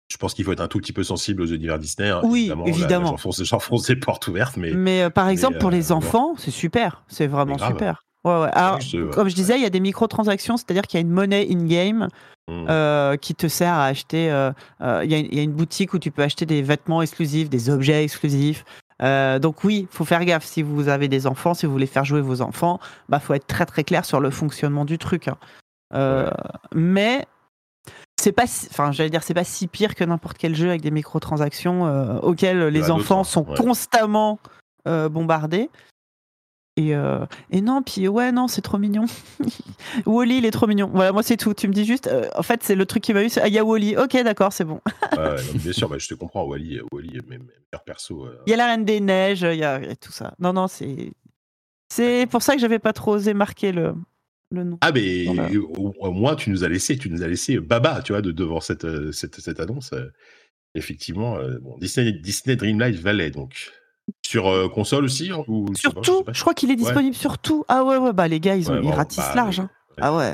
[0.10, 2.10] Je pense qu'il faut être un tout petit peu sensible aux univers Disney.
[2.10, 3.16] Hein, oui, évidemment.
[3.18, 4.58] J'enfonce des portes ouvertes.
[4.58, 7.04] Mais, mais euh, par exemple, pour les euh, enfants, c'est super.
[7.08, 8.04] C'est vraiment super.
[8.24, 8.50] Ouais, ouais.
[8.54, 8.80] Alors,
[9.12, 12.08] comme je disais, il y a des microtransactions, c'est-à-dire qu'il y a une monnaie in-game
[12.48, 12.66] mmh.
[12.70, 14.26] euh, qui te sert à acheter.
[14.82, 18.66] Il y, a une boutique où tu peux acheter des vêtements exclusifs, des objets exclusifs.
[19.00, 22.22] donc oui, faut faire gaffe si vous avez des enfants, si vous voulez faire jouer
[22.22, 22.80] vos enfants,
[23.10, 25.28] bah faut être très très clair sur le fonctionnement du truc.
[25.28, 26.30] Hein.
[26.74, 27.26] Mais
[28.24, 30.92] c'est pas, enfin j'allais dire c'est pas si pire que n'importe quel jeu avec des
[30.92, 34.40] microtransactions auxquels les enfants sont constamment
[34.86, 35.70] bombardés.
[36.76, 39.06] Et, euh, et, non, puis ouais, non, c'est trop mignon.
[40.08, 40.90] Wally, il est trop mignon.
[40.92, 41.54] Voilà, moi, c'est tout.
[41.54, 43.54] Tu me dis juste, euh, en fait, c'est le truc qui m'a eu, ah, il
[43.54, 43.96] y a Wally.
[43.96, 44.82] Ok, d'accord, c'est bon.
[45.54, 46.46] bien sûr, bah, je te comprends.
[46.46, 48.28] Wally, Wally meilleurs perso.
[48.48, 50.34] Il y a la Reine des Neiges, il y, a tout ça.
[50.40, 51.14] Non, non, c'est.
[51.90, 53.94] C'est pour ça que j'avais pas trop osé marquer le,
[54.52, 54.78] le nom.
[54.82, 55.28] Ah, mais
[55.58, 58.60] au, moins, tu nous as laissé, tu nous as laissé Baba, tu vois, de, devant
[58.60, 59.94] cette, euh, cette, cette annonce.
[60.76, 63.72] effectivement, bon, Disney, Disney Dreamlight Valley, donc.
[64.26, 67.64] Sur euh, console aussi hein, ou, Sur tout, je, crois qu'il est disponible sur tout.
[67.70, 69.60] Ah ouais, ouais, bah les gars, ils, ont, ratissent bah, large.
[69.62, 69.70] Hein.
[70.00, 70.34] Ah ouais.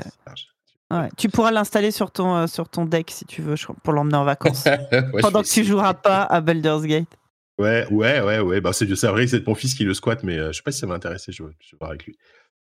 [0.90, 3.54] Ouais, tu pourras l'installer sur ton, euh, sur ton deck si tu veux,
[3.84, 4.64] pour l'emmener en vacances.
[5.20, 7.06] pendant que tu joueras pas à Baldur's Gate.
[7.58, 8.60] Ouais, ouais, ouais, ouais.
[8.60, 10.72] Bah, c'est vrai que c'est mon fils qui le squatte, mais euh, je sais pas
[10.72, 12.16] si ça va intéresser, je, vais voir avec lui.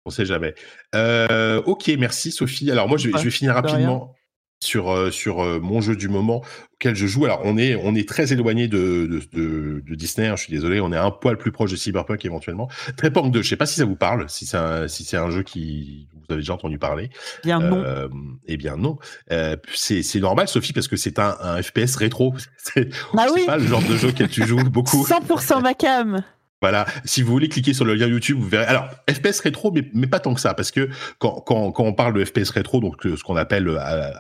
[0.10, 0.56] On sait jamais.
[0.96, 2.72] ok, merci Sophie.
[2.72, 4.16] Alors moi, je, je vais finir rapidement
[4.60, 6.44] sur, euh, sur euh, mon jeu du moment
[6.74, 7.26] auquel je joue.
[7.26, 10.82] Alors, on est, on est très éloigné de, de, de, Disney, hein, je suis désolé,
[10.82, 12.70] on est un poil plus proche de Cyberpunk éventuellement.
[12.98, 15.30] Trépang 2, je sais pas si ça vous parle, si c'est un, si c'est un
[15.30, 17.10] jeu qui vous avez déjà entendu parler.
[17.44, 17.84] Bien non.
[17.86, 18.08] Euh,
[18.48, 18.98] eh bien non.
[19.32, 22.34] Euh, c'est, c'est normal, Sophie, parce que c'est un, un FPS rétro.
[22.58, 23.46] C'est, ah oui.
[23.46, 25.04] pas le genre de jeu que tu joues beaucoup.
[25.08, 26.24] 100% ma cam.
[26.62, 28.66] Voilà, si vous voulez cliquer sur le lien YouTube, vous verrez.
[28.66, 31.94] Alors, FPS rétro, mais, mais pas tant que ça, parce que quand, quand, quand on
[31.94, 33.78] parle de FPS rétro, donc euh, ce qu'on appelle euh,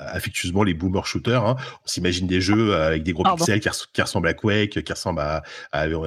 [0.07, 4.01] affectueusement les boomer shooters, hein, on s'imagine des jeux euh, avec des gros pixels qui,
[4.01, 5.43] ressemblent à Quake, qui ressemblent à,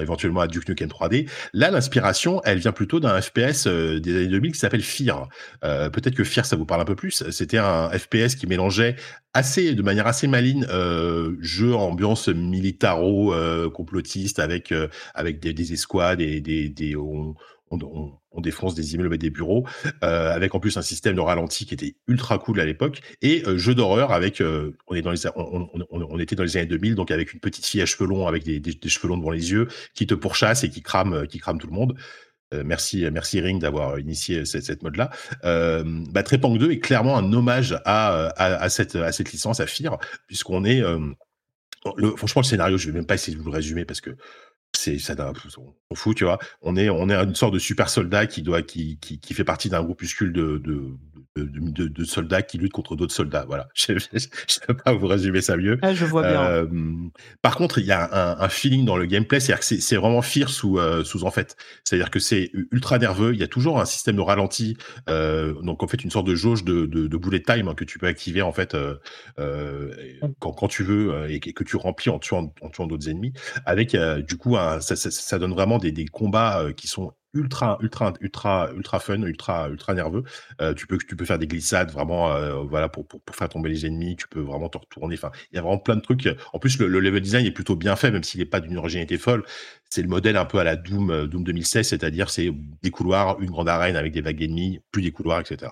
[0.01, 1.29] éventuellement à Duke Nukem 3D.
[1.53, 5.29] Là, l'inspiration, elle vient plutôt d'un FPS des années 2000 qui s'appelle Fear.
[5.63, 7.23] Euh, Peut-être que Fear, ça vous parle un peu plus.
[7.29, 8.95] C'était un FPS qui mélangeait
[9.33, 13.33] assez, de manière assez maligne, euh, jeu ambiance militaro
[13.71, 14.73] complotiste avec
[15.13, 17.35] avec des, des escouades des, des, on,
[18.31, 19.65] on, défonce des immeubles et des bureaux,
[20.03, 23.43] euh, avec en plus un système de ralenti qui était ultra cool à l'époque, et
[23.47, 26.65] euh, jeu d'horreur avec, euh, on, est dans les, on, on, était dans les années
[26.65, 29.31] 2000, donc avec une petite fille à cheveux longs, avec des, des, cheveux longs devant
[29.31, 31.95] les yeux, qui te pourchasse et qui crame, qui crame tout le monde.
[32.65, 35.09] Merci, merci Ring d'avoir initié cette, mode-là.
[35.43, 39.97] Euh, bah, 2 est clairement un hommage à, à, cette, licence, à FIR,
[40.27, 40.81] puisqu'on est...
[41.97, 44.11] Le, franchement, le scénario, je vais même pas essayer de vous le résumer parce que
[44.75, 45.15] c'est ça
[45.89, 48.63] on fout tu vois on est on est une sorte de super soldat qui doit
[48.63, 50.59] qui fait partie d'un groupuscule de
[51.35, 53.45] de, de, soldats qui luttent contre d'autres soldats.
[53.47, 54.29] Voilà, je ne sais
[54.83, 55.79] pas vous résumer ça mieux.
[55.81, 56.43] Ah, je vois bien.
[56.43, 56.67] Euh,
[57.41, 60.21] par contre, il y a un, un, feeling dans le gameplay, c'est-à-dire que c'est vraiment
[60.21, 61.55] fear sous, euh, sous en fait.
[61.83, 63.33] C'est-à-dire que c'est ultra nerveux.
[63.33, 64.77] Il y a toujours un système de ralenti,
[65.09, 67.83] euh, donc en fait une sorte de jauge de, de, de bullet time hein, que
[67.83, 68.95] tu peux activer en fait euh,
[70.39, 73.33] quand, quand, tu veux et que tu remplis en tuant, en tuant d'autres ennemis.
[73.65, 77.77] Avec du coup, un, ça, ça, ça, donne vraiment des, des combats qui sont ultra,
[77.81, 80.23] ultra, ultra, ultra fun, ultra, ultra nerveux.
[80.61, 83.49] Euh, tu peux, tu peux faire des glissades vraiment, euh, voilà, pour, pour, pour, faire
[83.49, 84.15] tomber les ennemis.
[84.15, 85.15] Tu peux vraiment te retourner.
[85.15, 86.27] Enfin, il y a vraiment plein de trucs.
[86.53, 89.17] En plus, le, level design est plutôt bien fait, même s'il n'est pas d'une originalité
[89.17, 89.43] folle.
[89.89, 93.39] C'est le modèle un peu à la Doom, euh, Doom 2016, c'est-à-dire c'est des couloirs,
[93.41, 95.71] une grande arène avec des vagues ennemies, plus des couloirs, etc.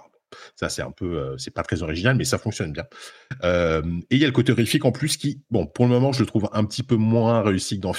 [0.56, 2.86] Ça, c'est un peu, euh, c'est pas très original, mais ça fonctionne bien.
[3.44, 6.12] Euh, et il y a le côté horrifique en plus qui, bon, pour le moment,
[6.12, 7.92] je le trouve un petit peu moins réussi que dans.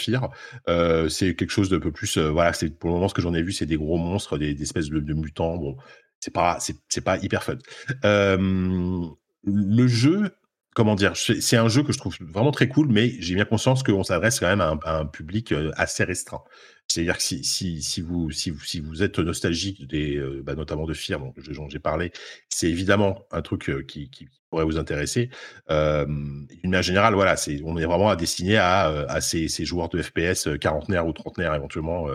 [0.68, 3.34] Euh, c'est quelque chose de peu plus, voilà, c'est pour le moment ce que j'en
[3.34, 5.56] ai vu, c'est des gros monstres, des, espèces de, mutants.
[5.56, 5.76] Bon,
[6.18, 7.58] c'est pas, c'est pas hyper fun.
[8.02, 10.30] le jeu,
[10.74, 13.82] comment dire, c'est un jeu que je trouve vraiment très cool, mais j'ai bien conscience
[13.82, 16.42] qu'on s'adresse quand même à un, public assez restreint.
[16.88, 22.12] C'est-à-dire que si, vous, êtes nostalgique des, bah, notamment de Fear, dont j'ai parlé,
[22.48, 25.30] c'est évidemment un truc qui, qui, pourrait vous intéresser.
[25.70, 30.48] Euh, D'une manière générale, voilà, on est vraiment destiné à, à ces, joueurs de FPS
[30.60, 32.08] quarantenaires ou trentenaires éventuellement,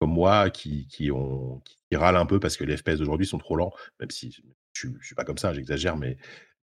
[0.00, 1.10] comme moi, qui, qui,
[1.92, 4.30] râlent un peu parce que les FPS d'aujourd'hui sont trop lents, même si
[4.72, 6.16] je, je suis pas comme ça, j'exagère, mais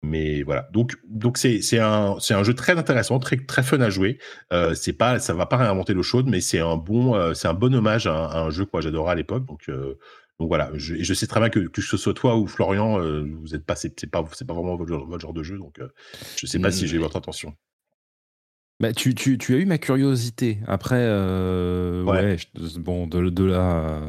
[0.02, 3.80] mais voilà, donc donc c'est c'est un c'est un jeu très intéressant, très très fun
[3.80, 4.18] à jouer.
[4.50, 7.48] Euh, c'est pas ça va pas réinventer l'eau chaude, mais c'est un bon euh, c'est
[7.48, 9.44] un bon hommage à, un jeu que j'adorais à l'époque.
[9.44, 9.98] Donc euh,
[10.38, 13.28] donc voilà, je, je sais très bien que, que ce soit toi ou Florian, euh,
[13.42, 15.78] vous êtes pas c'est pas c'est pas vraiment votre, votre, genre de jeu, donc
[16.36, 17.54] je sais pas si j'ai votre attention.
[18.80, 20.56] Bah, tu, tu, tu, as eu ma curiosité.
[20.66, 22.02] Après, ouais.
[22.02, 22.36] ouais
[22.78, 24.00] bon, de, de là.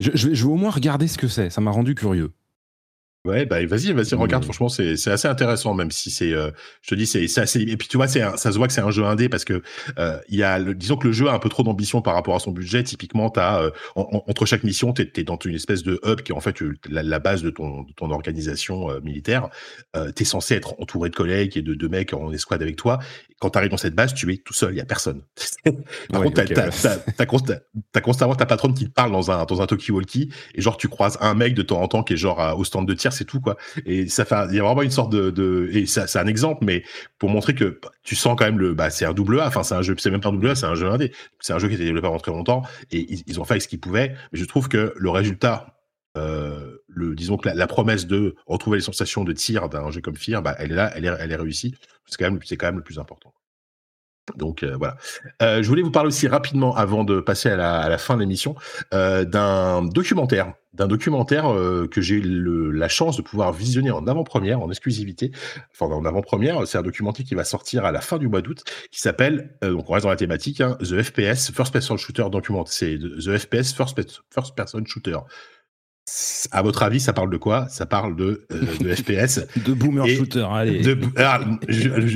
[0.00, 1.48] je, je, vais, je vais au moins regarder ce que c'est.
[1.48, 2.34] Ça m'a rendu curieux.
[3.26, 4.42] Ouais, bah vas-y, vas-y, regarde.
[4.42, 4.44] Mmh.
[4.44, 6.50] Franchement, c'est c'est assez intéressant, même si c'est, euh,
[6.82, 7.62] je te dis, c'est c'est assez.
[7.62, 9.62] Et puis tu vois, c'est ça se voit que c'est un jeu indé parce que
[9.98, 12.12] euh, il y a, le, disons que le jeu a un peu trop d'ambition par
[12.12, 12.82] rapport à son budget.
[12.82, 16.34] Typiquement, t'as euh, entre chaque mission, t'es es dans une espèce de hub qui est
[16.34, 16.58] en fait
[16.90, 19.48] la, la base de ton de ton organisation militaire.
[20.14, 22.98] t'es censé être entouré de collègues et de, de mecs en escouade avec toi
[23.44, 25.22] quand tu arrives dans cette base, tu es tout seul, il y a personne.
[26.10, 26.42] Par contre,
[27.92, 30.88] t'as constamment ta patronne qui te parle dans un dans un talkie-walkie et genre tu
[30.88, 33.26] croises un mec de temps en temps qui est genre au stand de tir, c'est
[33.26, 33.56] tout quoi.
[33.84, 36.64] Et ça fait il y a vraiment une sorte de, de et c'est un exemple,
[36.64, 36.84] mais
[37.18, 39.74] pour montrer que tu sens quand même le bah c'est un double A, enfin c'est
[39.74, 41.12] un jeu, c'est même pas un double A, c'est un jeu indé.
[41.40, 43.62] C'est un jeu qui a été développé pendant très longtemps et ils, ont fait avec
[43.62, 44.14] ce qu'ils pouvaient.
[44.32, 45.74] Mais je trouve que le résultat
[46.16, 50.16] euh, le, disons que la, promesse de retrouver les sensations de tir d'un jeu comme
[50.16, 51.74] Fear, bah, elle est là, elle est, elle est réussie.
[52.06, 53.33] C'est quand même, c'est quand même le plus important.
[54.36, 54.96] Donc euh, voilà.
[55.42, 58.54] Euh, je voulais vous parler aussi rapidement, avant de passer à la, fin de l'émission,
[58.92, 61.44] euh, d'un documentaire, d'un documentaire
[61.90, 65.30] que j'ai eu la chance de pouvoir visionner en avant-première, en exclusivité.
[65.72, 68.64] Enfin, en avant-première, c'est un documentaire qui va sortir à la fin du mois d'août,
[68.90, 72.64] qui s'appelle, donc on reste dans la thématique, hein, The FPS First Person Shooter Document.
[72.66, 73.96] C'est The FPS First
[74.56, 75.18] Person Shooter
[76.50, 77.66] à votre avis, ça parle de quoi?
[77.68, 79.40] Ça parle de, euh, FPS.
[79.64, 80.82] de boomer shooter, allez.
[81.16, 81.40] Ah,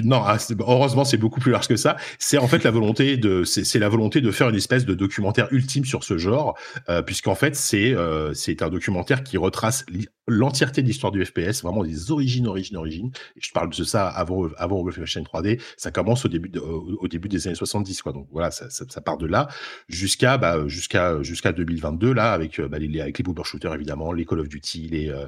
[0.05, 1.97] non, ah, heureusement, c'est beaucoup plus large que ça.
[2.19, 5.49] C'est en fait la volonté de, c'est la volonté de faire une espèce de documentaire
[5.53, 6.59] ultime sur ce genre,
[6.91, 9.87] euh, puisqu'en fait, c'est euh, c'est un documentaire qui retrace
[10.27, 13.11] l'entièreté de l'histoire du FPS, vraiment des origines, origines, origines.
[13.41, 15.63] Je parle de ça avant, avant Wolfenstein 3D.
[15.79, 18.13] Ça commence au début, au, début des années 70, quoi.
[18.13, 19.49] Donc voilà, ça, ça, part de là
[19.89, 24.25] jusqu'à, bah, jusqu'à, jusqu'à 2022 là, avec, bah, les, avec les boomer shooters évidemment, les
[24.25, 25.27] Call of Duty, les, euh,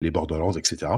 [0.00, 0.92] les Borderlands, etc.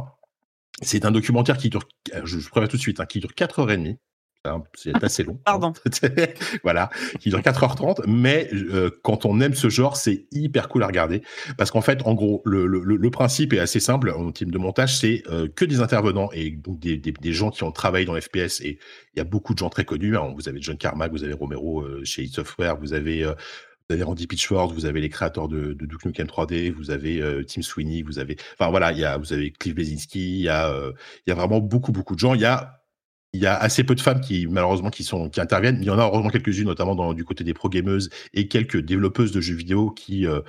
[0.81, 1.87] C'est un documentaire qui dure,
[2.25, 3.99] je, je préviens tout de suite, hein, qui dure 4h30.
[4.45, 5.39] Hein, c'est assez long.
[5.45, 5.73] Pardon.
[6.65, 10.87] voilà, qui dure 4h30, mais euh, quand on aime ce genre, c'est hyper cool à
[10.87, 11.23] regarder.
[11.57, 14.59] Parce qu'en fait, en gros, le, le, le, principe est assez simple en team de
[14.59, 18.05] montage, c'est euh, que des intervenants et donc des, des, des, gens qui ont travaillé
[18.05, 18.61] dans FPS.
[18.63, 18.79] Et
[19.15, 20.17] il y a beaucoup de gens très connus.
[20.17, 20.33] Hein.
[20.35, 23.25] Vous avez John Carmack, vous avez Romero chez id Software, vous avez
[23.89, 27.45] vous avez Randy Pitchford, vous avez les créateurs de, Duke Nukem 3D, vous avez euh,
[27.45, 30.49] Tim Sweeney, vous avez, enfin voilà, il y a, vous avez Cliff Bezinski, il y
[30.49, 30.93] a, euh,
[31.27, 32.35] y a vraiment beaucoup beaucoup de gens.
[32.35, 32.79] Il y a
[33.35, 35.79] il y a assez peu de femmes qui malheureusement qui sont qui interviennent.
[35.81, 39.33] Il y en a heureusement quelques-unes, notamment du côté des pro gameuses et quelques développeuses
[39.33, 40.41] de jeux vidéo qui euh,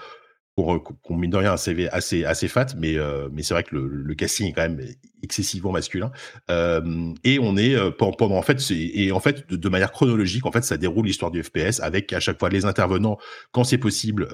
[0.55, 3.53] pour euh, qu'on mine de rien un CV assez assez fat, mais euh, mais c'est
[3.53, 4.79] vrai que le, le, casting est quand même
[5.23, 6.11] excessivement masculin.
[6.51, 10.45] Euh, et on est euh, pendant en fait et en fait de, de, manière chronologique
[10.45, 13.17] en fait ça déroule l'histoire du FPS avec à chaque fois les intervenants
[13.51, 14.27] quand c'est possible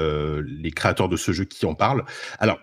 [0.46, 2.04] les créateurs de ce jeu qui en parlent.
[2.40, 2.60] Alors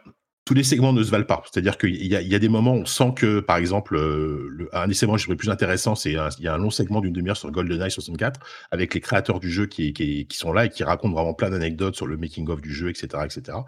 [0.46, 1.42] tous les segments ne se valent pas.
[1.44, 4.94] C'est-à-dire qu'il y, a, des moments où on sent que, par exemple, euh, un des
[4.94, 7.90] segments que plus intéressant, c'est il y a un long segment d'une demi-heure sur GoldenEye
[7.90, 8.40] 64
[8.70, 12.06] avec les créateurs du jeu qui, sont là et qui racontent vraiment plein d'anecdotes sur
[12.06, 13.58] le making of du jeu, etc., etc.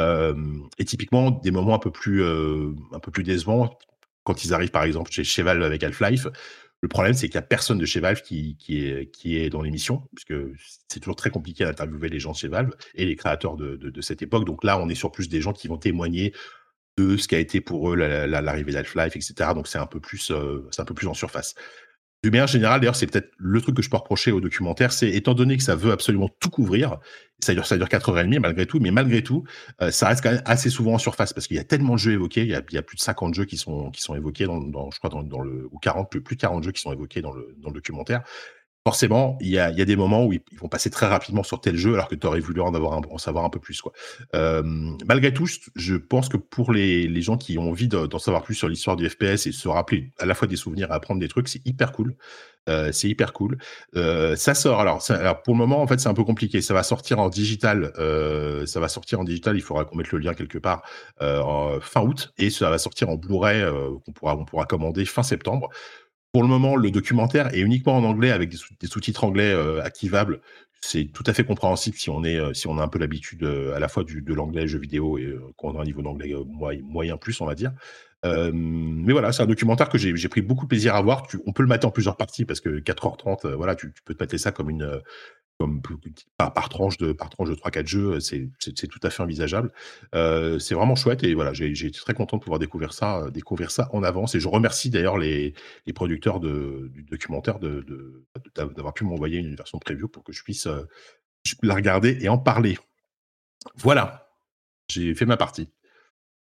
[0.00, 0.34] Euh,
[0.78, 3.78] et typiquement des moments un peu plus euh, un peu plus décevants
[4.24, 6.26] quand ils arrivent, par exemple, chez Cheval avec Half-Life
[6.82, 10.34] le problème, c'est qu'il n'y a personne de chez Valve qui, est, dans l'émission, puisque
[10.88, 14.22] c'est toujours très compliqué d'interviewer les gens de chez Valve et les créateurs de, cette
[14.22, 14.44] époque.
[14.44, 16.34] Donc là, on est sur plus des gens qui vont témoigner
[16.98, 19.50] de ce qu'a été pour eux l'arrivée d'Half-Life, etc.
[19.54, 21.54] Donc euh, c'est un peu plus en surface.
[22.26, 25.08] Du manière générale, d'ailleurs, c'est peut-être le truc que je peux reprocher au documentaire, c'est
[25.10, 26.98] étant donné que ça veut absolument tout couvrir,
[27.38, 29.44] ça dure, ça dure 4h30 malgré tout, mais malgré tout,
[29.80, 32.00] euh, ça reste quand même assez souvent en surface parce qu'il y a tellement de
[32.00, 35.08] jeux évoqués, il y a, plus de 50 jeux qui sont, évoqués dans, je crois,
[35.08, 38.24] dans, le, ou 40, plus, de 40 jeux qui sont évoqués dans le documentaire
[38.86, 41.94] forcément, il y a, des moments où ils, vont passer très rapidement sur tel jeu
[41.94, 43.82] alors que tu aurais voulu en, avoir savoir un peu plus.
[44.36, 44.62] Euh,
[45.04, 48.68] malgré tout, je pense que pour les, gens qui ont envie d'en savoir plus sur
[48.68, 51.48] l'histoire du FPS et se rappeler à la fois des souvenirs et apprendre des trucs,
[51.48, 52.14] c'est hyper cool.
[52.68, 53.58] Euh, c'est hyper cool.
[53.96, 54.80] Euh, ça sort.
[54.80, 56.60] Alors, pour le moment, en fait, c'est un peu compliqué.
[56.60, 57.90] Ça va sortir en digital.
[58.66, 59.56] ça va sortir en digital.
[59.56, 60.84] Il faudra qu'on mette le lien quelque part
[61.18, 63.64] fin août et ça va sortir en Blu-ray
[64.04, 65.70] qu'on on pourra commander fin septembre.
[66.36, 70.42] Pour le moment, le documentaire est uniquement en anglais avec des, sous-titres anglais euh, activables.
[70.82, 73.42] C'est tout à fait compréhensible si on est euh, si on a un peu l'habitude
[73.42, 76.34] euh, à la fois du, de l'anglais jeu vidéo et qu'on a un niveau d'anglais
[76.44, 77.72] moyen, plus, on va dire.
[78.22, 81.26] mais voilà, c'est un documentaire que j'ai pris beaucoup de plaisir à voir.
[81.46, 84.22] on peut le mettre en plusieurs parties parce que 4h30, voilà, tu, tu peux te
[84.22, 85.00] mettre ça comme une,
[85.58, 85.80] comme
[86.36, 88.50] par, par, tranche de par tranche de 3-4 jeux, c'est
[88.88, 89.72] tout à fait envisageable.
[90.14, 93.30] Euh, c'est vraiment chouette et voilà, j'ai été très content de pouvoir découvrir ça, euh,
[93.30, 94.34] découvrir ça en avance.
[94.34, 95.54] Et je remercie d'ailleurs les,
[95.86, 100.42] les, producteurs de, du documentaire d'avoir de, pu m'envoyer une version preview pour que je
[100.42, 100.82] puisse euh,
[101.62, 102.78] la regarder et en parler.
[103.76, 104.28] Voilà,
[104.90, 105.70] j'ai fait ma partie.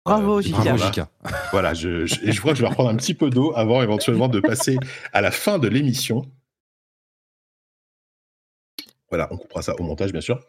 [0.06, 1.10] Bravo, Jika.
[1.52, 4.28] Voilà, je, je, je crois que je vais reprendre un petit peu d'eau avant éventuellement
[4.28, 4.78] de passer
[5.14, 6.26] à la fin de l'émission.
[9.10, 10.40] Voilà, on coupera ça au montage, bien sûr.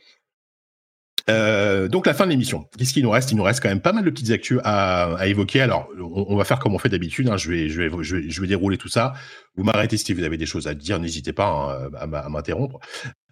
[1.29, 2.67] Euh, donc la fin de l'émission.
[2.79, 3.31] Qu'est-ce qu'il nous reste?
[3.31, 5.61] Il nous reste quand même pas mal de petites actus à, à évoquer.
[5.61, 7.29] Alors on, va faire comme on fait d'habitude.
[7.29, 7.37] Hein.
[7.37, 9.13] Je, vais, je, vais, je, vais, je vais dérouler tout ça.
[9.57, 10.99] Vous m'arrêtez si vous avez des choses à dire.
[10.99, 12.79] N'hésitez pas hein, à, m'interrompre.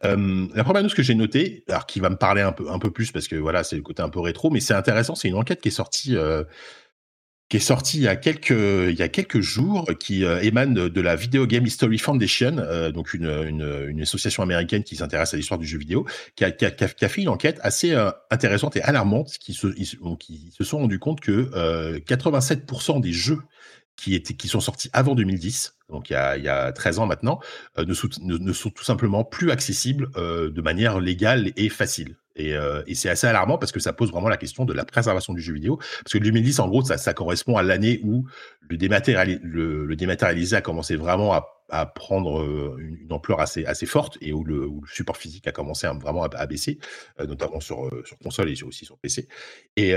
[0.04, 2.78] Euh, la première news que j'ai notée, alors qui va me parler un peu, un
[2.78, 5.14] peu plus parce que voilà, c'est le côté un peu rétro, mais c'est intéressant.
[5.14, 6.16] C'est une enquête qui est sortie.
[6.16, 6.44] Euh,
[7.48, 10.74] qui est sorti il y a quelques, il y a quelques jours, qui euh, émane
[10.74, 15.58] de la Video Game History Foundation, euh, donc une, association américaine qui s'intéresse à l'histoire
[15.58, 16.06] du jeu vidéo,
[16.36, 16.52] qui a,
[17.08, 19.72] fait une enquête assez euh, intéressante et alarmante, qui se,
[20.60, 23.40] sont rendus compte que 87% des jeux
[23.96, 27.40] qui, sont sortis avant 2010, donc il y a, il y a 13 ans maintenant,
[27.78, 27.94] ne,
[28.52, 32.16] sont tout simplement plus accessibles de manière légale et facile.
[32.38, 34.84] Et, euh, et c'est assez alarmant parce que ça pose vraiment la question de la
[34.84, 35.76] préservation du jeu vidéo.
[35.76, 38.24] Parce que 2010, en gros, ça, correspond à l'année où
[38.68, 43.86] le, dématérialisé, le, le dématérialisé a commencé vraiment à à prendre une, ampleur assez, assez
[43.86, 46.78] forte et où le, support physique a commencé vraiment à, baisser,
[47.18, 49.28] notamment sur, sur console et aussi sur PC.
[49.76, 49.92] Et,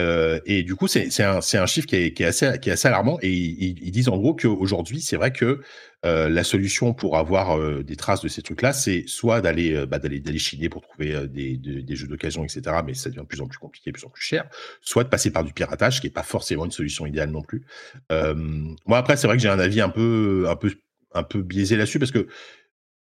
[0.46, 2.88] et du coup, c'est un, un chiffre qui est, qui, est assez, qui est assez
[2.88, 5.62] alarmant et ils, disent en gros qu'aujourd'hui, c'est vrai que
[6.04, 10.00] la solution pour avoir des traces de ces trucs-là, c'est soit d'aller bah,
[10.38, 12.62] chiner pour trouver des, des, jeux d'occasion, etc.
[12.86, 14.46] Mais ça devient de plus en plus compliqué, de plus en plus cher.
[14.82, 17.66] Soit de passer par du piratage, qui est pas forcément une solution idéale non plus.
[18.10, 20.72] moi après, c'est vrai que j'ai un avis un peu un peu
[21.14, 22.28] un peu biaisé là-dessus parce que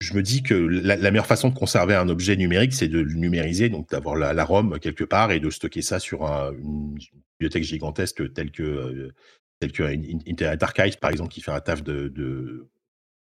[0.01, 3.15] je me dis que la, meilleure façon de conserver un objet numérique, c'est de le
[3.15, 6.97] numériser, donc d'avoir la, ROM quelque part et de stocker ça sur une
[7.39, 9.15] bibliothèque gigantesque telle que, euh,
[9.59, 12.69] telle que Internet Archive, par exemple, qui fait un taf de,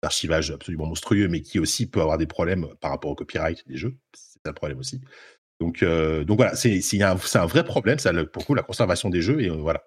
[0.00, 3.76] d'archivage absolument monstrueux, mais qui aussi peut avoir des problèmes par rapport au copyright des
[3.76, 3.96] jeux.
[4.14, 5.00] C'est un problème aussi.
[5.60, 9.22] Donc, euh, donc voilà, c'est, un, un, vrai problème, ça, pour coup, la conservation des
[9.22, 9.42] jeux.
[9.42, 9.82] Et euh, voilà.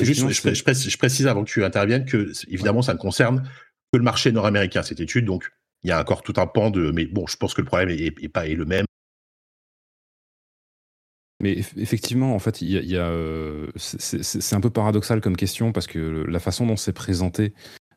[0.00, 3.42] juste, je, je, précise avant que tu interviennes que, évidemment, ça ne concerne
[3.96, 5.24] le marché nord-américain, cette étude.
[5.24, 5.50] Donc,
[5.82, 6.90] il y a encore tout un pan de.
[6.90, 8.86] Mais bon, je pense que le problème est, pas est le même.
[11.42, 15.86] Mais effectivement, en fait, il y a, euh, c'est un peu paradoxal comme question parce
[15.86, 17.52] que la façon dont c'est présenté,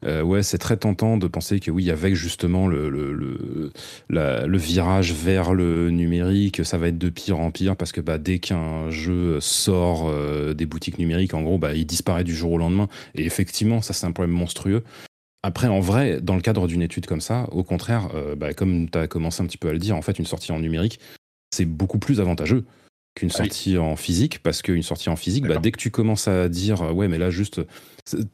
[0.06, 3.72] euh, ouais, c'est très tentant de penser que oui, avec justement le, le, le,
[4.08, 8.18] le, virage vers le numérique, ça va être de pire en pire parce que bah,
[8.18, 12.54] dès qu'un jeu sort euh, des boutiques numériques, en gros, bah, il disparaît du jour
[12.54, 12.88] au lendemain.
[13.16, 14.84] Et effectivement, ça c'est un problème monstrueux.
[15.42, 18.90] Après, en vrai, dans le cadre d'une étude comme ça, au contraire, euh, bah, comme
[18.90, 21.00] tu as commencé un petit peu à le dire, en fait, une sortie en numérique,
[21.52, 22.66] c'est beaucoup plus avantageux
[23.16, 26.28] qu'une ah sortie en physique, parce qu'une sortie en physique, bah, dès que tu commences
[26.28, 27.62] à dire, ouais, mais là, juste,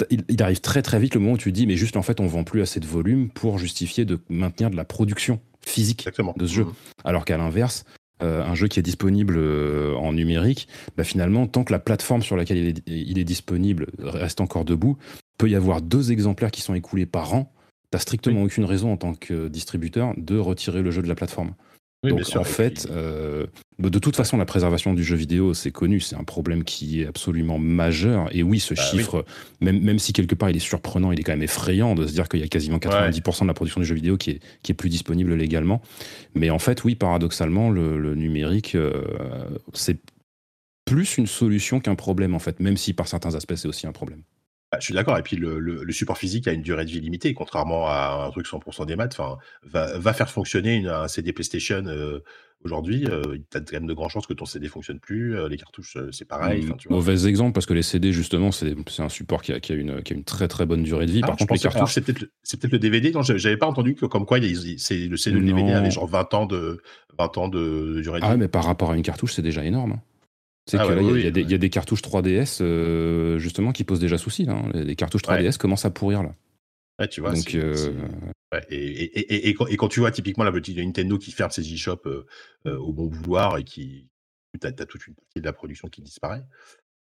[0.09, 2.27] il, arrive très très vite le moment où tu dis, mais juste, en fait, on
[2.27, 6.07] vend plus assez de volume pour justifier de maintenir de la production physique
[6.37, 6.63] de ce jeu.
[6.63, 6.73] Mmh.
[7.03, 7.85] Alors qu'à l'inverse,
[8.23, 10.67] euh, un jeu qui est disponible euh, en numérique,
[10.97, 14.65] bah, finalement, tant que la plateforme sur laquelle il est, il est disponible reste encore
[14.65, 14.97] debout,
[15.37, 17.51] peut y avoir deux exemplaires qui sont écoulés par an,
[17.91, 21.53] tu strictement aucune raison en tant que distributeur de retirer le jeu de la plateforme.
[22.09, 23.47] Donc en fait, euh,
[23.79, 27.07] de toute façon, la préservation du jeu vidéo, c'est connu, c'est un problème qui est
[27.07, 28.29] absolument majeur.
[28.31, 29.25] Et oui, ce bah chiffre,
[29.61, 32.13] Même, même si quelque part il est surprenant, il est quand même effrayant de se
[32.13, 34.71] dire qu'il y a quasiment 90% de la production du jeu vidéo qui est, qui
[34.71, 35.81] est plus disponible légalement.
[36.35, 39.01] Mais en fait, oui, paradoxalement, le, numérique, euh,
[39.73, 39.97] c'est
[40.85, 43.91] plus une solution qu'un problème, en fait, même si par certains aspects, c'est aussi un
[43.91, 44.21] problème.
[44.75, 45.17] Bah, je suis d'accord.
[45.17, 48.45] Et puis le, support physique a une durée de vie limitée, contrairement à un truc
[48.45, 49.17] 100% des maths.
[49.17, 52.19] Enfin, va, faire fonctionner une, un CD PlayStation euh,
[52.65, 53.05] aujourd'hui.
[53.07, 55.37] Euh, tu as quand même de grandes chances que ton CD fonctionne plus.
[55.37, 56.65] Euh, les cartouches, c'est pareil.
[56.65, 59.75] Mmh, mauvais exemple parce que les CD, justement, c'est un support qui a, qui a,
[59.75, 61.21] une, qui a une très très bonne durée de vie.
[61.23, 61.93] Ah, Par contre, les cartouches.
[62.43, 63.11] C'est peut-être le DVD.
[63.11, 64.39] Non, j'avais pas entendu que comme quoi
[64.77, 66.81] c'est le CD, le DVD avait genre 20 ans de,
[67.17, 68.33] 20 ans de durée de ah vie.
[68.33, 70.01] Ah, mais par rapport à une cartouche, c'est déjà énorme.
[70.67, 74.47] C'est ah qu'il y, y, a des cartouches 3DS euh, justement qui posent déjà souci.
[74.49, 74.71] Hein.
[74.73, 76.35] Les cartouches 3DS commencent à pourrir là.
[76.97, 77.33] Ouais, tu vois.
[77.33, 77.93] Donc, euh,
[78.69, 82.77] et, et, et, quand, tu vois typiquement la petite Nintendo qui ferme ses e-shops euh,
[82.77, 84.07] au bon vouloir et qui.
[84.59, 86.45] Tu as, toute une partie de la production qui disparaît,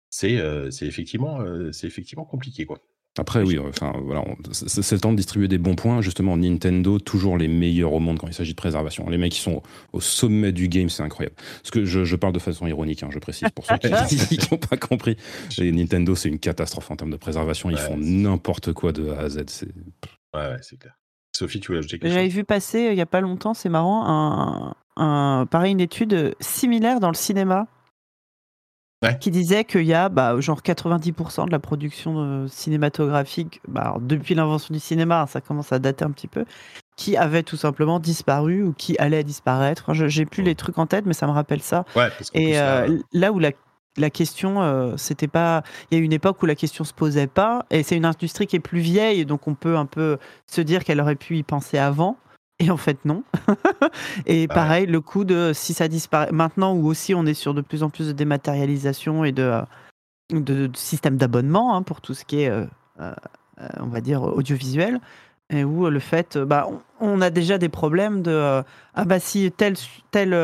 [0.10, 0.36] c'est
[0.82, 2.66] effectivement, effectivement compliqué.
[2.66, 2.84] quoi.
[3.20, 6.02] Après, oui, enfin, voilà, c'est le temps de distribuer des bons points.
[6.02, 9.10] Justement, Nintendo, toujours les meilleurs au monde quand il s'agit de préservation.
[9.10, 9.62] Les mecs qui sont
[9.94, 11.36] au sommet du game, c'est incroyable.
[11.36, 14.78] Parce que je, parle de façon ironique, hein, je précise, pour ceux qui n'ont pas
[14.78, 15.18] compris.
[15.60, 17.70] Nintendo, c'est une catastrophe en termes de préservation.
[17.70, 19.40] Ils font n'importe quoi de A à Z.
[20.34, 20.94] Ouais, c'est clair.
[21.32, 23.54] Sophie, tu voulais ajouter quelque chose J'avais vu passer, euh, il n'y a pas longtemps,
[23.54, 27.68] c'est marrant, un, un, pareil, une étude similaire dans le cinéma
[29.20, 34.36] qui disait qu'il y a bah, genre 90% de la production euh, cinématographique, bah, depuis
[34.36, 36.44] l'invention du cinéma, hein, ça commence à dater un petit peu,
[36.98, 39.94] qui avait tout simplement disparu ou qui allait disparaître.
[39.94, 41.86] Je J'ai plus les trucs en tête, mais ça me rappelle ça.
[42.34, 43.52] Et euh, là où la,
[43.96, 45.64] la question, euh, c'était pas.
[45.90, 48.48] Il y a une époque où la question se posait pas, et c'est une industrie
[48.48, 51.44] qui est plus vieille, donc on peut un peu se dire qu'elle aurait pu y
[51.44, 52.18] penser avant.
[52.60, 53.23] Et en fait, non.
[54.26, 57.53] et bah pareil, le coup de si ça disparaît maintenant, où aussi on est sur
[57.53, 59.61] de plus en plus de dématérialisation et de, euh,
[60.31, 62.65] de, systèmes d'abonnement hein, pour tout ce qui est, euh,
[62.99, 63.14] euh,
[63.80, 64.99] on va dire, audiovisuel,
[65.49, 66.68] et où le fait, bah,
[66.99, 68.61] on, a déjà des problèmes de
[68.94, 69.76] ah bah si telle,
[70.11, 70.38] telle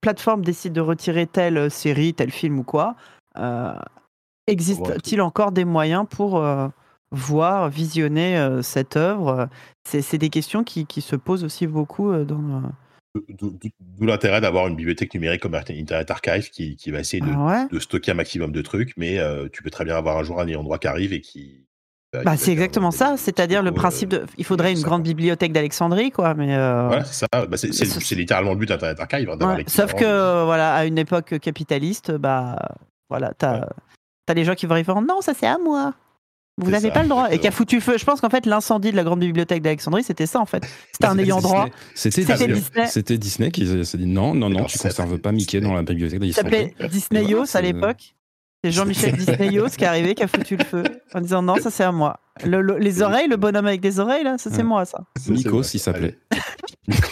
[0.00, 2.94] plateforme décide de retirer telle série, tel film ou quoi,
[4.46, 6.40] Existe-t-il encore des moyens pour
[7.12, 9.48] voir, visionner cette œuvre
[9.84, 12.62] C'est des questions qui, qui, se posent aussi beaucoup dans.
[13.28, 17.68] D'où l'intérêt d'avoir une bibliothèque numérique comme Internet Archive qui, qui va essayer de, ah
[17.70, 19.18] de, stocker un maximum de trucs, mais
[19.52, 21.62] tu peux très bien avoir un jour un ayant droit qui arrive et qui,
[22.12, 24.26] bah, c'est exactement ça, c'est-à-dire le principe de.
[24.36, 26.34] Il faudrait une grande bibliothèque d'Alexandrie, quoi.
[26.34, 27.46] Mais euh, c'est ça.
[27.46, 29.30] Bah, c'est littéralement le but d'Internet Archive.
[29.30, 32.58] Hein, sauf que, voilà, à une époque capitaliste, bah,
[33.08, 33.66] voilà, t'as
[34.28, 35.94] as les gens qui vont arriver non, ça c'est à moi.
[36.58, 37.30] Vous n'avez pas le droit.
[37.30, 37.96] Et qui a foutu feu.
[37.98, 40.62] Je pense qu'en fait, l'incendie de la grande bibliothèque d'Alexandrie, c'était ça, en fait.
[40.92, 41.68] C'était un ayant droit.
[41.94, 42.86] C'était Disney.
[42.86, 45.82] C'était Disney qui s'est dit non, non, non, tu ne conserves pas Mickey dans la
[45.82, 46.52] bibliothèque d'Alexandrie.
[46.52, 48.14] Ça s'appelait Disneyos à l'époque.
[48.64, 50.84] C'est Jean-Michel Disneyos qui est arrivé, qui a foutu le feu
[51.14, 52.20] en disant non, ça c'est à moi.
[52.44, 55.04] les oreilles, le bonhomme avec des oreilles, là, ça c'est moi, ça.
[55.28, 56.16] Nikos, il s'appelait.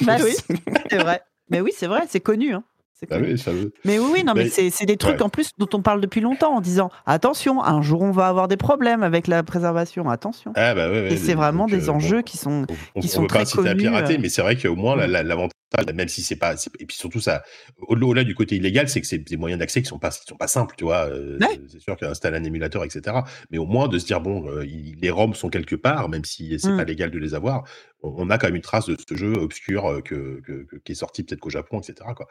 [0.02, 0.34] bah oui,
[0.90, 1.22] c'est vrai.
[1.48, 2.54] Mais oui, c'est vrai, c'est connu.
[2.54, 2.62] Hein.
[3.10, 3.72] Ah oui, ça veut...
[3.84, 6.56] Mais oui, oui, non, mais, c'est des trucs en plus dont on parle depuis longtemps
[6.56, 10.52] en disant attention, un jour on va avoir des problèmes avec la préservation, attention.
[10.56, 12.66] Ah bah et c'est vraiment des euh, enjeux qui sont,
[13.00, 13.68] qui sont très connus.
[13.68, 14.18] à pirater, euh.
[14.20, 15.50] mais c'est vrai qu'au moins l'avantage
[15.94, 17.42] même si c'est pas et puis surtout ça
[17.78, 20.36] au-delà du côté illégal c'est que c'est des moyens d'accès qui sont pas qui sont
[20.36, 23.18] pas simples tu vois euh, c'est sûr qu'installer un émulateur etc
[23.50, 26.58] mais au moins de se dire bon euh, les ROM sont quelque part même si
[26.58, 26.86] c'est pas mmh.
[26.86, 27.64] légal de les avoir
[28.02, 30.42] on, a quand même une trace de ce jeu obscur que,
[30.84, 32.26] qui est sorti peut-être qu'au Japon etc quoi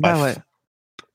[0.00, 0.34] bah ouais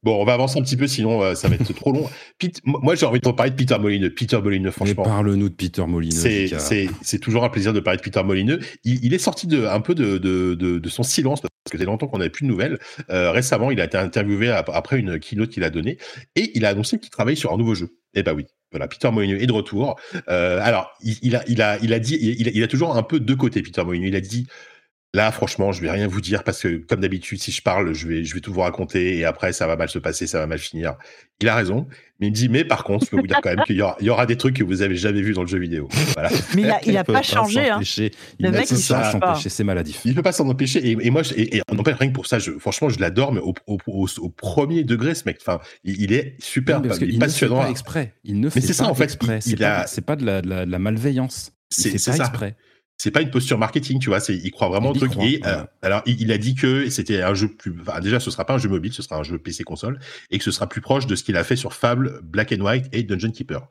[0.01, 2.10] Bon, on va avancer un petit peu, sinon euh, ça va être trop long.
[2.64, 4.14] moi, j'ai envie de parler de Peter Molineux.
[4.14, 5.03] Peter Molineux, franchement.
[5.03, 6.47] Parle-nous de Peter Molineux.
[7.01, 8.60] C'est toujours un plaisir de parler de Peter Molineux.
[8.85, 12.07] Il, est sorti de, un peu de, de, de, son silence parce que c'est longtemps
[12.07, 12.80] qu'on n'avait plus de nouvelles.
[13.10, 15.97] Euh, récemment, il a été interviewé après une keynote qu'il a donnée
[16.38, 17.97] et il a annoncé qu'il travaille sur un nouveau jeu.
[18.14, 19.99] Eh ben oui, voilà, Peter Molineux est de retour.
[20.30, 23.19] Euh, alors, il, a, il, a, il a dit, il, il, a toujours un peu
[23.19, 24.07] deux côtés, Peter Molineux.
[24.07, 24.47] Il a dit
[25.15, 28.07] Là, franchement, je vais rien vous dire parce que, comme d'habitude, si je parle, je
[28.07, 30.45] vais, je vais tout vous raconter et après, ça va mal se passer, ça va
[30.45, 30.98] mal finir.
[31.41, 31.88] Il a raison,
[32.19, 34.06] mais il me dit, mais par contre, je peux vous dire quand même qu'il y,
[34.06, 35.88] y, aura des trucs que vous avez jamais vus dans le jeu vidéo.
[36.14, 36.30] Voilà.
[36.56, 37.69] Mais il a, il a pas, changé.
[37.69, 37.80] Hein.
[38.40, 39.36] Le mec, il change pas.
[39.36, 40.02] C'est maladif.
[40.06, 40.86] Il peut pas s'en empêcher.
[40.86, 43.40] Et, et moi, je, et, et, rien que pour ça, je, franchement, je l'adore, mais
[43.40, 45.38] au, au, au, premier degré, ce mec.
[45.41, 47.56] Enfin, il, est super, parce il, passionnant.
[47.56, 48.14] Ne fait pas exprès.
[48.26, 49.18] Il ne fait mais c'est ça, en fait.
[49.40, 51.53] C'est pas, pas de la, de la, de la malveillance.
[51.69, 52.15] C'est ça.
[52.15, 52.56] exprès
[53.00, 55.14] c'est pas une posture marketing, tu vois, c'est il croit vraiment au truc.
[55.22, 58.46] et, euh, alors il, a dit que c'était un jeu plus, enfin, déjà ce sera
[58.46, 60.00] pas un jeu mobile, ce sera un jeu PC console
[60.30, 62.60] et que ce sera plus proche de ce qu'il a fait sur Fable, Black and
[62.60, 63.66] White et Dungeon Keeper.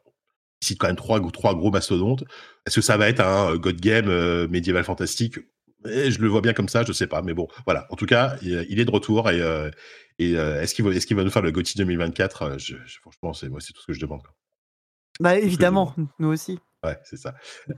[0.63, 2.25] Il cite quand même trois, trois gros mastodontes.
[2.67, 5.39] Est-ce que ça va être un God Game euh, médiéval fantastique?
[5.87, 7.87] Eh, Je le vois bien comme ça, je sais pas, mais bon, voilà.
[7.91, 9.71] En tout cas, il, est de retour et, euh,
[10.19, 13.51] et est-ce qu'il va, est-ce qu'il va nous faire le GOTY 2024 je, Franchement, c'est
[13.51, 14.23] moi, c'est tout ce que je demande.
[15.21, 16.59] Bah évidemment, nous aussi.
[16.85, 17.35] Ouais, c'est ça.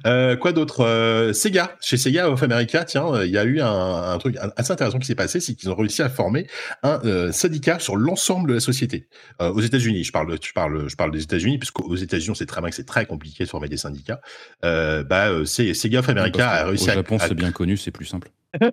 [0.06, 0.84] Euh, quoi d'autre?
[0.84, 4.72] Euh, Sega, chez Sega of America, tiens, euh, il y a eu un, truc assez
[4.72, 6.46] intéressant qui s'est passé, c'est qu'ils ont réussi à former
[6.82, 9.08] un syndicat sur l'ensemble de la société.
[9.38, 12.68] aux États-Unis, je parle, je parle, je parle des États-Unis, puisqu'aux États-Unis, sait très bien
[12.68, 14.20] que c'est très compliqué de former des syndicats.
[14.62, 18.28] bah, c'est Sega of America a réussi au Japon, c'est bien connu, c'est plus simple.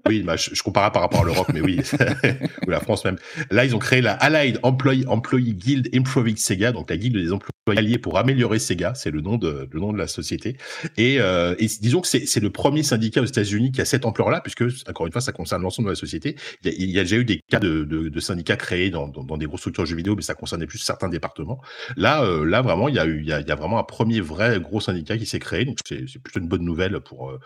[0.07, 1.79] Oui, bah, je, je, compare par rapport à l'Europe, mais oui,
[2.67, 3.17] ou la France même.
[3.51, 7.31] Là, ils ont créé la Allied Employee, Employee Guild Improving Sega, donc la guilde des
[7.31, 10.57] employés alliés pour améliorer Sega, c'est le nom de le nom de la société.
[10.95, 14.41] Et, euh, et disons que c'est le premier syndicat aux États-Unis qui a cette ampleur-là,
[14.41, 16.35] puisque encore une fois, ça concerne l'ensemble de la société.
[16.63, 18.89] Il y, a, il y, a, déjà eu des cas de, de, de syndicats créés
[18.89, 21.61] dans, dans, dans, des grosses structures de jeux vidéo, mais ça concernait plus certains départements.
[21.97, 23.79] Là, euh, là vraiment, il y a eu il y a, il y a vraiment
[23.79, 27.37] un premier vrai gros syndicat qui s'est créé, donc c'est plutôt une bonne nouvelle pour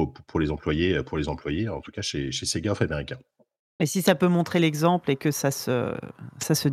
[0.00, 3.18] euh, pour, les employés, pour les employés, en tout cas chez, chez Sega of America.
[3.80, 5.94] Et si ça peut montrer l'exemple et que ça se,
[6.40, 6.68] ça se,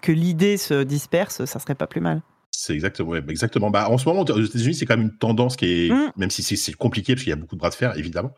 [0.00, 2.22] que l'idée se disperse, ça serait pas plus mal.
[2.50, 3.70] C'est exactement, exactement.
[3.70, 6.12] Bah, en ce moment, aux États-Unis, c'est quand même une tendance qui est, mmh.
[6.16, 8.32] même si c'est compliqué parce qu'il y a beaucoup de bras de fer, évidemment,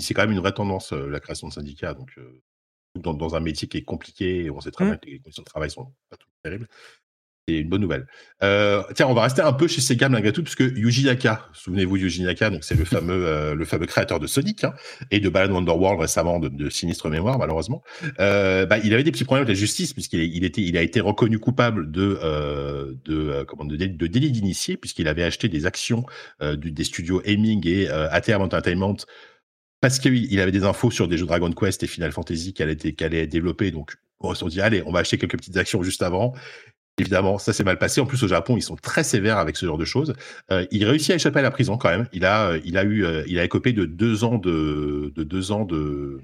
[0.00, 1.94] c'est quand même une vraie tendance euh, la création de syndicats.
[1.94, 2.42] Donc, euh,
[2.98, 4.88] dans, dans, un métier qui est compliqué, on sait très mmh.
[4.88, 6.68] bien que les conditions de travail sont pas tout terribles.
[7.58, 8.06] Une bonne nouvelle.
[8.42, 11.96] Euh, tiens, on va rester un peu chez Sega malgré tout, puisque Yuji Naka, souvenez-vous
[11.96, 14.74] Yuji Naka, donc c'est le fameux, euh, le fameux créateur de Sonic hein,
[15.10, 17.82] et de Balan Wonderworld récemment de, de sinistre mémoire malheureusement.
[18.20, 20.82] Euh, bah, il avait des petits problèmes avec la justice puisqu'il il était, il a
[20.82, 22.18] été reconnu coupable de,
[23.04, 26.04] de, comment, de, de délit d'initié puisqu'il avait acheté des actions
[26.40, 28.96] du, des studios Aiming et ATM Entertainment
[29.82, 32.92] parce qu'il avait des infos sur des jeux Dragon Quest et Final Fantasy qu'elle était,
[32.92, 33.72] qu'elle allait développer.
[33.72, 36.34] Donc, on s'est dit, allez, on va acheter quelques petites actions juste avant.
[37.02, 38.00] Évidemment, ça s'est mal passé.
[38.00, 40.14] En plus, au Japon, ils sont très sévères avec ce genre de choses.
[40.52, 42.06] Euh, il réussit à échapper à la prison quand même.
[42.12, 45.24] Il a, euh, il a eu, euh, il a écopé de deux ans de, de
[45.24, 46.20] deux ans de,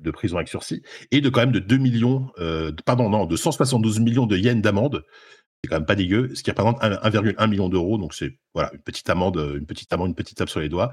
[0.00, 3.36] de prison avec sursis et de quand même de 2 millions, euh, pardon, non, de
[3.36, 5.04] 172 millions de yens d'amende.
[5.62, 7.98] C'est quand même pas dégueu, ce qui représente 1,1 million d'euros.
[7.98, 10.90] Donc c'est voilà une petite amende, une petite amende, une petite tape sur les doigts.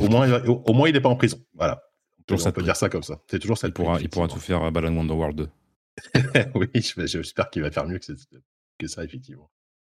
[0.00, 1.38] Au moins, au, moins, il n'est pas en prison.
[1.54, 1.82] Voilà.
[2.28, 3.20] On peut, dire ça comme ça.
[3.28, 3.68] C'est toujours ça.
[3.68, 5.48] Il pourra, il pourra tout faire à Balan Wonderworld 2.
[6.54, 9.50] oui, j'espère qu'il va faire mieux que, ça, effectivement.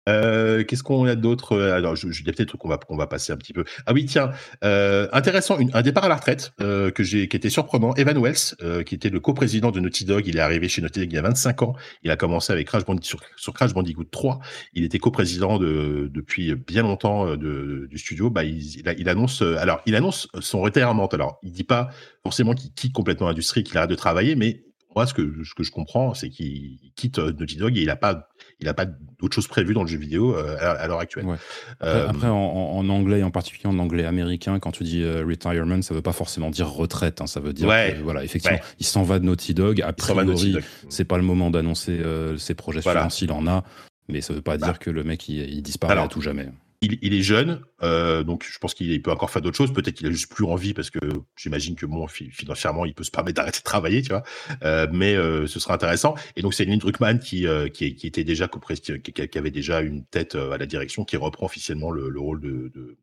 [0.07, 1.53] Euh, qu'est-ce qu'on a d'autre?
[1.53, 3.51] Euh, Alors, je, je, il y a peut-être qu'on va, qu'on va passer un petit
[3.51, 3.65] peu.
[3.85, 4.31] Ah oui, tiens,
[4.63, 7.93] euh, intéressant, un départ à la retraite que j'ai, qui était surprenant.
[7.95, 11.11] Evan Wells, qui était le coprésident de Naughty Dog, il est arrivé chez Naughty Dog
[11.11, 11.75] il y a 25 ans.
[12.03, 14.39] Il a commencé avec Crash Bandicoot sur, Crash Bandicoot 3.
[14.73, 18.29] Il était coprésident de, depuis bien longtemps du studio.
[18.29, 21.07] Bah, il, annonce, alors, il annonce son retirement.
[21.07, 21.89] Alors, il dit pas
[22.23, 24.66] forcément qu'il quitte complètement l'industrie, qu'il arrête de travailler, mais
[24.97, 27.95] moi, ce que, ce que je comprends, c'est qu'il quitte Naughty Dog et il n'a
[27.95, 28.29] pas
[28.59, 31.25] il n'a pas d'autre chose prévue dans le jeu vidéo euh, à, l'heure actuelle.
[31.25, 31.35] Ouais.
[31.83, 35.83] Euh, après, en, en, anglais, en particulier en anglais américain, quand tu dis euh, retirement,
[35.83, 37.21] ça veut pas forcément dire retraite.
[37.21, 37.95] Hein, ça veut dire, ouais.
[37.95, 38.63] que, voilà, effectivement, ouais.
[38.79, 39.83] il s'en va de Naughty Dog.
[39.83, 40.57] A priori,
[40.89, 42.01] c'est pas le moment d'annoncer
[42.39, 43.07] ses projets voilà.
[43.11, 43.63] suivants s'il en a,
[44.09, 44.65] mais ça veut pas bah.
[44.65, 46.47] dire que le mec il, il disparaît Alors, à tout jamais
[46.81, 49.73] il, il, est jeune, euh, donc je pense qu'il peut encore faire d'autres choses.
[49.73, 50.99] Peut-être qu'il a juste plus envie parce que
[51.35, 54.23] j'imagine que bon, financièrement, il peut se permettre d'arrêter de travailler, tu vois.
[54.63, 56.15] Euh, mais euh, ce sera intéressant.
[56.35, 60.05] Et donc c'est Lynn Druckmann qui, qui, qui, était déjà qui, qui, avait déjà une
[60.05, 62.97] tête à la direction, qui reprend officiellement le, le rôle de, de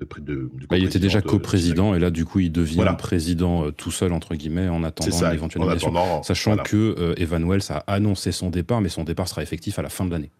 [0.00, 2.94] de, de, de bah, il était déjà coprésident et là du coup il devient voilà.
[2.94, 6.62] président euh, tout seul entre guillemets en attendant ça, l'éventuelle nomination, sachant voilà.
[6.62, 9.88] que euh, Evan Wells a annoncé son départ mais son départ sera effectif à la
[9.90, 10.30] fin de l'année.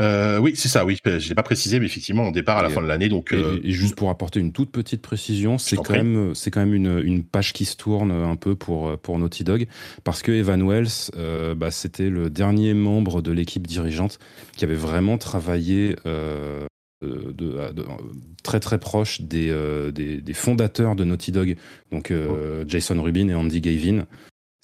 [0.00, 0.98] Euh, oui, c'est ça, oui.
[1.04, 3.08] Je l'ai pas précisé, mais effectivement, on départ à la et, fin de l'année.
[3.08, 3.60] Donc, et, euh...
[3.62, 7.00] et, juste pour apporter une toute petite précision, c'est quand, même, c'est quand même une,
[7.04, 9.66] une, page qui se tourne un peu pour, pour Naughty Dog,
[10.02, 14.18] parce que Evan Wells, euh, bah, c'était le dernier membre de l'équipe dirigeante
[14.56, 16.66] qui avait vraiment travaillé euh,
[17.02, 17.84] de, de, de,
[18.42, 21.56] très très proche des, euh, des, des, fondateurs de Naughty Dog,
[21.90, 22.64] donc oh.
[22.66, 24.06] Jason Rubin et Andy Gavin.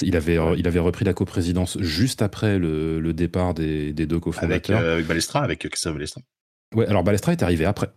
[0.03, 0.55] Il avait, ouais.
[0.59, 4.79] il avait repris la coprésidence juste après le, le départ des, des deux cofondateurs.
[4.79, 6.21] Avec, euh, avec Balestra, avec Christophe Balestra.
[6.75, 7.89] Ouais, alors Balestra est arrivé après.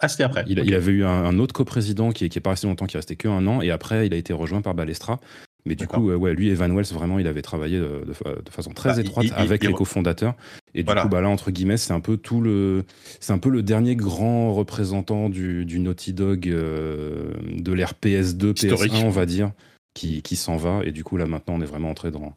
[0.00, 0.44] Ah, c'était après.
[0.46, 0.68] Il, okay.
[0.68, 3.16] il, avait eu un, un autre coprésident qui, qui est pas resté longtemps, qui restait
[3.16, 5.20] que un an, et après, il a été rejoint par Balestra.
[5.66, 8.12] Mais du coup, ouais, lui, Evan Wells, vraiment, il avait travaillé de,
[8.50, 10.34] façon très bah, étroite il, avec les cofondateurs.
[10.74, 12.84] Et du coup, bah, là, entre guillemets, c'est un peu tout le,
[13.20, 18.64] c'est un peu le dernier grand représentant du, du Naughty Dog euh, de l'ère PS2,
[18.64, 18.92] Historique.
[18.92, 19.52] PS1, on va dire
[19.98, 20.80] qui, qui s'en va.
[20.84, 22.34] Et du coup, là, maintenant, on est vraiment entré dans.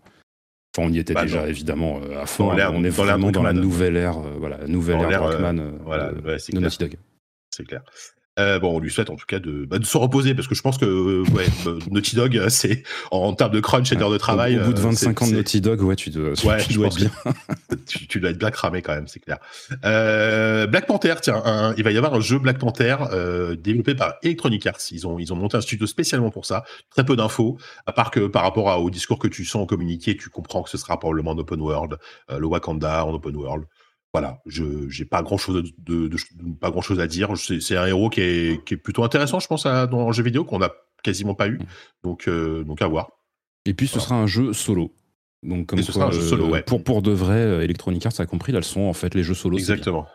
[0.75, 1.47] Enfin, on y était bah, déjà, non.
[1.47, 2.49] évidemment, euh, à fond.
[2.49, 6.13] on est dans vraiment dans la nouvelle ère, euh, voilà, nouvelle ère Rockman euh, voilà,
[6.13, 6.97] ouais, de Naughty Dog.
[7.53, 7.83] C'est clair.
[8.41, 10.55] Euh, bon, on lui souhaite en tout cas de, bah, de se reposer parce que
[10.55, 11.45] je pense que euh, ouais,
[11.91, 14.59] Naughty Dog, euh, c'est en termes de crunch et d'heures de travail.
[14.59, 16.95] Au, bout de 25 ans de Naughty Dog, ouais, tu dois, ouais, tu dois être
[16.95, 17.11] bien.
[17.87, 19.37] tu, tu, dois être bien cramé quand même, c'est clair.
[19.81, 22.97] Black Panther, tiens, un, il va y avoir un jeu Black Panther
[23.61, 24.77] développé par Electronic Arts.
[24.91, 26.63] Ils ont, ils ont monté un studio spécialement pour ça.
[26.89, 29.65] Très peu d'infos, à part que par rapport à, au discours que tu sens en
[29.65, 31.97] communiqué, tu comprends que ce sera probablement en open world,
[32.29, 33.65] le Wakanda en open world
[34.13, 36.17] voilà, je j'ai pas grand chose de, de, de,
[36.59, 37.33] pas grand chose à dire.
[37.37, 40.23] C'est un héros qui est, qui est plutôt intéressant, je pense, à, dans le jeu
[40.23, 40.71] vidéo qu'on a
[41.03, 41.57] quasiment pas eu.
[41.57, 41.65] Mmh.
[42.03, 43.09] Donc donc à voir.
[43.65, 44.05] Et puis ce voilà.
[44.05, 44.93] sera un jeu solo.
[45.43, 46.63] Donc comme Et ce quoi, sera un jeu solo, ouais.
[46.63, 49.33] pour pour de vrai, Electronic Arts a compris, là, le sont en fait les jeux
[49.33, 49.57] solo.
[49.57, 50.07] Exactement.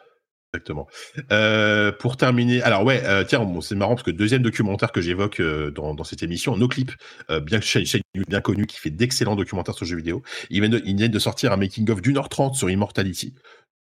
[0.54, 0.86] Exactement.
[1.32, 5.00] Euh, pour terminer, alors ouais, euh, tiens, bon, c'est marrant parce que deuxième documentaire que
[5.00, 6.92] j'évoque euh, dans, dans, cette émission, No Clip,
[7.30, 7.84] euh, bien chaîne,
[8.28, 10.22] bien connue qui fait d'excellents documentaires sur le jeu vidéo.
[10.50, 13.34] Ils viennent de, ils viennent de sortir un making of d'une heure trente sur Immortality.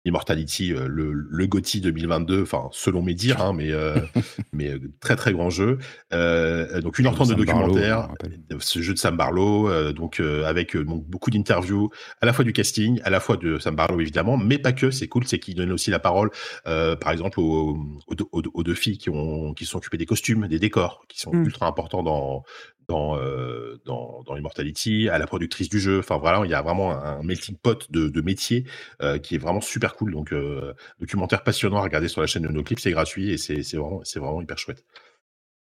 [0.05, 3.95] Immortality, euh, le, le GOTY 2022, enfin selon mes dires, hein, mais euh,
[4.53, 5.77] mais euh, très très grand jeu.
[6.11, 10.19] Euh, donc une heure trente de documentaire, Barlow, ce jeu de Sam Barlow, euh, donc
[10.19, 11.89] avec donc, beaucoup d'interviews,
[12.21, 14.91] à la fois du casting, à la fois de Sam Barlow évidemment, mais pas que.
[14.91, 16.31] C'est cool, c'est qu'il donne aussi la parole,
[16.65, 17.77] par exemple aux,
[18.07, 21.19] aux, aux, aux, deux filles qui ont qui sont occupées des costumes, des décors, qui
[21.19, 21.45] sont mm.
[21.45, 22.43] ultra importants dans
[22.87, 25.99] dans, euh, dans, Immortality, à la productrice du jeu.
[25.99, 28.65] Enfin voilà, il y a vraiment un melting pot de, de métiers
[29.01, 30.11] euh, qui est vraiment super cool.
[30.11, 33.37] Donc euh, documentaire passionnant à regarder sur la chaîne de nos clips, c'est gratuit et
[33.37, 34.83] c'est vraiment, vraiment hyper chouette.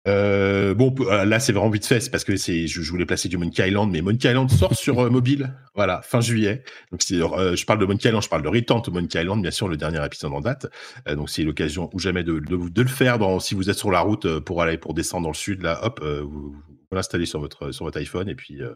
[0.07, 4.03] Bon, là c'est vraiment vite fait, parce que je, voulais placer du Monkey Island, mais
[4.03, 6.63] Monkey Island sort sur mobile, voilà, fin juillet.
[6.93, 9.67] Donc je parle de Monkey Island, je parle de Return to Monkey Island, bien sûr,
[9.67, 10.67] le dernier épisode en date.
[11.09, 13.19] Donc c'est l'occasion ou jamais de, le faire.
[13.41, 16.05] Si vous êtes sur la route pour aller pour descendre dans le sud, là, hop,
[16.05, 16.55] vous,
[16.95, 18.75] vous l'installez sur votre sur votre iPhone et puis vous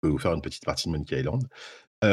[0.00, 1.42] pouvez vous faire une petite partie de Monkey Island.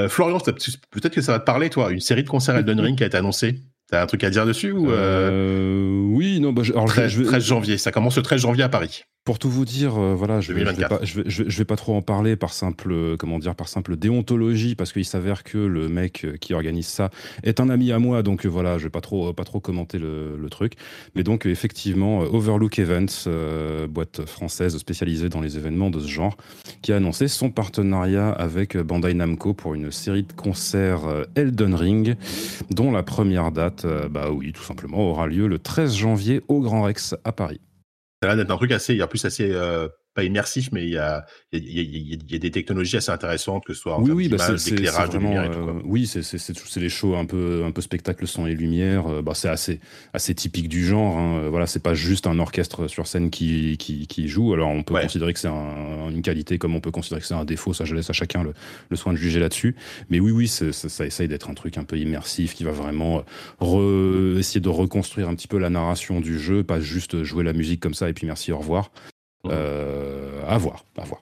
[0.09, 3.03] Florian, peut-être que ça va te parler, toi, une série de concerts Elden Ring qui
[3.03, 3.63] a été annoncée?
[3.89, 5.29] T'as un truc à dire dessus ou euh...
[5.31, 6.51] Euh, Oui, non.
[6.51, 7.25] Bah, alors, 13, je vais...
[7.25, 9.03] 13 janvier, ça commence le 13 janvier à Paris.
[9.27, 11.65] Pour tout vous dire, euh, voilà, je vais, je vais, pas, je, vais, je, vais,
[11.65, 15.57] pas, trop en parler par simple, comment dire, par simple déontologie, parce qu'il s'avère que
[15.57, 17.09] le mec qui organise ça
[17.43, 19.99] est un ami à moi, donc euh, voilà, je vais pas trop, pas trop commenter
[19.99, 20.75] le, le truc.
[21.13, 26.37] Mais donc effectivement, Overlook Events, euh, boîte française spécialisée dans les événements de ce genre,
[26.81, 31.01] qui a annoncé son partenariat avec Bandai Namco pour une série de concerts
[31.35, 32.15] Elden Ring,
[32.71, 36.83] dont la première date, bah oui, tout simplement, aura lieu le 13 janvier au Grand
[36.83, 37.59] Rex à Paris
[38.21, 39.87] ça a l'air d'être un truc assez, il y a plus assez, euh,
[40.17, 43.81] pas immersif, mais il y a, il y, a, des technologies assez intéressantes, que ce
[43.81, 47.15] soit en oui, oui, bah d'éclairage, de lumière et tout, euh, oui, c'est les shows
[47.15, 49.05] un peu, un peu spectacle son et lumière.
[49.05, 49.79] Euh, bah, c'est assez,
[50.13, 51.19] assez typique du genre.
[51.19, 51.43] Hein.
[51.43, 54.55] Euh, voilà, c'est pas juste un orchestre sur scène qui, qui, qui joue.
[54.55, 57.45] Alors on peut considérer que c'est une qualité, comme on peut considérer que c'est un
[57.45, 57.73] défaut.
[57.73, 58.55] Ça, je laisse à chacun le,
[58.89, 59.75] le soin de juger là-dessus.
[60.09, 63.23] Mais oui, oui, ça, ça, essaye d'être un truc un peu immersif qui va vraiment
[64.39, 67.81] essayer de reconstruire un petit peu la narration du jeu, pas juste jouer la musique
[67.81, 68.89] comme ça et puis merci, au revoir.
[69.51, 71.21] Euh, à voir, à voir.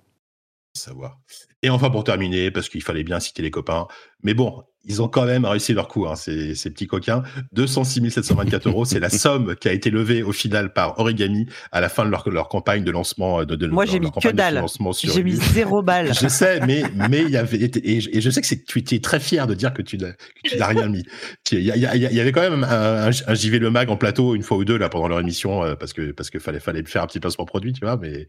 [0.73, 1.19] Savoir.
[1.61, 3.87] Et enfin, pour terminer, parce qu'il fallait bien citer les copains,
[4.23, 7.23] mais bon, ils ont quand même réussi leur coup, hein, ces, ces, petits coquins.
[7.53, 11.81] 206 724 euros, c'est la somme qui a été levée au final par Origami à
[11.81, 14.29] la fin de leur, leur campagne de lancement euh, de, de Moi, j'ai mis que
[14.29, 14.63] dalle.
[15.03, 16.13] J'ai mis zéro balle.
[16.13, 19.47] Je sais, mais mais il y avait et, je sais que tu étais très fier
[19.47, 21.03] de dire que tu n'as rien mis.
[21.51, 24.57] Il y, y, avait quand même un, un, JV Le Mag en plateau une fois
[24.57, 27.07] ou deux là pendant leur émission euh, parce que parce que fallait fallait faire un
[27.07, 27.97] petit placement produit, tu vois.
[27.97, 28.27] Mais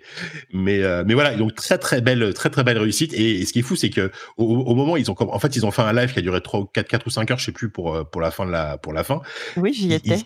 [0.53, 3.13] mais euh, mais voilà, donc très très belle très très belle réussite.
[3.15, 5.65] Et, ce qui est fou, c'est que au, au, moment ils ont en fait ils
[5.67, 7.53] ont fait un live qui a duré 3, 4, 4 ou 5 heures, je sais
[7.53, 9.21] plus, pour, euh, pour la fin de la, pour la fin.
[9.57, 10.17] Oui, j'y étais.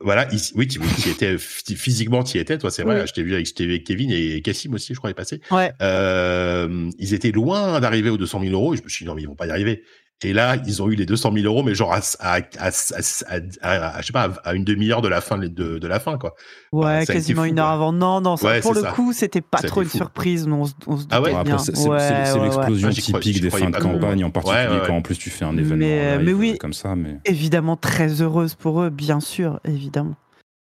[0.00, 3.06] voilà, oui, tu y étais, physiquement, tu y étais, toi, c'est vrai.
[3.06, 5.40] Je t'ai vu avec, Kevin et Cassim aussi, je crois, est passé.
[5.50, 5.72] Ouais.
[5.82, 9.14] Euh, ils étaient loin d'arriver aux 200 000 euros et je me suis dit, non,
[9.14, 9.82] mais ils vont pas y arriver.
[10.22, 14.00] Et là, ils ont eu les 200 000 euros, mais genre à, à, à, à
[14.00, 16.34] je sais pas, à une demi-heure de la fin de, de la fin, quoi.
[16.72, 17.92] Ouais, quasiment une heure avant.
[17.92, 21.04] Non, non, ça, pour le coup, c'était pas trop une surprise, mais on, on se
[21.10, 21.58] ah ouais, bien.
[21.58, 25.56] C'est l'explosion typique des fins de campagne, en particulier quand en plus tu fais un
[25.56, 26.94] événement mais, mais oui, comme ça.
[26.96, 30.14] Mais évidemment très heureuse pour eux, bien sûr, évidemment.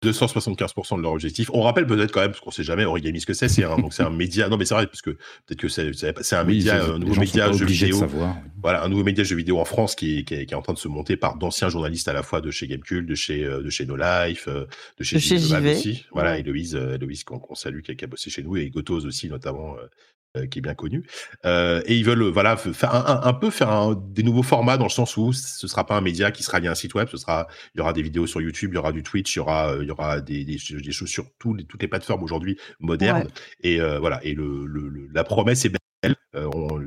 [0.04, 1.50] 275% de leur objectif.
[1.54, 3.78] On rappelle peut-être quand même, parce qu'on sait jamais Origami ce que c'est, c'est un,
[3.78, 4.48] donc c'est un média.
[4.48, 7.52] Non, mais c'est vrai, parce que peut-être que c'est, c'est un média, un nouveau média
[7.52, 8.06] jeu vidéo.
[8.62, 10.88] Voilà, un nouveau média jeu vidéo en France qui, qui, est, en train de se
[10.88, 13.86] monter par d'anciens journalistes à la fois de chez Gamecube, de chez, euh, de chez
[13.86, 14.66] No Life, euh,
[15.00, 16.06] de chez, de aussi.
[16.12, 19.76] Voilà, Héloïse, euh, Héloïse qu'on, salue, qui a, bossé chez nous, et Gotos aussi, notamment,
[20.38, 21.04] euh, qui est bien connu.
[21.46, 25.16] Euh, et ils veulent voilà faire un, peu faire des nouveaux formats dans le sens
[25.18, 27.48] où ce sera pas un média qui sera lié à un site web, ce sera
[27.74, 29.74] il y aura des vidéos sur YouTube, il y aura du Twitch, il y aura
[29.88, 33.30] il y aura des, des, choses sur les, toutes les plateformes aujourd'hui modernes.
[33.62, 34.68] Et euh, voilà et le,
[35.14, 36.16] la promesse est belle.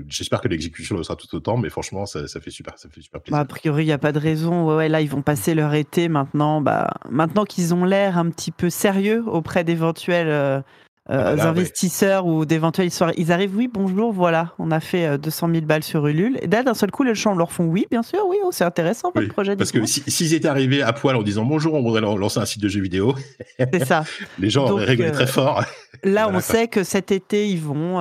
[0.06, 3.20] J'espère que l'exécution le sera tout autant, mais franchement, ça, fait super, ça fait super
[3.20, 3.36] plaisir.
[3.36, 4.76] Bah, a priori, il n'y a pas de raison.
[4.76, 6.60] Ouais, là, ils vont passer leur été maintenant.
[6.60, 10.62] Bah, maintenant qu'ils ont l'air un petit peu sérieux auprès d'éventuels
[11.08, 13.12] euh, ah, investisseurs ou d'éventuels histoires.
[13.16, 16.38] Ils arrivent, oui, bonjour, voilà, on a fait 200 euh, 000 balles sur Ulule.
[16.42, 19.10] Et d'un seul coup, les gens leur font, oui, bien sûr, oui, oh, c'est intéressant
[19.14, 19.56] votre projet.
[19.56, 22.62] Parce que s'ils étaient arrivés à poil en disant bonjour, on voudrait lancer un site
[22.62, 23.14] de jeux vidéo,
[23.58, 24.04] c'est ça.
[24.38, 25.64] les gens auraient rigolé très euh, fort.
[26.04, 27.98] Là, on sait que cet été, ils vont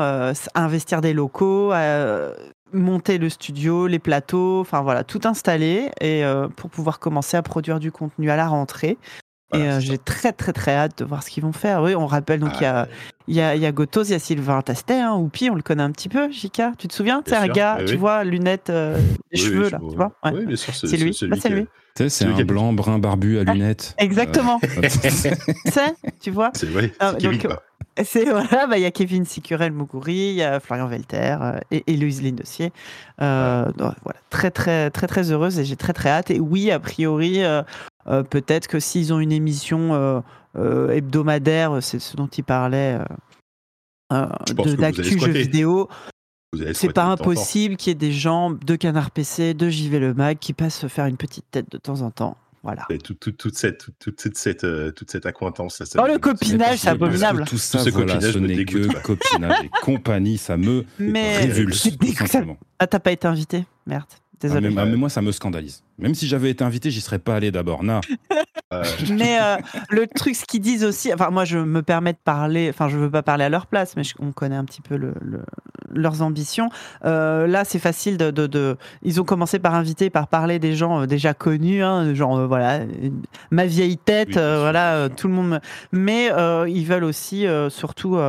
[0.53, 1.73] investir des locaux,
[2.73, 6.23] monter le studio, les plateaux, enfin voilà, tout installer et
[6.57, 8.97] pour pouvoir commencer à produire du contenu à la rentrée
[9.53, 11.81] et euh, j'ai très très très hâte de voir ce qu'ils vont faire.
[11.81, 12.88] Oui, on rappelle donc il y, a, ah,
[13.27, 15.84] y, a, y a Gotos, il y a Sylvain Tastet, hein, Oupi, on le connaît
[15.84, 16.73] un petit peu, Jika.
[16.77, 17.23] Tu te souviens?
[17.26, 18.99] C'est un gars, tu vois, lunettes, euh,
[19.31, 20.11] les cheveux là, tu vois?
[20.26, 21.17] Oui, bien sûr, c'est lui.
[21.27, 21.67] Bah, c'est lui.
[21.95, 23.95] C'est un blanc brun barbu à ah, lunettes.
[23.97, 24.59] exactement.
[24.89, 25.35] c'est,
[26.21, 26.51] tu vois?
[26.53, 26.93] C'est vrai.
[26.99, 27.13] Ah.
[28.03, 31.59] C'est voilà, bah il y a Kevin Sicurel Mougouri, il y a Florian Velter euh,
[31.71, 32.71] et, et Louise Lindossier.
[33.21, 36.31] Euh, voilà, très très très très heureuse et j'ai très très hâte.
[36.31, 37.61] Et oui, a priori, euh,
[38.30, 40.22] peut-être que s'ils ont une émission euh,
[40.57, 42.99] euh, hebdomadaire, c'est ce dont ils parlaient,
[44.11, 45.90] d'actu jeux vidéo.
[46.73, 50.40] C'est pas impossible qu'il y ait des gens de Canard PC, de JV Le Mag
[50.40, 52.38] qui passent se faire une petite tête de temps en temps.
[52.61, 52.86] Voilà.
[53.03, 55.81] toute, cette, toute, cette, toute cette accointance.
[55.98, 57.45] oh, le copinage, c'est abominable.
[57.48, 61.88] Tout, ça, ce copinage ce n'est que copinage et compagnie, ça me Mais révulse.
[62.80, 64.03] Ah, t'as pas été invité Merde.
[64.40, 64.73] Désolé.
[64.77, 65.84] Ah, mais, moi, ça me scandalise.
[65.99, 67.84] Même si j'avais été invité, j'y serais pas allé d'abord.
[67.84, 68.01] Non.
[68.71, 69.55] Euh, mais euh,
[69.89, 72.97] le truc, ce qu'ils disent aussi, enfin, moi, je me permets de parler, enfin, je
[72.97, 75.13] veux pas parler à leur place, mais on connaît un petit peu le,
[75.91, 76.69] leurs ambitions.
[77.03, 81.07] Euh, là, c'est facile de, de, Ils ont commencé par inviter, par parler des gens
[81.07, 82.81] déjà connus, hein, genre, voilà,
[83.49, 85.59] ma vieille tête, voilà, tout le monde.
[85.91, 86.30] Mais
[86.67, 88.19] ils veulent aussi, surtout,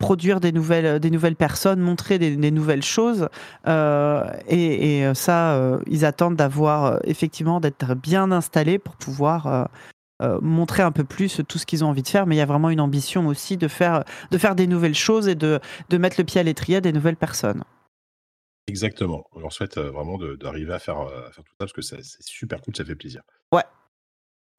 [0.00, 3.28] produire des nouvelles, des nouvelles personnes, montrer des, nouvelles choses.
[3.68, 9.68] et, et ça, ils attendent d'avoir, effectivement, d'être bien installés pour pouvoir
[10.22, 12.42] euh, montrer un peu plus tout ce qu'ils ont envie de faire, mais il y
[12.42, 15.96] a vraiment une ambition aussi de faire, de faire des nouvelles choses et de, de
[15.96, 17.64] mettre le pied à l'étrier à des nouvelles personnes.
[18.68, 19.24] Exactement.
[19.32, 21.80] On leur souhaite euh, vraiment d'arriver à faire, euh, à faire tout ça parce que
[21.80, 23.22] c'est super cool, ça fait plaisir.
[23.50, 23.64] Ouais,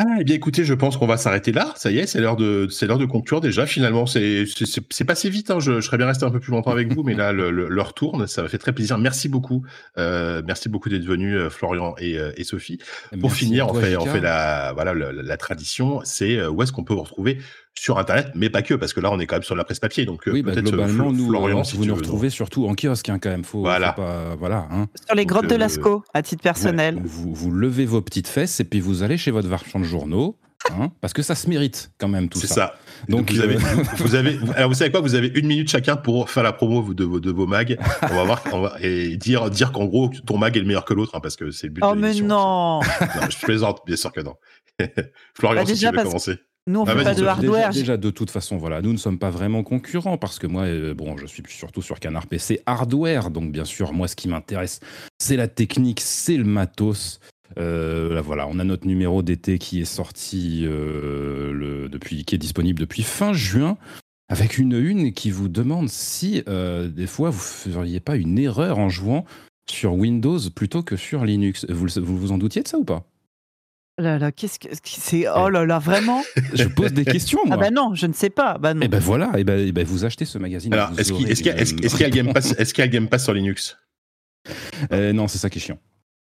[0.03, 1.73] ah, eh bien, écoutez, je pense qu'on va s'arrêter là.
[1.75, 3.67] Ça y est, c'est l'heure de, c'est l'heure de conclure déjà.
[3.67, 5.51] Finalement, c'est, c'est, passé vite.
[5.51, 5.59] Hein.
[5.59, 8.25] Je, serais bien resté un peu plus longtemps avec vous, mais là, l'heure tourne.
[8.25, 8.97] Ça m'a fait très plaisir.
[8.97, 9.63] Merci beaucoup.
[9.99, 12.79] Euh, merci beaucoup d'être venus, euh, Florian et, euh, et Sophie.
[13.19, 16.01] Pour finir, on fait, on fait la, voilà, la, tradition.
[16.03, 17.37] C'est où est-ce qu'on peut vous retrouver
[17.73, 19.79] sur Internet, mais pas que, parce que là, on est quand même sur la presse
[19.79, 20.05] papier.
[20.05, 23.43] Donc, oui, bah, globalement, nous, Florian, vous nous retrouvez surtout en kiosque, hein, quand même.
[23.43, 23.95] Faut, voilà.
[24.37, 24.87] voilà hein.
[25.05, 26.99] Sur les grottes de Lascaux, à titre personnel.
[27.03, 30.37] Vous, vous, levez vos petites fesses et puis vous allez chez votre marchand de journaux.
[30.69, 32.47] Hein, parce que ça se mérite quand même tout ça.
[32.47, 32.75] C'est ça.
[33.09, 33.55] Donc, vous, avez,
[33.97, 36.93] vous avez, alors vous savez quoi Vous avez une minute chacun pour faire la promo
[36.93, 37.79] de, de vos mags.
[38.03, 40.85] On va voir on va, et dire dire qu'en gros ton mag est le meilleur
[40.85, 41.81] que l'autre, parce que c'est le but.
[41.83, 42.79] Oh de mais non.
[42.79, 42.81] non
[43.29, 44.35] Je plaisante, bien sûr que non.
[45.33, 46.37] Florian, bah, si tu veux commencer.
[46.67, 47.71] Nous, on ne ah, fait pas de hardware.
[47.71, 50.93] Déjà, de toute façon, voilà, nous ne sommes pas vraiment concurrents parce que moi, euh,
[50.93, 53.31] bon, je suis surtout sur Canard PC hardware.
[53.31, 54.79] Donc, bien sûr, moi, ce qui m'intéresse,
[55.17, 57.19] c'est la technique, c'est le matos.
[57.57, 62.35] Euh, là, voilà, on a notre numéro d'été qui est sorti euh, le, depuis, qui
[62.35, 63.77] est disponible depuis fin juin,
[64.29, 68.87] avec une une qui vous demande si des fois vous feriez pas une erreur en
[68.87, 69.25] jouant
[69.69, 71.65] sur Windows plutôt que sur Linux.
[71.67, 73.10] Vous vous, vous en doutiez de ça ou pas?
[74.01, 76.23] Là là, qu'est-ce que c'est Oh là là, vraiment
[76.53, 77.55] Je pose des questions, moi.
[77.57, 78.57] Ah bah non, je ne sais pas.
[78.57, 78.81] Bah non.
[78.81, 80.73] Et eh ben voilà, et ben, ben, vous achetez ce magazine.
[80.73, 83.33] Alors, est-ce qu'il est y, a Game Pass Est-ce qu'il y a Game Pass sur
[83.33, 83.77] Linux?
[84.91, 85.79] Euh, Non, c'est ça qui est chiant.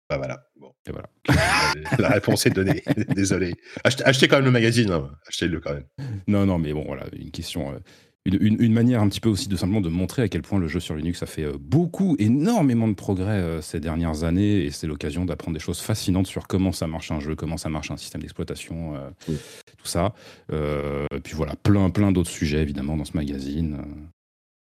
[0.08, 0.44] Bah voilà.
[0.60, 0.72] Bon.
[0.86, 1.08] Et voilà.
[1.98, 2.82] La réponse est donnée.
[3.14, 3.54] Désolé.
[3.84, 4.90] Achetez, quand même le magazine.
[4.90, 5.10] Hein.
[5.28, 5.86] Achetez-le quand même.
[6.26, 7.72] Non, non, mais bon, voilà, une question.
[7.72, 7.78] Euh,
[8.26, 10.78] une, manière un petit peu aussi de simplement de montrer à quel point le jeu
[10.78, 14.86] sur Linux a fait euh, beaucoup, énormément de progrès euh, ces dernières années, et c'est
[14.86, 17.96] l'occasion d'apprendre des choses fascinantes sur comment ça marche un jeu, comment ça marche un
[17.96, 20.12] système d'exploitation, euh, tout ça.
[20.52, 23.78] et puis voilà, plein, plein d'autres sujets évidemment dans ce magazine.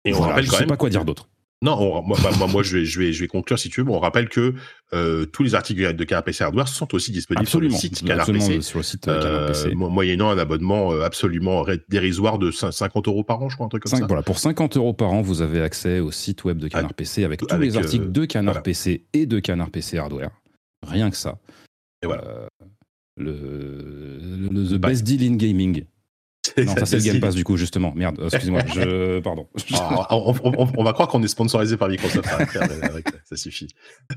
[0.06, 1.30] Et on rappelle je ne sais pas quoi dire d'autre.
[1.66, 3.90] Non, moi, moi, moi, je, vais, je, vais, je vais conclure si tu veux.
[3.90, 4.54] on rappelle que
[4.94, 8.28] euh, tous les articles de Canard PC Hardware sont aussi disponibles sur le site Canard
[8.28, 8.62] PC.
[8.62, 9.74] Sur le site euh, PC.
[9.74, 13.82] moyennant un abonnement euh, absolument dérisoire de 50 euros par an, je crois, un truc
[13.82, 14.06] comme ça.
[14.06, 17.24] Voilà, pour 50 euros par an, vous avez accès au site web de Canard PC
[17.24, 20.30] avec tous les articles de Canard PC et de Canard PC Hardware.
[20.88, 21.40] Rien que ça.
[22.04, 22.48] Et voilà.
[23.18, 23.32] le,
[24.52, 25.86] le, The Best Deal in Gaming.
[26.58, 27.94] Non, ça c'est le Game Pass du coup, justement.
[27.96, 29.20] Merde, excusez-moi, je...
[29.20, 29.48] pardon.
[29.74, 32.28] Ah, on, va croire qu'on est sponsorisé par Microsoft.
[33.24, 33.68] ça suffit.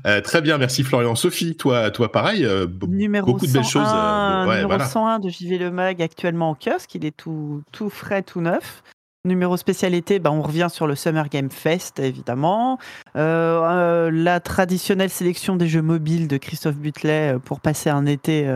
[0.05, 1.15] Euh, très bien, merci Florian.
[1.15, 3.87] Sophie, toi, toi pareil, euh, numéro beaucoup de belles choses.
[3.87, 8.23] Euh, numéro 101 de JV Le Mag actuellement en kiosque, il est tout, tout frais,
[8.23, 8.83] tout neuf.
[9.25, 12.79] Numéro spécialité, bah, on revient sur le Summer Game Fest, évidemment.
[13.15, 18.47] la traditionnelle sélection des jeux mobiles de Christophe Butlet pour passer un été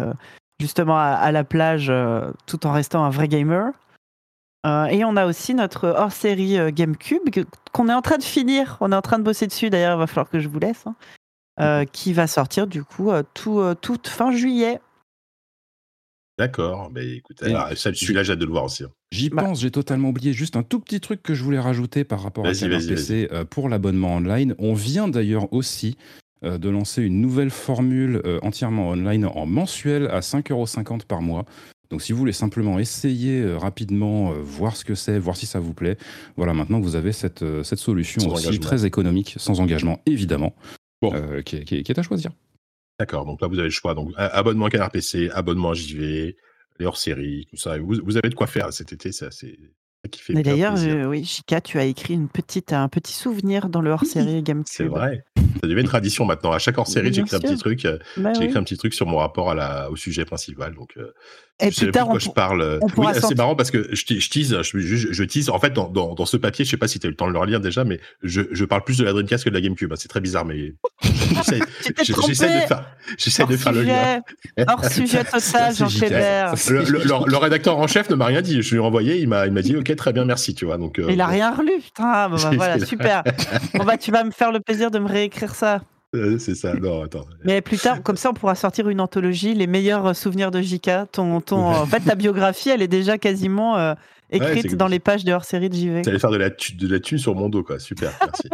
[0.63, 3.73] justement à, la plage euh, tout en restant un vrai gamer.
[4.65, 7.23] Euh, et on a aussi notre hors-série euh, GameCube
[7.73, 8.77] qu'on est en train de finir.
[8.79, 9.69] On est en train de bosser dessus.
[9.69, 10.85] D'ailleurs, il va falloir que je vous laisse.
[11.57, 11.85] Hein.
[11.91, 14.79] qui va sortir du coup tout, toute fin juillet.
[16.39, 16.89] D'accord.
[16.91, 18.85] Mais écoute, celui-là, j'ai hâte de le voir aussi.
[18.85, 18.91] Hein.
[19.11, 19.43] J'y bah.
[19.43, 22.47] pense, j'ai totalement oublié juste un tout petit truc que je voulais rajouter par rapport
[22.47, 24.55] à Canard PC pour l'abonnement online.
[24.59, 25.97] On vient d'ailleurs aussi
[26.43, 31.45] euh, de lancer une nouvelle formule euh, entièrement online en mensuel à 5,50€ par mois.
[31.89, 35.59] Donc si vous voulez simplement essayer euh, rapidement, voir ce que c'est, voir si ça
[35.59, 35.97] vous plaît,
[36.35, 40.55] voilà, maintenant vous avez cette, cette solution aussi très économique, sans engagement évidemment,
[41.45, 42.31] qui, est, à choisir.
[42.99, 43.93] D'accord, donc là vous avez le choix.
[43.93, 46.35] Donc abonnement Canard PC, abonnement JV,
[46.79, 47.77] les hors-séries, tout ça.
[47.77, 49.59] Vous, vous, avez de quoi faire cet été, c'est assez,
[50.29, 50.75] mais d'ailleurs,
[51.07, 54.65] oui, Chica, tu as écrit une petite, un petit souvenir dans le hors-série GameCube.
[54.67, 55.23] C'est vrai.
[55.61, 56.51] Ça devient une tradition maintenant.
[56.51, 57.85] À chaque hors-série, j'écris un petit truc.
[57.85, 60.73] Euh, bah j'ai écrit un petit truc sur mon rapport à la, au sujet principal.
[60.73, 60.97] Donc,
[61.61, 62.79] et plus tard, on, je parle.
[62.97, 65.49] oui, c'est marrant parce que je, je tease, je, je, tease.
[65.49, 67.15] En fait, dans, dans, dans, ce papier, je sais pas si tu as eu le
[67.15, 69.53] temps de le relire déjà, mais je, je parle plus de la Dreamcast que de
[69.53, 69.93] la GameCube.
[69.95, 70.73] C'est très bizarre, mais
[71.03, 72.85] j'essaie de faire,
[73.17, 74.21] j'essaie de faire le lien.
[74.67, 76.55] Hors sujet total, Jean Clébert.
[76.69, 78.61] Le, le, le, rédacteur en chef ne m'a rien dit.
[78.61, 80.77] Je lui ai envoyé, il m'a, il m'a dit, ok, très bien, merci, tu vois.
[80.77, 80.97] Donc.
[80.97, 82.29] Euh, il a rien relu, putain.
[82.29, 83.23] Bah, voilà, super.
[83.75, 85.81] bon bah, tu vas me faire le plaisir de me réécrire ça.
[86.15, 87.25] Euh, c'est ça, non, attends.
[87.43, 91.11] Mais plus tard, comme ça, on pourra sortir une anthologie, les meilleurs souvenirs de JK.
[91.11, 93.95] Ton, ton, en fait, ta biographie, elle est déjà quasiment euh,
[94.29, 96.01] écrite dans les pages de hors-série de JV.
[96.03, 97.79] Tu allais faire de la, de la thune sur mon dos, quoi.
[97.79, 98.49] Super, merci.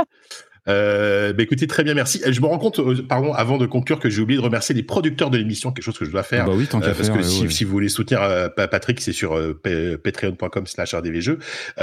[0.69, 2.21] Euh, bah écoutez, très bien, merci.
[2.25, 4.83] Je me rends compte, euh, pardon, avant de conclure, que j'ai oublié de remercier les
[4.83, 6.45] producteurs de l'émission, quelque chose que je dois faire.
[6.45, 9.37] Bah oui, tant euh, parce que si, si, vous voulez soutenir euh, Patrick, c'est sur
[9.37, 9.59] euh,
[10.03, 11.39] patreon.com slash rdvjeux.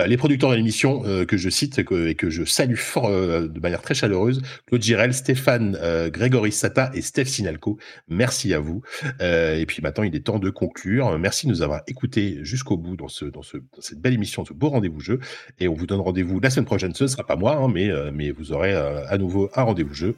[0.07, 3.61] les producteurs de l'émission que je cite et que, et que, je salue fort de
[3.61, 5.79] manière très chaleureuse, Claude Girel, Stéphane,
[6.13, 7.79] Grégory Sata et Steph Sinalco.
[8.09, 8.83] Merci à vous.
[9.21, 11.19] et puis maintenant, il est temps de conclure.
[11.19, 14.45] Merci de nous avoir écoutés jusqu'au bout dans, ce, dans, ce, dans cette belle émission,
[14.45, 15.21] ce beau rendez-vous jeu.
[15.59, 16.95] Et on vous donne rendez-vous la semaine prochaine.
[16.95, 20.17] Ce ne sera pas moi, hein, mais, mais vous aurez à nouveau un rendez-vous jeu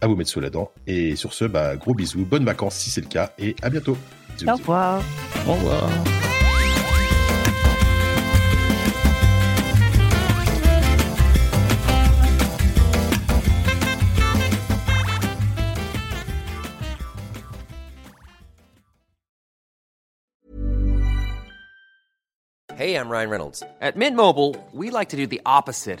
[0.00, 0.70] à vous mettre sous la dent.
[0.86, 3.96] Et sur ce, bah, gros bisous, bonnes vacances si c'est le cas, et à bientôt.
[4.46, 5.02] Au revoir.
[5.46, 5.90] Au revoir.
[22.80, 23.62] Hey, I'm Ryan Reynolds.
[23.82, 26.00] At Mint Mobile, we like to do the opposite